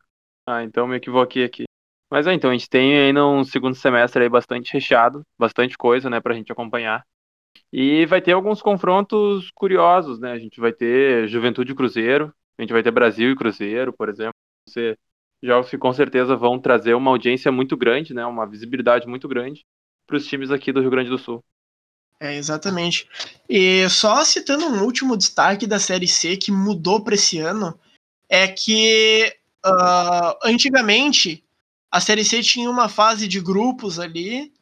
Ah, 0.48 0.64
então 0.64 0.88
me 0.88 0.98
equivoquei 0.98 1.44
aqui. 1.44 1.64
Mas 2.12 2.28
é, 2.28 2.34
então, 2.34 2.52
a 2.52 2.54
gente 2.54 2.70
tem 2.70 2.96
ainda 2.96 3.26
um 3.26 3.44
segundo 3.44 3.74
semestre 3.74 4.22
aí 4.22 4.30
bastante 4.30 4.72
recheado, 4.72 5.24
bastante 5.40 5.76
coisa, 5.76 6.12
né, 6.12 6.22
pra 6.22 6.36
gente 6.36 6.52
acompanhar. 6.52 7.04
E 7.72 8.06
vai 8.06 8.22
ter 8.22 8.34
alguns 8.34 8.62
confrontos 8.62 9.50
curiosos, 9.52 10.20
né? 10.20 10.32
A 10.32 10.40
gente 10.40 10.60
vai 10.60 10.72
ter 10.72 11.28
Juventude 11.28 11.72
e 11.72 11.76
Cruzeiro, 11.76 12.34
a 12.58 12.62
gente 12.62 12.72
vai 12.72 12.84
ter 12.84 12.92
Brasil 12.92 13.32
e 13.32 13.36
Cruzeiro, 13.36 13.92
por 13.92 14.10
exemplo. 14.10 14.34
Ser, 14.70 14.98
jogos 15.44 15.70
que 15.70 15.78
com 15.78 15.92
certeza 15.92 16.36
vão 16.36 16.60
trazer 16.60 16.94
uma 16.94 17.12
audiência 17.12 17.52
muito 17.52 17.76
grande, 17.76 18.14
né? 18.14 18.26
Uma 18.26 18.46
visibilidade 18.46 19.08
muito 19.08 19.28
grande 19.28 19.66
para 20.08 20.18
os 20.18 20.26
times 20.26 20.52
aqui 20.52 20.72
do 20.72 20.82
Rio 20.82 20.92
Grande 20.92 21.10
do 21.10 21.18
Sul. 21.18 21.44
É, 22.20 22.36
exatamente. 22.36 23.08
E 23.50 23.88
só 23.90 24.24
citando 24.24 24.66
um 24.66 24.84
último 24.84 25.18
destaque 25.18 25.68
da 25.68 25.80
Série 25.80 26.08
C 26.08 26.38
que 26.38 26.52
mudou 26.52 27.04
para 27.04 27.16
esse 27.16 27.40
ano, 27.40 27.78
é 28.30 28.48
que 28.48 29.36
uh, 29.66 30.38
antigamente 30.44 31.44
a 31.92 32.00
Série 32.00 32.24
C 32.24 32.42
tinha 32.42 32.70
uma 32.70 32.88
fase 32.88 33.28
de 33.28 33.42
grupos 33.42 34.00
ali, 34.00 34.54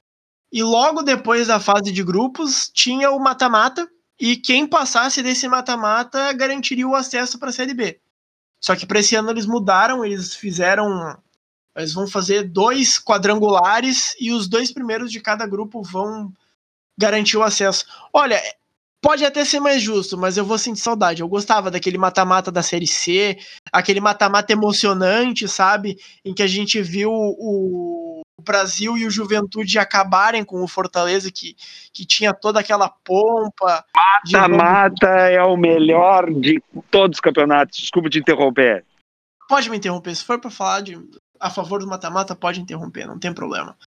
e 0.52 0.62
logo 0.64 1.02
depois 1.02 1.48
da 1.48 1.60
fase 1.60 1.92
de 1.92 2.04
grupos 2.04 2.70
tinha 2.74 3.12
o 3.12 3.20
mata-mata, 3.20 3.90
e 4.20 4.36
quem 4.38 4.68
passasse 4.68 5.24
desse 5.24 5.48
mata-mata 5.48 6.32
garantiria 6.34 6.88
o 6.88 6.94
acesso 6.94 7.40
para 7.40 7.50
a 7.50 7.54
Série 7.54 7.74
B. 7.74 8.00
Só 8.62 8.76
que 8.76 8.86
para 8.86 9.00
esse 9.00 9.16
ano 9.16 9.32
eles 9.32 9.48
mudaram, 9.48 10.06
eles 10.06 10.36
fizeram. 10.36 11.18
Eles 11.76 11.94
vão 11.94 12.06
fazer 12.06 12.44
dois 12.44 13.00
quadrangulares 13.00 14.16
e 14.20 14.32
os 14.32 14.48
dois 14.48 14.72
primeiros 14.72 15.12
de 15.12 15.22
cada 15.22 15.48
grupo 15.48 15.82
vão 15.82 16.32
garantir 17.00 17.38
o 17.38 17.44
acesso. 17.44 17.86
Olha, 18.14 18.40
pode 19.02 19.26
até 19.26 19.44
ser 19.44 19.60
mais 19.60 19.82
justo, 19.82 20.18
mas 20.18 20.38
eu 20.38 20.46
vou 20.46 20.58
sentir 20.58 20.82
saudade. 20.82 21.22
Eu 21.22 21.28
gostava 21.28 21.72
daquele 21.72 21.98
mata-mata 21.98 22.52
da 22.52 22.62
Série 22.62 22.86
C, 22.86 23.40
aquele 23.72 24.00
mata-mata 24.00 24.54
emocionante, 24.54 25.48
sabe? 25.48 25.98
Em 26.24 26.34
que 26.34 26.44
a 26.44 26.48
gente 26.48 26.80
viu 26.82 27.10
o, 27.12 28.22
Brasil 28.42 28.98
e 28.98 29.06
o 29.06 29.12
Juventude 29.12 29.80
acabarem 29.80 30.44
com 30.44 30.64
o 30.64 30.68
Fortaleza, 30.68 31.32
que, 31.32 31.56
que 31.94 32.06
tinha 32.06 32.34
toda 32.34 32.60
aquela 32.60 32.90
pompa. 32.90 33.86
Mata-mata 34.32 35.08
é 35.08 35.42
o 35.42 35.58
melhor 35.58 36.32
de 36.32 36.62
todos 36.90 37.18
os 37.18 37.22
campeonatos. 37.22 37.80
Desculpa 37.80 38.10
te 38.10 38.20
interromper. 38.20 38.86
Pode 39.48 39.70
me 39.70 39.78
interromper. 39.78 40.16
Se 40.16 40.24
for 40.24 40.40
para 40.40 40.50
falar 40.50 40.82
de, 40.82 41.00
a 41.40 41.50
favor 41.50 41.80
do 41.80 41.88
mata-mata, 41.88 42.36
pode 42.36 42.62
interromper, 42.62 43.06
não 43.06 43.20
tem 43.20 43.34
problema. 43.34 43.78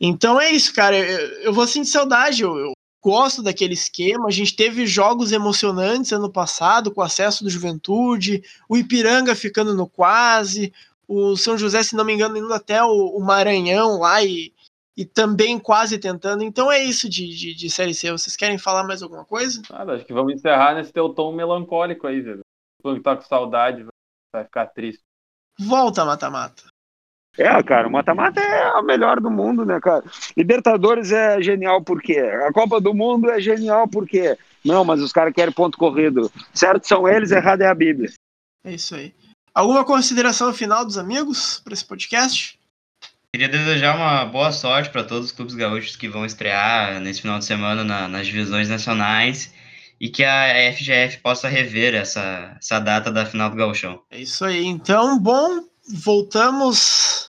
Então 0.00 0.40
é 0.40 0.50
isso, 0.50 0.74
cara. 0.74 0.96
Eu, 0.96 1.42
eu 1.42 1.52
vou 1.52 1.66
sentir 1.66 1.90
saudade. 1.90 2.42
Eu, 2.42 2.56
eu, 2.58 2.72
gosto 3.04 3.42
daquele 3.42 3.74
esquema. 3.74 4.28
A 4.28 4.30
gente 4.30 4.56
teve 4.56 4.86
jogos 4.86 5.30
emocionantes 5.30 6.10
ano 6.12 6.30
passado, 6.30 6.90
com 6.90 7.02
acesso 7.02 7.44
do 7.44 7.50
Juventude, 7.50 8.42
o 8.66 8.78
Ipiranga 8.78 9.34
ficando 9.34 9.74
no 9.74 9.86
quase, 9.86 10.72
o 11.08 11.36
São 11.36 11.56
José, 11.56 11.82
se 11.82 11.96
não 11.96 12.04
me 12.04 12.12
engano, 12.12 12.36
indo 12.36 12.52
até 12.52 12.82
o, 12.82 13.16
o 13.16 13.24
Maranhão 13.24 13.98
lá 13.98 14.22
e, 14.22 14.52
e 14.96 15.04
também 15.04 15.58
quase 15.58 15.98
tentando. 15.98 16.42
Então 16.42 16.70
é 16.70 16.82
isso 16.82 17.08
de, 17.08 17.28
de, 17.28 17.54
de, 17.54 17.70
Série 17.70 17.94
C. 17.94 18.10
Vocês 18.10 18.36
querem 18.36 18.58
falar 18.58 18.84
mais 18.84 19.02
alguma 19.02 19.24
coisa? 19.24 19.62
Ah, 19.70 19.82
acho 19.84 20.04
que 20.04 20.12
vamos 20.12 20.34
encerrar 20.34 20.74
nesse 20.74 20.92
teu 20.92 21.08
tom 21.08 21.32
melancólico 21.32 22.06
aí, 22.06 22.20
velho. 22.20 22.40
Quando 22.82 23.02
tá 23.02 23.16
com 23.16 23.22
saudade, 23.22 23.86
vai 24.34 24.44
ficar 24.44 24.66
triste. 24.66 25.02
Volta, 25.58 26.04
mata-mata. 26.04 26.64
É, 27.36 27.62
cara, 27.64 27.88
o 27.88 27.90
mata-mata 27.90 28.40
é 28.40 28.62
a 28.78 28.82
melhor 28.82 29.20
do 29.20 29.30
mundo, 29.30 29.64
né, 29.64 29.80
cara? 29.80 30.04
Libertadores 30.36 31.10
é 31.10 31.42
genial 31.42 31.82
por 31.82 32.00
quê? 32.00 32.18
A 32.18 32.52
Copa 32.52 32.80
do 32.80 32.94
Mundo 32.94 33.28
é 33.28 33.40
genial 33.40 33.88
por 33.88 34.06
quê? 34.06 34.38
Não, 34.64 34.84
mas 34.84 35.02
os 35.02 35.12
caras 35.12 35.34
querem 35.34 35.52
ponto 35.52 35.76
corrido. 35.76 36.30
Certo 36.52 36.86
são 36.86 37.08
eles, 37.08 37.32
errado 37.32 37.62
é 37.62 37.66
a 37.66 37.74
Bíblia. 37.74 38.10
É 38.62 38.74
isso 38.74 38.94
aí. 38.94 39.12
Alguma 39.54 39.84
consideração 39.84 40.52
final 40.52 40.84
dos 40.84 40.98
amigos 40.98 41.60
para 41.62 41.72
esse 41.72 41.84
podcast? 41.84 42.58
Queria 43.32 43.48
desejar 43.48 43.94
uma 43.94 44.24
boa 44.24 44.50
sorte 44.50 44.90
para 44.90 45.04
todos 45.04 45.26
os 45.26 45.32
clubes 45.32 45.54
gaúchos 45.54 45.94
que 45.94 46.08
vão 46.08 46.26
estrear 46.26 47.00
nesse 47.00 47.22
final 47.22 47.38
de 47.38 47.44
semana 47.44 47.84
na, 47.84 48.08
nas 48.08 48.26
divisões 48.26 48.68
nacionais 48.68 49.54
e 50.00 50.08
que 50.08 50.24
a 50.24 50.72
FGF 50.72 51.18
possa 51.18 51.48
rever 51.48 51.94
essa, 51.94 52.56
essa 52.58 52.80
data 52.80 53.12
da 53.12 53.24
final 53.24 53.48
do 53.48 53.56
Gauchão. 53.56 54.02
É 54.10 54.20
isso 54.20 54.44
aí. 54.44 54.64
Então, 54.66 55.20
bom, 55.20 55.64
voltamos 55.88 57.28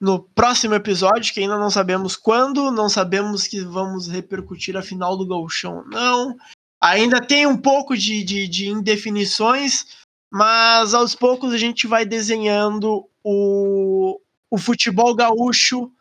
no 0.00 0.20
próximo 0.20 0.74
episódio, 0.74 1.34
que 1.34 1.40
ainda 1.40 1.58
não 1.58 1.70
sabemos 1.70 2.16
quando, 2.16 2.70
não 2.70 2.88
sabemos 2.88 3.46
que 3.46 3.60
vamos 3.60 4.08
repercutir 4.08 4.74
a 4.74 4.82
final 4.82 5.18
do 5.18 5.26
Gauchão 5.26 5.84
não. 5.86 6.34
Ainda 6.80 7.20
tem 7.20 7.46
um 7.46 7.56
pouco 7.56 7.96
de, 7.96 8.24
de, 8.24 8.48
de 8.48 8.68
indefinições, 8.68 10.01
mas 10.32 10.94
aos 10.94 11.14
poucos 11.14 11.52
a 11.52 11.58
gente 11.58 11.86
vai 11.86 12.06
desenhando 12.06 13.06
o, 13.22 14.18
o 14.50 14.56
futebol 14.56 15.14
gaúcho 15.14 15.92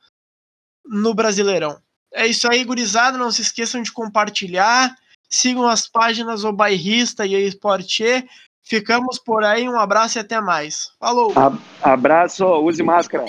no 0.86 1.14
Brasileirão. 1.14 1.78
É 2.14 2.26
isso 2.26 2.50
aí, 2.50 2.64
gurizada. 2.64 3.18
Não 3.18 3.30
se 3.30 3.42
esqueçam 3.42 3.82
de 3.82 3.92
compartilhar. 3.92 4.96
Sigam 5.30 5.68
as 5.68 5.86
páginas 5.86 6.46
O 6.46 6.54
Bairrista 6.54 7.26
e 7.26 7.34
Esportier. 7.34 8.26
Ficamos 8.64 9.20
por 9.20 9.44
aí. 9.44 9.68
Um 9.68 9.78
abraço 9.78 10.18
e 10.18 10.22
até 10.22 10.40
mais. 10.40 10.92
Falou! 10.98 11.34
Abraço, 11.82 12.46
use 12.46 12.82
máscara. 12.82 13.26